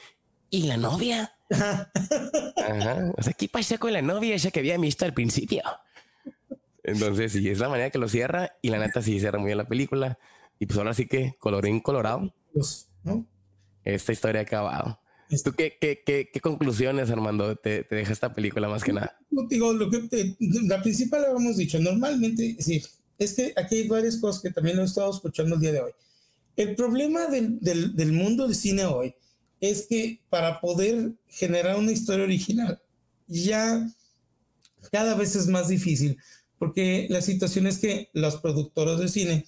[0.50, 1.34] ¿y la novia?
[1.50, 3.12] Ajá.
[3.16, 5.62] O sea, ¿qué pasó con la novia esa que había visto al principio?
[6.84, 9.58] Entonces, sí, es la manera que lo cierra y la neta sí cierra muy bien
[9.58, 10.18] la película.
[10.58, 12.32] Y pues ahora sí que colorín colorado.
[13.02, 13.26] ¿no?
[13.84, 15.00] Esta historia ha acabado.
[15.42, 19.18] ¿Tú qué, qué, qué, qué conclusiones, Armando, te, te, deja esta película más que nada?
[19.48, 21.80] Digo, lo que te, la principal lo hemos dicho.
[21.80, 22.80] Normalmente, sí,
[23.18, 25.80] es que aquí hay varias cosas que también lo he estado escuchando el día de
[25.80, 25.92] hoy.
[26.56, 29.14] El problema del, del, del mundo del cine hoy
[29.60, 32.80] es que para poder generar una historia original
[33.26, 33.86] ya
[34.92, 36.16] cada vez es más difícil
[36.58, 39.46] porque la situación es que los productores de cine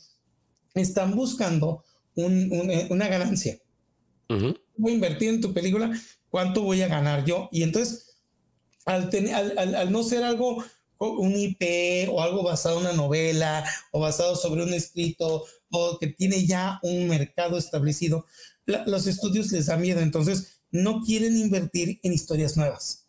[0.74, 1.84] están buscando
[2.14, 3.58] un, un, una ganancia.
[4.28, 4.60] Uh -huh.
[4.76, 5.90] Voy a invertir en tu película,
[6.28, 7.48] ¿cuánto voy a ganar yo?
[7.50, 8.18] Y entonces,
[8.84, 10.62] al, tener, al, al, al no ser algo,
[10.98, 16.08] un IP o algo basado en una novela o basado sobre un escrito o que
[16.08, 18.26] tiene ya un mercado establecido,
[18.66, 23.06] la, los estudios les da miedo, entonces no quieren invertir en historias nuevas.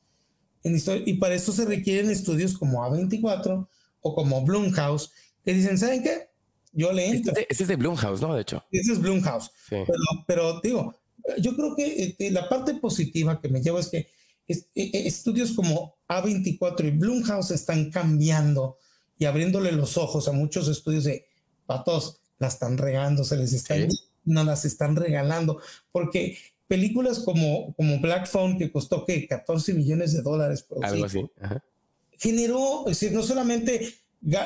[0.64, 3.68] En histori y para eso se requieren estudios como A24
[4.02, 5.12] o como Blumhouse,
[5.44, 6.30] que dicen, ¿saben qué?
[6.72, 7.32] Yo le entro.
[7.32, 8.34] Este, este, es de Blumhouse, ¿no?
[8.36, 8.64] De hecho.
[8.72, 9.52] Este es Blumhouse.
[9.68, 9.78] Sí.
[9.88, 10.96] Pero, pero, digo,
[11.40, 14.10] yo creo que eh, la parte positiva que me lleva es que
[14.74, 18.78] estudios como A24 y Blumhouse están cambiando
[19.18, 21.28] y abriéndole los ojos a muchos estudios de
[21.66, 24.00] patos, la están regando, se les están, ¿Sí?
[24.26, 25.62] no las están regalando,
[25.92, 31.06] porque películas como, como Black Phone, que costó que 14 millones de dólares, producir, algo
[31.06, 31.64] así, Ajá.
[32.18, 33.94] generó, es decir, no solamente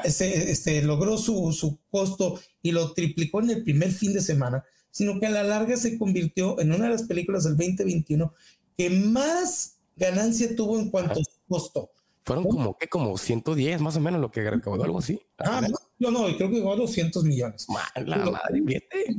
[0.09, 4.63] se, este, logró su, su costo y lo triplicó en el primer fin de semana,
[4.89, 8.33] sino que a la larga se convirtió en una de las películas del 2021
[8.77, 11.89] que más ganancia tuvo en cuanto a costo.
[12.21, 15.19] Fueron como que como 110 más o menos lo que recaudó, algo así.
[15.39, 15.61] Ah,
[15.99, 17.67] no, no, no, creo que llegó a 200 millones.
[17.95, 19.17] La madre, fíjate.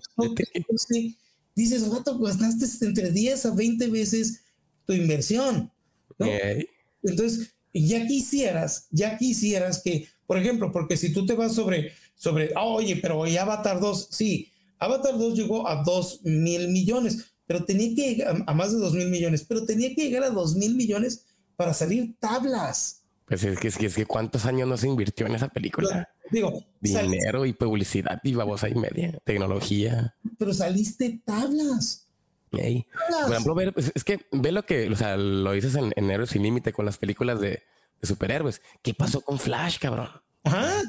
[0.76, 1.18] Sí.
[1.54, 4.42] Dices, vato, gastaste entre 10 a 20 veces
[4.86, 5.70] tu inversión.
[6.18, 6.26] ¿no?
[6.26, 6.66] Okay.
[7.02, 12.52] Entonces, ya quisieras, ya quisieras que, por ejemplo, porque si tú te vas sobre, sobre,
[12.56, 17.64] ah, oye, pero hoy Avatar 2, sí, Avatar 2 llegó a 2 mil millones, pero
[17.64, 20.56] tenía que llegar a más de 2 mil millones, pero tenía que llegar a 2
[20.56, 21.26] mil millones
[21.56, 23.02] para salir tablas.
[23.26, 26.08] Pues es que, es que, es que cuántos años no se invirtió en esa película.
[26.30, 30.14] Digo, dinero y publicidad y babosa y media, tecnología.
[30.38, 32.04] Pero saliste tablas.
[32.50, 36.10] Por ejemplo, ver, pues, es que ve lo que, o sea, lo dices en, en
[36.10, 37.62] Héroes sin Límite con las películas de,
[38.00, 38.62] de, superhéroes.
[38.82, 40.08] ¿Qué pasó con Flash, cabrón?
[40.44, 40.82] Ajá.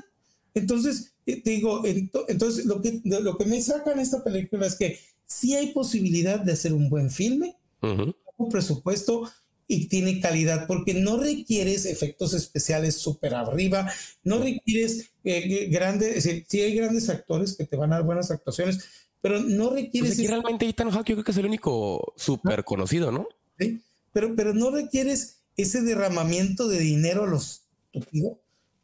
[0.53, 1.83] Entonces, eh, te digo,
[2.27, 6.53] entonces lo que, lo que me sacan esta película es que sí hay posibilidad de
[6.53, 9.29] hacer un buen filme, un presupuesto
[9.67, 13.91] y tiene calidad, porque no requieres efectos especiales súper arriba,
[14.23, 18.05] no requieres eh, grandes, es decir, sí hay grandes actores que te van a dar
[18.05, 18.79] buenas actuaciones,
[19.21, 20.15] pero no requieres...
[20.15, 23.27] Pues realmente Ethan Hawke yo creo que es el único súper conocido, ¿no?
[23.57, 23.81] Sí,
[24.13, 27.63] pero, pero no requieres ese derramamiento de dinero a los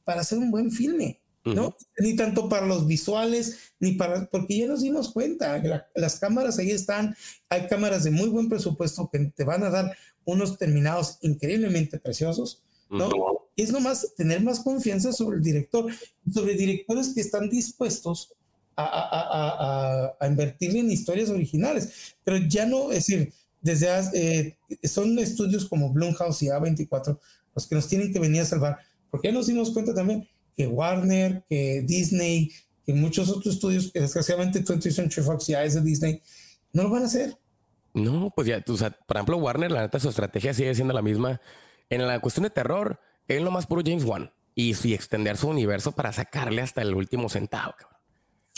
[0.04, 1.21] para hacer un buen filme.
[1.44, 1.76] ¿No?
[1.98, 5.62] Ni tanto para los visuales, ni para, porque ya nos dimos cuenta,
[5.96, 7.16] las cámaras ahí están,
[7.50, 9.96] hay cámaras de muy buen presupuesto que te van a dar
[10.26, 13.10] unos terminados increíblemente preciosos, ¿no?
[13.56, 15.92] Es nomás tener más confianza sobre el director,
[16.32, 18.34] sobre directores que están dispuestos
[18.76, 25.18] a, a, a, invertir en historias originales, pero ya no, es decir, desde eh, son
[25.20, 27.20] estudios como Blumhouse y A24
[27.54, 30.68] los que nos tienen que venir a salvar, porque ya nos dimos cuenta también que
[30.68, 32.52] Warner, que Disney,
[32.86, 36.22] que muchos otros estudios, que desgraciadamente 20th Century Fox ya es de Disney,
[36.74, 37.38] no lo van a hacer.
[37.94, 41.02] No, pues ya, o sea, por ejemplo, Warner, la neta, su estrategia sigue siendo la
[41.02, 41.42] misma.
[41.90, 45.50] En la cuestión de terror, es lo más puro James Wan y, y extender su
[45.50, 48.00] universo para sacarle hasta el último centavo, cabrón.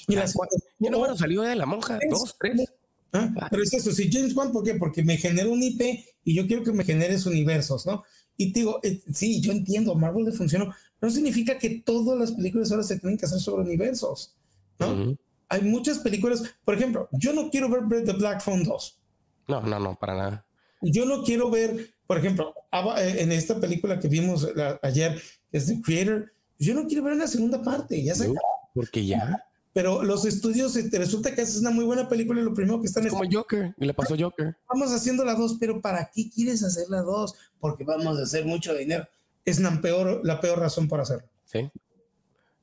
[0.08, 0.36] Y las
[0.80, 2.70] no, bueno, salió de la monja, dos, tres.
[3.14, 4.74] Ah, pero es eso, si James Wan, ¿por qué?
[4.76, 8.04] Porque me generó un IP y yo quiero que me generes universos, ¿no?
[8.38, 12.32] Y te digo, eh, sí, yo entiendo, Marvel le funcionó, no significa que todas las
[12.32, 14.36] películas ahora se tienen que hacer sobre universos,
[14.80, 15.16] ¿no?
[15.50, 19.00] Hay muchas películas, por ejemplo, yo no quiero ver The Black Phone 2.
[19.48, 20.46] No, no, no, para nada.
[20.82, 22.56] Yo no quiero ver, por ejemplo,
[22.98, 24.48] eh, en esta película que vimos
[24.82, 28.34] ayer, es The Creator, yo no quiero ver una segunda parte, ya se
[28.74, 29.46] Porque ya.
[29.74, 32.86] Pero los estudios, te resulta que es una muy buena película y lo primero que
[32.86, 34.56] están es como Joker, y le pasó Joker.
[34.70, 37.34] Vamos haciendo la dos, pero ¿para qué quieres hacer la dos?
[37.60, 39.08] Porque vamos a hacer mucho dinero
[39.46, 41.28] es la peor, la peor razón para hacerlo.
[41.46, 41.70] Sí.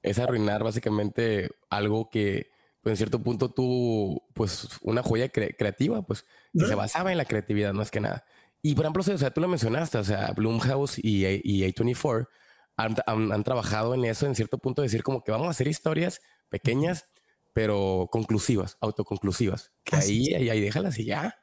[0.03, 2.51] Es arruinar básicamente algo que,
[2.83, 6.25] pues en cierto punto tú, pues una joya creativa, pues
[6.55, 8.25] se basaba en la creatividad más que nada.
[8.63, 12.29] Y por ejemplo, o sea, tú lo mencionaste, o sea, Bloomhouse y, y A24
[12.77, 16.23] han, han, trabajado en eso en cierto punto, decir como que vamos a hacer historias
[16.51, 17.07] pequeñas,
[17.53, 19.73] pero conclusivas, autoconclusivas.
[19.85, 21.37] Que ahí, ahí, ahí déjalas y ya.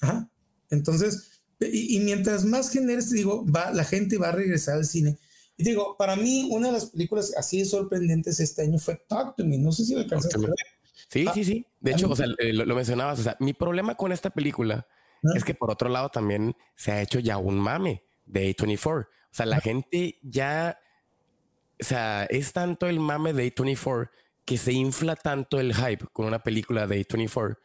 [0.00, 0.30] Ajá.
[0.70, 5.18] Entonces, y, mientras más generes, digo, va, la gente va a regresar al cine.
[5.56, 9.44] Y digo, para mí, una de las películas así sorprendentes este año fue Talk to
[9.44, 9.58] Me.
[9.58, 10.50] No sé si lo alcanzaste a ver.
[11.08, 11.66] Sí, sí, sí.
[11.80, 13.20] De hecho, o sea, lo, mencionabas.
[13.20, 14.86] O sea, mi problema con esta película
[15.22, 15.28] ah.
[15.36, 19.04] es que por otro lado también se ha hecho ya un mame de A24.
[19.04, 19.60] O sea, la ah.
[19.60, 20.78] gente ya,
[21.80, 24.10] o sea, es tanto el mame de A24
[24.44, 27.56] que se infla tanto el hype con una película de A24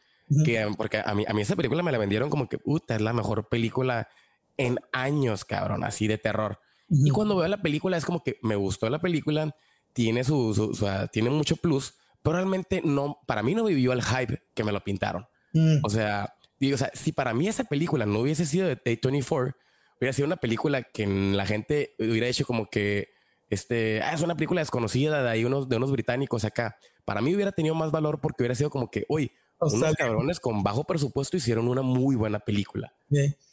[0.44, 3.00] que, porque a mí, a mí esa película me la vendieron como que, puta, es
[3.00, 4.08] la mejor película
[4.56, 6.60] en años, cabrón, así de terror.
[6.90, 9.54] Y cuando veo la película es como que me gustó la película,
[9.92, 14.02] tiene su, o sea, tiene mucho plus, pero realmente no, para mí no vivió el
[14.02, 15.26] hype que me lo pintaron.
[15.52, 15.80] Mm.
[15.82, 19.54] O sea, digo, o sea, si para mí esa película no hubiese sido de A24,
[19.98, 23.10] hubiera sido una película que la gente hubiera hecho como que,
[23.50, 26.78] este, ah, es una película desconocida de ahí unos, de unos británicos acá.
[27.04, 30.62] Para mí hubiera tenido más valor porque hubiera sido como que, oye, unos cabrones con
[30.62, 32.92] bajo presupuesto hicieron una muy buena película.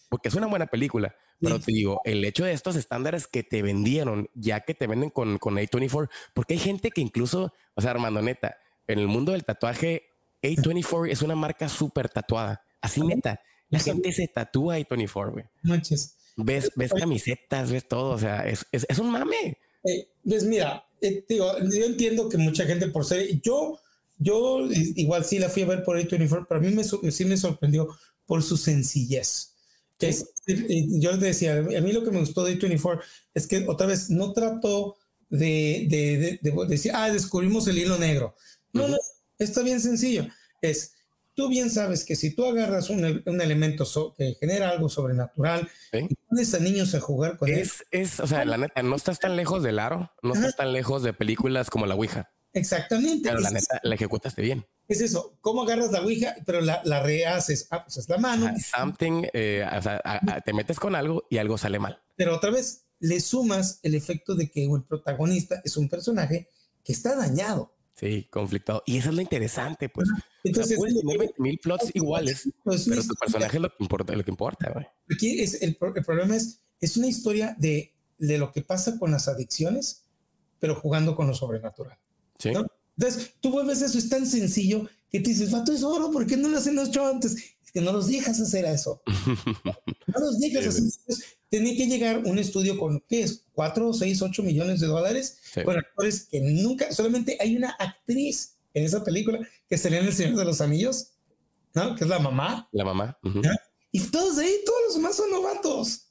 [0.09, 1.15] Porque es una buena película.
[1.39, 5.09] Pero te digo, el hecho de estos estándares que te vendieron, ya que te venden
[5.09, 8.57] con, con A24, porque hay gente que incluso, o sea, Armando, neta,
[8.87, 10.03] en el mundo del tatuaje,
[10.41, 12.63] A24 es una marca súper tatuada.
[12.81, 15.45] Así neta, la gente se tatúa A24, güey.
[15.63, 16.17] Manches.
[16.37, 19.57] Ves, ves camisetas, ves todo, o sea, es, es, es un mame.
[19.85, 23.79] Eh, pues mira, eh, digo, yo entiendo que mucha gente por ser, yo
[24.17, 27.37] yo igual sí la fui a ver por A24, pero a mí me, sí me
[27.37, 27.89] sorprendió
[28.25, 29.51] por su sencillez.
[29.99, 33.01] Es, eh, yo les decía, a mí lo que me gustó de A24
[33.33, 34.97] es que otra vez no trató
[35.29, 38.35] de, de, de, decir, ah, descubrimos el hilo negro.
[38.73, 38.97] No, no,
[39.37, 40.27] está bien sencillo.
[40.61, 40.93] Es,
[41.35, 43.85] tú bien sabes que si tú agarras un, un elemento
[44.17, 48.01] que genera algo sobrenatural y pones a niños a jugar con es, él.
[48.01, 51.03] Es, o sea, la neta, no estás tan lejos del aro, no estás tan lejos
[51.03, 52.31] de películas como La Ouija.
[52.53, 53.29] Exactamente.
[53.29, 54.65] Pero la neta, la ejecutaste bien.
[54.87, 57.67] Es eso, ¿cómo agarras la Ouija, pero la, la rehaces?
[57.69, 58.53] Ah, pues es la mano.
[58.59, 60.01] something, eh, o sea,
[60.43, 62.01] te metes con algo y algo sale mal.
[62.15, 66.49] Pero otra vez, le sumas el efecto de que el protagonista es un personaje
[66.83, 67.74] que está dañado.
[67.95, 68.83] Sí, conflictado.
[68.85, 70.09] Y eso es lo interesante, pues.
[70.43, 74.23] Entonces, puedes tener mil plots iguales, pues pero tu personaje es lo que importa, lo
[74.23, 74.85] que importa, güey.
[75.13, 79.11] Aquí es el, el, problema es, es una historia de, de lo que pasa con
[79.11, 80.03] las adicciones,
[80.59, 81.97] pero jugando con lo sobrenatural.
[82.37, 82.49] Sí.
[82.97, 86.35] Entonces, tú vuelves eso, es tan sencillo que te dices, Vato, es oro, ¿por qué
[86.35, 87.33] no lo hacen hecho antes?
[87.63, 89.01] Es que no los dejas hacer eso.
[89.63, 91.23] no los dejas hacer eso.
[91.49, 93.45] Tenía que llegar un estudio con, ¿qué es?
[93.53, 95.37] ¿Cuatro, seis, ocho millones de dólares?
[95.63, 99.39] Con actores que nunca, solamente hay una actriz en esa película
[99.69, 101.11] que sería en El Señor de los Anillos,
[101.73, 101.95] ¿no?
[101.95, 102.67] Que es la mamá.
[102.71, 103.17] La mamá.
[103.91, 106.01] Y todos ahí, todos los demás son novatos.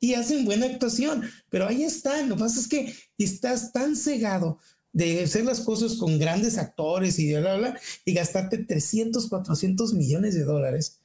[0.00, 2.28] Y hacen buena actuación, pero ahí están.
[2.28, 4.58] Lo que pasa es que estás tan cegado
[4.92, 10.34] de hacer las cosas con grandes actores y bla, bla, y gastarte 300, 400 millones
[10.34, 11.00] de dólares,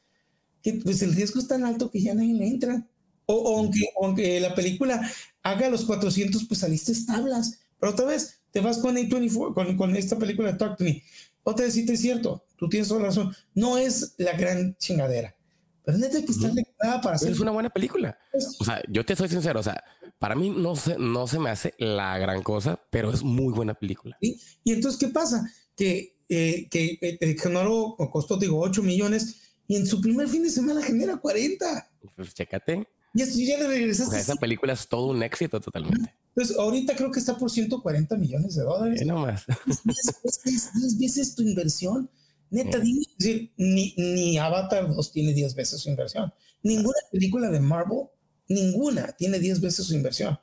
[0.61, 2.87] que pues el riesgo es tan alto que ya nadie le entra.
[3.25, 5.01] O, aunque, aunque la película
[5.43, 7.59] haga los 400, pues saliste tablas.
[7.79, 11.03] Pero otra vez, te vas con A24, con, con esta película de Talk to Me.
[11.43, 13.35] Otra vez, sí te es cierto, tú tienes toda la razón.
[13.53, 15.35] No es la gran chingadera.
[15.83, 17.31] Pero neta que está uh para hacer.
[17.31, 18.17] Es una buena película.
[18.59, 19.83] O sea, yo te soy sincero, o sea,
[20.17, 23.73] para mí no se, no se me hace la gran cosa, pero es muy buena
[23.73, 24.17] película.
[24.21, 25.45] ¿Y, y entonces qué pasa?
[25.75, 30.43] Que, eh, que eh, el generó, costó, digo, 8 millones y en su primer fin
[30.43, 31.91] de semana genera 40.
[32.15, 32.87] Pues chécate.
[33.13, 34.17] Y ya le regresaste.
[34.17, 36.15] esa película es todo un éxito totalmente.
[36.33, 39.05] Pues ahorita creo que está por 140 millones de dólares.
[39.05, 39.45] no más.
[40.43, 42.09] 10 veces tu inversión.
[42.49, 46.33] Neta, dime, decir, ni, ni Avatar 2 tiene 10 veces su inversión.
[46.61, 48.07] Ninguna película de Marvel,
[48.47, 50.39] ninguna tiene 10 veces su inversión.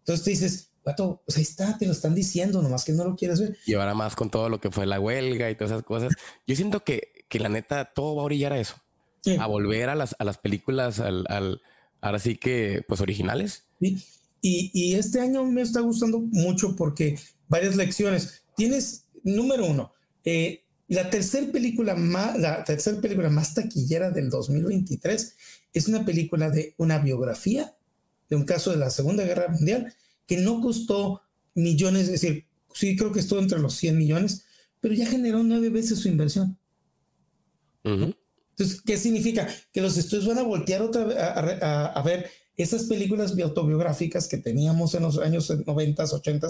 [0.00, 3.16] Entonces te dices, pato, pues ahí está, te lo están diciendo, nomás que no lo
[3.16, 3.56] quieres ver.
[3.66, 6.12] Y ahora más con todo lo que fue la huelga y todas esas cosas.
[6.46, 8.76] Yo siento que, que la neta todo va a orillar a eso.
[9.38, 11.60] A volver a las, a las películas, al, al,
[12.00, 13.64] ahora sí que, pues originales.
[13.80, 13.98] Sí.
[14.42, 17.18] Y, y este año me está gustando mucho porque
[17.48, 18.42] varias lecciones.
[18.56, 19.92] Tienes, número uno,
[20.24, 25.36] eh, la tercera película más, la tercera película más taquillera del 2023
[25.72, 27.76] es una película de una biografía
[28.28, 29.94] de un caso de la Segunda Guerra Mundial
[30.26, 31.22] que no costó
[31.54, 34.44] millones, es decir, sí creo que estuvo entre los 100 millones,
[34.80, 36.56] pero ya generó nueve veces su inversión.
[38.60, 39.48] Entonces, ¿qué significa?
[39.72, 44.94] Que los estudios van a voltear otra vez a, ver esas películas autobiográficas que teníamos
[44.94, 46.48] en los años 90, 80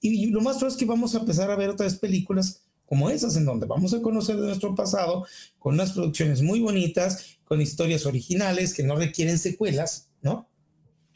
[0.00, 3.08] y, y lo más probable es que vamos a empezar a ver otras películas como
[3.08, 5.26] esas, en donde vamos a conocer de nuestro pasado,
[5.58, 10.48] con unas producciones muy bonitas, con historias originales que no requieren secuelas, ¿no?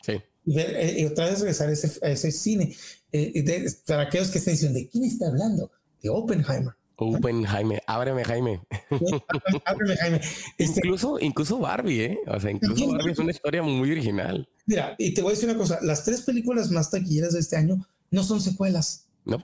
[0.02, 0.14] Sí.
[0.46, 2.74] Y, eh, otra vez regresar a ese, a ese cine.
[3.12, 5.70] Eh, para aquellos que estén diciendo, ¿de quién está hablando?
[6.00, 6.74] De Oppenheimer.
[6.98, 8.60] Oppenheimer, ábreme Jaime.
[9.64, 10.20] ábreme Jaime.
[10.58, 12.18] Este, incluso, incluso Barbie, ¿eh?
[12.26, 14.48] O sea, incluso Barbie es una historia muy original.
[14.66, 17.56] Mira, y te voy a decir una cosa, las tres películas más taquilleras de este
[17.56, 19.06] año no son secuelas.
[19.24, 19.38] No.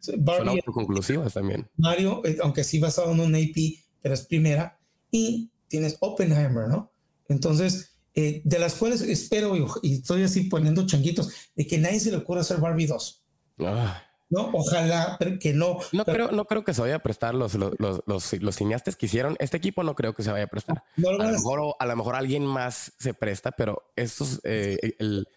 [0.00, 1.68] Son autoconclusivas también.
[1.76, 4.78] Mario, eh, aunque sí basado en un AP, pero es primera.
[5.10, 6.92] Y tienes Oppenheimer, ¿no?
[7.28, 12.10] Entonces, eh, de las cuales espero, y, estoy así poniendo changuitos, de que nadie se
[12.10, 13.24] le ocurra hacer Barbie 2.
[13.60, 14.02] Ah.
[14.28, 15.78] No, ojalá que no.
[15.92, 19.06] No, creo, no creo que se vaya a prestar los, los, los, los, cineastas que
[19.06, 19.36] hicieron.
[19.38, 20.82] Este equipo no creo que se vaya a prestar.
[20.96, 25.28] a, lo mejor, a lo mejor alguien más se presta, pero estos, eh, el,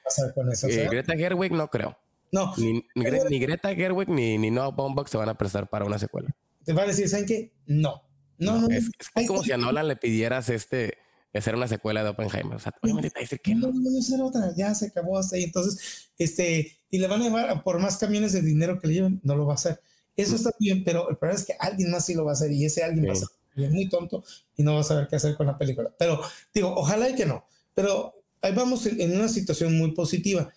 [0.90, 1.98] Greta Gerwig no creo.
[2.32, 2.54] No.
[2.58, 6.30] Ni, ni, Greta Gerwig ni, ni Noah Baumbach se van a prestar para una secuela.
[6.64, 7.54] Te va a decir, ¿saben qué?
[7.68, 8.04] No.
[8.38, 8.68] No, no.
[8.70, 8.90] es,
[9.28, 10.98] como si a Nolan le pidieras este
[11.34, 12.56] hacer una secuela de Oppenheimer.
[12.56, 13.68] O sea, obviamente te dice que no.
[13.68, 14.54] No, no, no, otra.
[14.56, 15.44] Ya se acabó hasta ahí.
[15.44, 19.20] Entonces, este, y le van a llevar por más camiones de dinero que le lleven,
[19.24, 19.82] no lo va a hacer.
[20.16, 22.52] Eso está bien, pero el problema es que alguien más sí lo va a hacer
[22.52, 23.30] y ese alguien va a ser
[23.72, 24.24] muy tonto
[24.58, 25.94] y no va a saber qué hacer con la película.
[25.98, 26.22] Pero
[26.54, 27.46] digo, ojalá y que no.
[27.74, 30.52] Pero ahí vamos en una situación muy positiva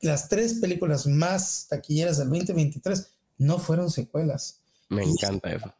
[0.00, 3.06] las tres películas más taquilleras del 2023
[3.38, 4.59] no fueron secuelas.
[4.90, 5.72] Me encanta eso.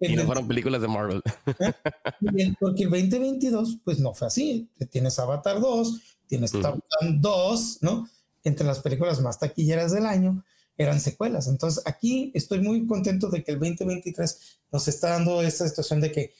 [0.00, 1.22] Y no fueron películas de Marvel.
[2.60, 4.68] Porque el 2022, pues no fue así.
[4.90, 8.08] Tienes Avatar 2, tienes Top Gun 2, ¿no?
[8.42, 10.44] Entre las películas más taquilleras del año
[10.76, 11.46] eran secuelas.
[11.46, 16.10] Entonces aquí estoy muy contento de que el 2023 nos está dando esta situación de
[16.10, 16.34] que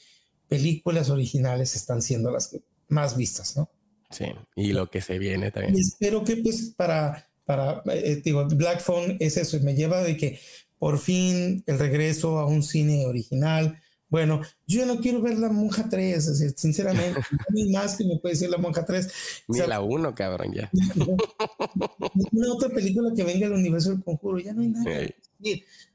[0.49, 2.55] películas originales están siendo las
[2.89, 3.69] más vistas, ¿no?
[4.11, 5.77] Sí, y lo que se viene también.
[5.77, 10.17] Y espero que pues para, para eh, digo, Black Phone es eso, me lleva de
[10.17, 10.39] que
[10.85, 13.81] por fin el regreso a un cine original.
[14.07, 18.05] Bueno, yo no quiero ver La Monja 3, es decir, sinceramente, no hay más que
[18.05, 19.11] me puede decir La Monja 3.
[19.47, 20.69] Ni la 1, cabrón, ya.
[22.31, 25.07] Una otra película que venga del universo del conjuro, ya no hay nada.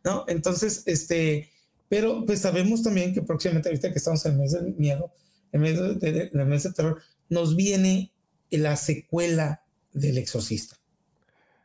[0.03, 0.25] ¿no?
[0.27, 1.53] Entonces, este,
[1.89, 5.13] pero pues sabemos también que próximamente, ahorita que estamos en el mes del miedo,
[5.53, 8.11] en el mes, de, en el mes de terror, nos viene
[8.51, 9.63] la secuela
[9.93, 10.79] del Exorcista.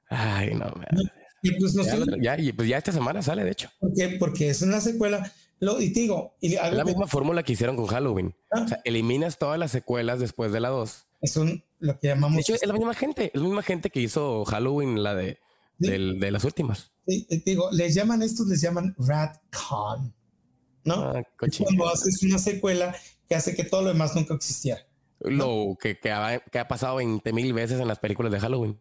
[0.09, 0.71] Ay, no,
[1.45, 1.75] y pues,
[2.21, 3.69] ya, y pues ya esta semana sale, de hecho.
[3.79, 4.09] ¿Por qué?
[4.19, 5.31] Porque es una secuela.
[5.59, 8.35] Lo, y digo, y la misma fórmula que hicieron con Halloween.
[8.51, 8.63] Ah.
[8.63, 11.05] O sea, eliminas todas las secuelas después de la 2.
[11.21, 12.35] Es un, lo que llamamos.
[12.35, 15.39] De hecho, es la misma gente, es la misma gente que hizo Halloween, la de,
[15.77, 16.91] de las últimas.
[17.07, 20.13] Sí, digo, les llaman estos, les llaman Con.
[20.83, 20.95] ¿No?
[20.95, 22.95] Ah, cuando haces una secuela
[23.27, 24.85] que hace que todo lo demás nunca existiera.
[25.19, 28.79] Lo que, que, ha, que ha pasado 20 mil veces en las películas de Halloween.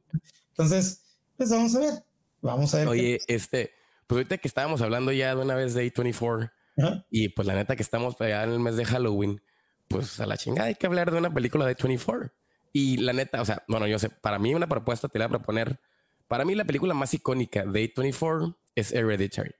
[0.51, 1.01] Entonces,
[1.37, 2.05] pues vamos a ver.
[2.45, 2.89] Vamos a ver.
[2.89, 3.73] Oye, este,
[4.07, 6.53] pues ahorita que estábamos hablando ya de una vez de A24
[7.11, 9.43] y pues la neta que estamos allá en el mes de Halloween,
[9.89, 12.33] pues a la chingada hay que hablar de una película de A24.
[12.73, 15.37] Y la neta, o sea, bueno, yo sé, para mí una propuesta te la voy
[15.37, 15.81] a proponer.
[16.29, 19.55] Para mí la película más icónica de A24 es Hereditary.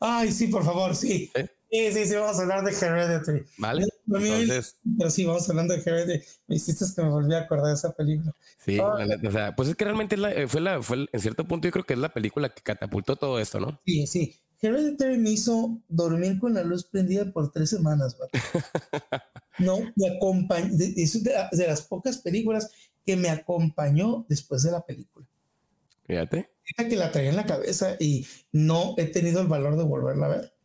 [0.00, 1.30] Ay, sí, por favor, sí.
[1.70, 3.44] Sí, sí, sí, vamos a hablar de Hereditary.
[3.58, 3.86] Vale.
[4.16, 6.22] Entonces, pero sí, vamos hablando de Hereditary.
[6.46, 8.34] Me hiciste que me volví a acordar de esa película.
[8.64, 11.72] Sí, o sea, pues es que realmente eh, fue la, fue en cierto punto yo
[11.72, 13.80] creo que es la película que catapultó todo esto, ¿no?
[13.84, 14.36] Sí, sí.
[14.60, 18.16] Hereditary me hizo dormir con la luz prendida por tres semanas,
[19.58, 22.70] No, me acompañó, es de, de, las pocas películas
[23.04, 25.26] que me acompañó después de la película.
[26.06, 26.50] Fíjate.
[26.76, 30.30] que la traía en la cabeza y no he tenido el valor de volverla a
[30.30, 30.57] ver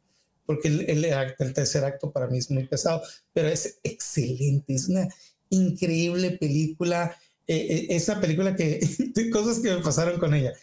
[0.45, 3.02] porque el, el, tercer acto para mí es muy pesado,
[3.32, 5.07] pero es excelente, es una
[5.49, 7.15] increíble película.
[7.48, 8.80] Eh, eh, esa película que,
[9.32, 10.53] cosas que me pasaron con ella.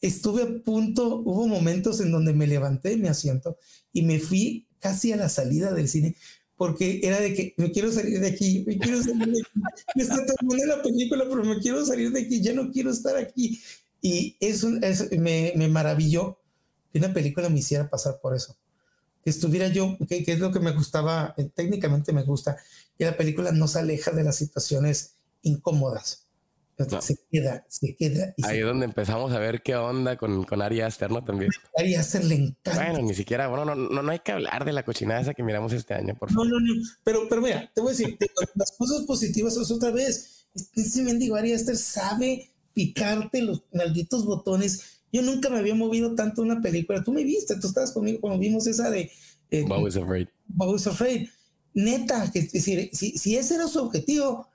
[0.00, 3.56] Estuve a punto, hubo momentos en donde me levanté de mi asiento
[3.92, 6.14] y me fui casi a la salida del cine
[6.56, 9.60] porque era de que me quiero salir de aquí, me quiero salir de aquí.
[9.96, 13.16] Me está terminando la película, pero me quiero salir de aquí, ya no quiero estar
[13.16, 13.60] aquí.
[14.00, 14.68] Y eso,
[15.18, 16.38] me, me maravilló
[16.92, 18.56] que una película me hiciera pasar por eso
[19.24, 22.58] que estuviera yo, que, es lo que me gustaba, eh, técnicamente me gusta,
[22.96, 26.24] que la película no se aleja de las situaciones incómodas.
[27.00, 28.34] Se queda, se queda.
[28.42, 31.22] Ahí es donde empezamos a ver qué onda con, con Ari Aster, ¿no?
[31.22, 31.52] También.
[31.78, 32.74] Ari Aster le encanta.
[32.74, 35.44] Bueno, ni siquiera, bueno, no, no, no, hay que hablar de la cochinada esa que
[35.44, 36.48] miramos este año, por favor.
[36.48, 36.82] No, no, no.
[37.04, 38.18] Pero, pero mira, te voy a decir,
[38.56, 40.48] las cosas positivas es otra vez.
[40.74, 46.42] Ese mendigo Ari Aster sabe picarte los malditos botones yo nunca me había movido tanto
[46.42, 47.04] una película.
[47.04, 49.12] Tú me viste, tú estabas conmigo cuando vimos esa de...
[49.48, 50.26] Eh, Bo is Afraid.
[50.48, 51.28] Bo is Afraid.
[51.72, 54.48] Neta, que, es decir, si, si ese era su objetivo...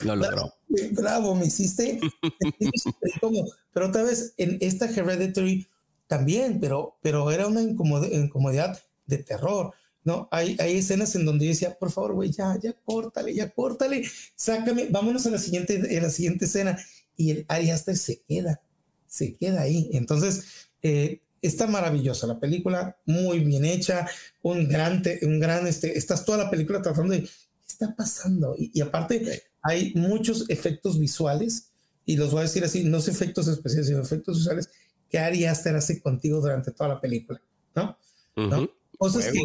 [0.00, 0.52] Lo logró.
[0.92, 1.98] Bravo, me hiciste.
[3.72, 5.66] pero otra vez, en esta Hereditary
[6.06, 9.72] también, pero, pero era una incomodidad de terror.
[10.04, 10.28] ¿no?
[10.30, 14.04] Hay, hay escenas en donde yo decía, por favor, güey, ya, ya córtale, ya córtale,
[14.36, 16.78] sácame, vámonos a la siguiente, a la siguiente escena.
[17.16, 18.60] Y el Ari Aster se queda
[19.08, 19.90] se queda ahí.
[19.92, 24.06] Entonces, eh, está maravillosa la película, muy bien hecha,
[24.42, 27.28] un gran, un gran, este, estás toda la película tratando de, ¿qué
[27.66, 28.54] está pasando?
[28.58, 31.70] Y, aparte, hay muchos efectos visuales,
[32.04, 34.70] y los voy a decir así, no son efectos especiales, sino efectos visuales
[35.10, 37.40] que Ari Aster hace contigo durante toda la película,
[37.74, 37.96] ¿no?
[38.36, 38.70] ¿No?
[38.96, 39.40] Cosas que,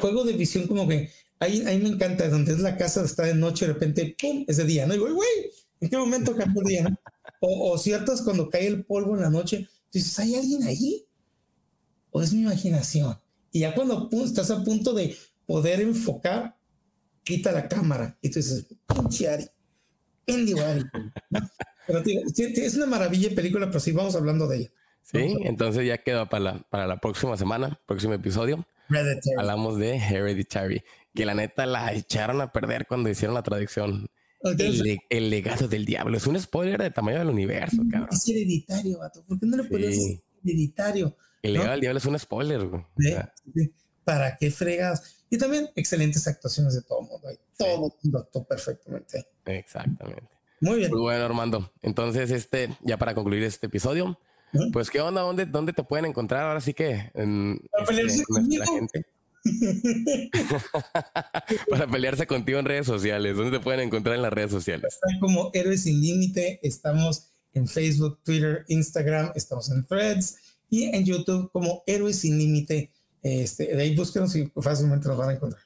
[0.00, 3.34] juego de visión como que, ahí, ahí me encanta, donde es la casa, está de
[3.34, 4.94] noche, de repente, ¡pum!, es de día, ¿no?
[4.94, 5.28] Y güey, güey,
[5.82, 6.96] ¿en qué momento cambió el día, no?
[7.40, 11.04] O, ciertas cuando cae el polvo en la noche, dices, ¿hay alguien ahí?
[12.10, 13.18] ¿O es mi imaginación?
[13.50, 16.56] Y ya cuando estás a punto de poder enfocar,
[17.24, 19.48] quita la cámara y tú dices, pinche Ari,
[20.28, 20.84] Ari.
[21.86, 24.70] Pero tío, es una maravilla de película, pero sí, vamos hablando de ella.
[25.02, 28.64] Sí, entonces ya para la, para la próxima semana, próximo episodio.
[29.36, 34.08] Hablamos de Hereditary, que la neta la echaron a perder cuando hicieron la traducción.
[34.44, 36.16] El, legado del diablo.
[36.16, 38.08] Es un spoiler de tamaño del universo, cabrón.
[38.12, 39.22] Es hereditario, vato.
[39.26, 41.16] ¿Por qué no le puedes decir hereditario?
[41.42, 42.68] El legado del diablo es un spoiler,
[44.04, 45.24] ¿Para qué fregas?
[45.30, 47.28] Y también excelentes actuaciones de todo el mundo.
[47.56, 49.26] Todo el mundo perfectamente.
[49.46, 50.28] Exactamente.
[50.60, 50.90] Muy bien.
[50.90, 51.72] Muy bueno, Armando.
[51.82, 54.18] Entonces, este, ya para concluir este episodio,
[54.72, 55.22] pues, ¿qué onda?
[55.22, 59.06] ¿Dónde, ¿Dónde te pueden encontrar ahora sí que en, este, nuestra gente?
[61.70, 63.36] Para pelearse contigo en redes sociales.
[63.36, 64.94] ¿Dónde te pueden encontrar en las redes sociales?
[64.94, 66.60] Están como Héroes Sin Límite.
[66.62, 69.32] Estamos en Facebook, Twitter, Instagram.
[69.34, 70.36] Estamos en Threads
[70.70, 72.90] y en YouTube como Héroes Sin Límite.
[73.22, 75.62] Este, de ahí búsquenos y fácilmente nos van a encontrar.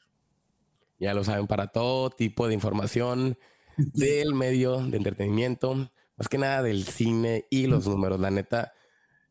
[0.99, 3.39] Ya lo saben, para todo tipo de información
[3.77, 8.21] del medio de entretenimiento, más que nada del cine y los números.
[8.21, 8.73] La neta,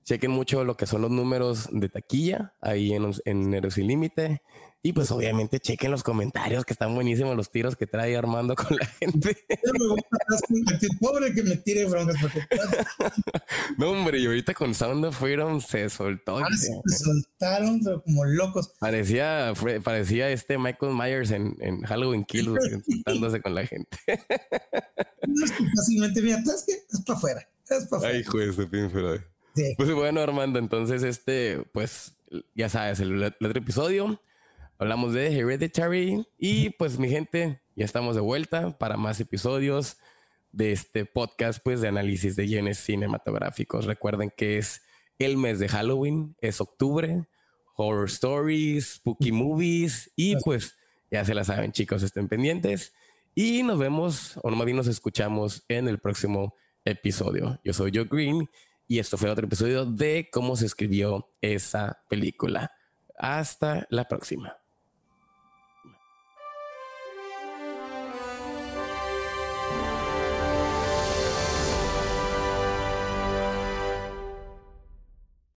[0.06, 4.42] chequen mucho lo que son los números de taquilla ahí en, en Héroes Sin Límite.
[4.84, 8.78] Y pues obviamente chequen los comentarios que están buenísimos los tiros que trae Armando con
[8.78, 9.36] la gente.
[11.00, 12.18] Pobre que me tire broncas
[13.80, 16.38] no, hombre, y ahorita con Sound of Freedom se soltó.
[16.38, 18.74] Ah, se soltaron pero como locos.
[18.80, 19.54] Parecía,
[19.84, 23.98] parecía este Michael Myers en, en Halloween Kills insultándose con la gente.
[24.08, 27.50] no es que fácilmente, mira, es que es para afuera.
[27.68, 28.14] Es para afuera.
[28.14, 28.70] Ay, hijo de su
[29.56, 29.74] Sí.
[29.78, 32.18] Pues bueno, Armando, entonces este, pues
[32.54, 34.20] ya sabes, el otro episodio
[34.78, 39.98] hablamos de Hereditary y pues mi gente, ya estamos de vuelta para más episodios
[40.52, 43.86] de este podcast pues de análisis de guiones cinematográficos.
[43.86, 44.82] Recuerden que es
[45.20, 47.28] el mes de Halloween, es octubre,
[47.76, 50.76] horror stories, spooky movies y pues
[51.12, 52.94] ya se la saben chicos, estén pendientes
[53.34, 57.60] y nos vemos o no más bien nos escuchamos en el próximo episodio.
[57.64, 58.50] Yo soy Joe Green
[58.88, 62.72] y esto fue otro episodio de cómo se escribió esa película.
[63.18, 64.58] Hasta la próxima.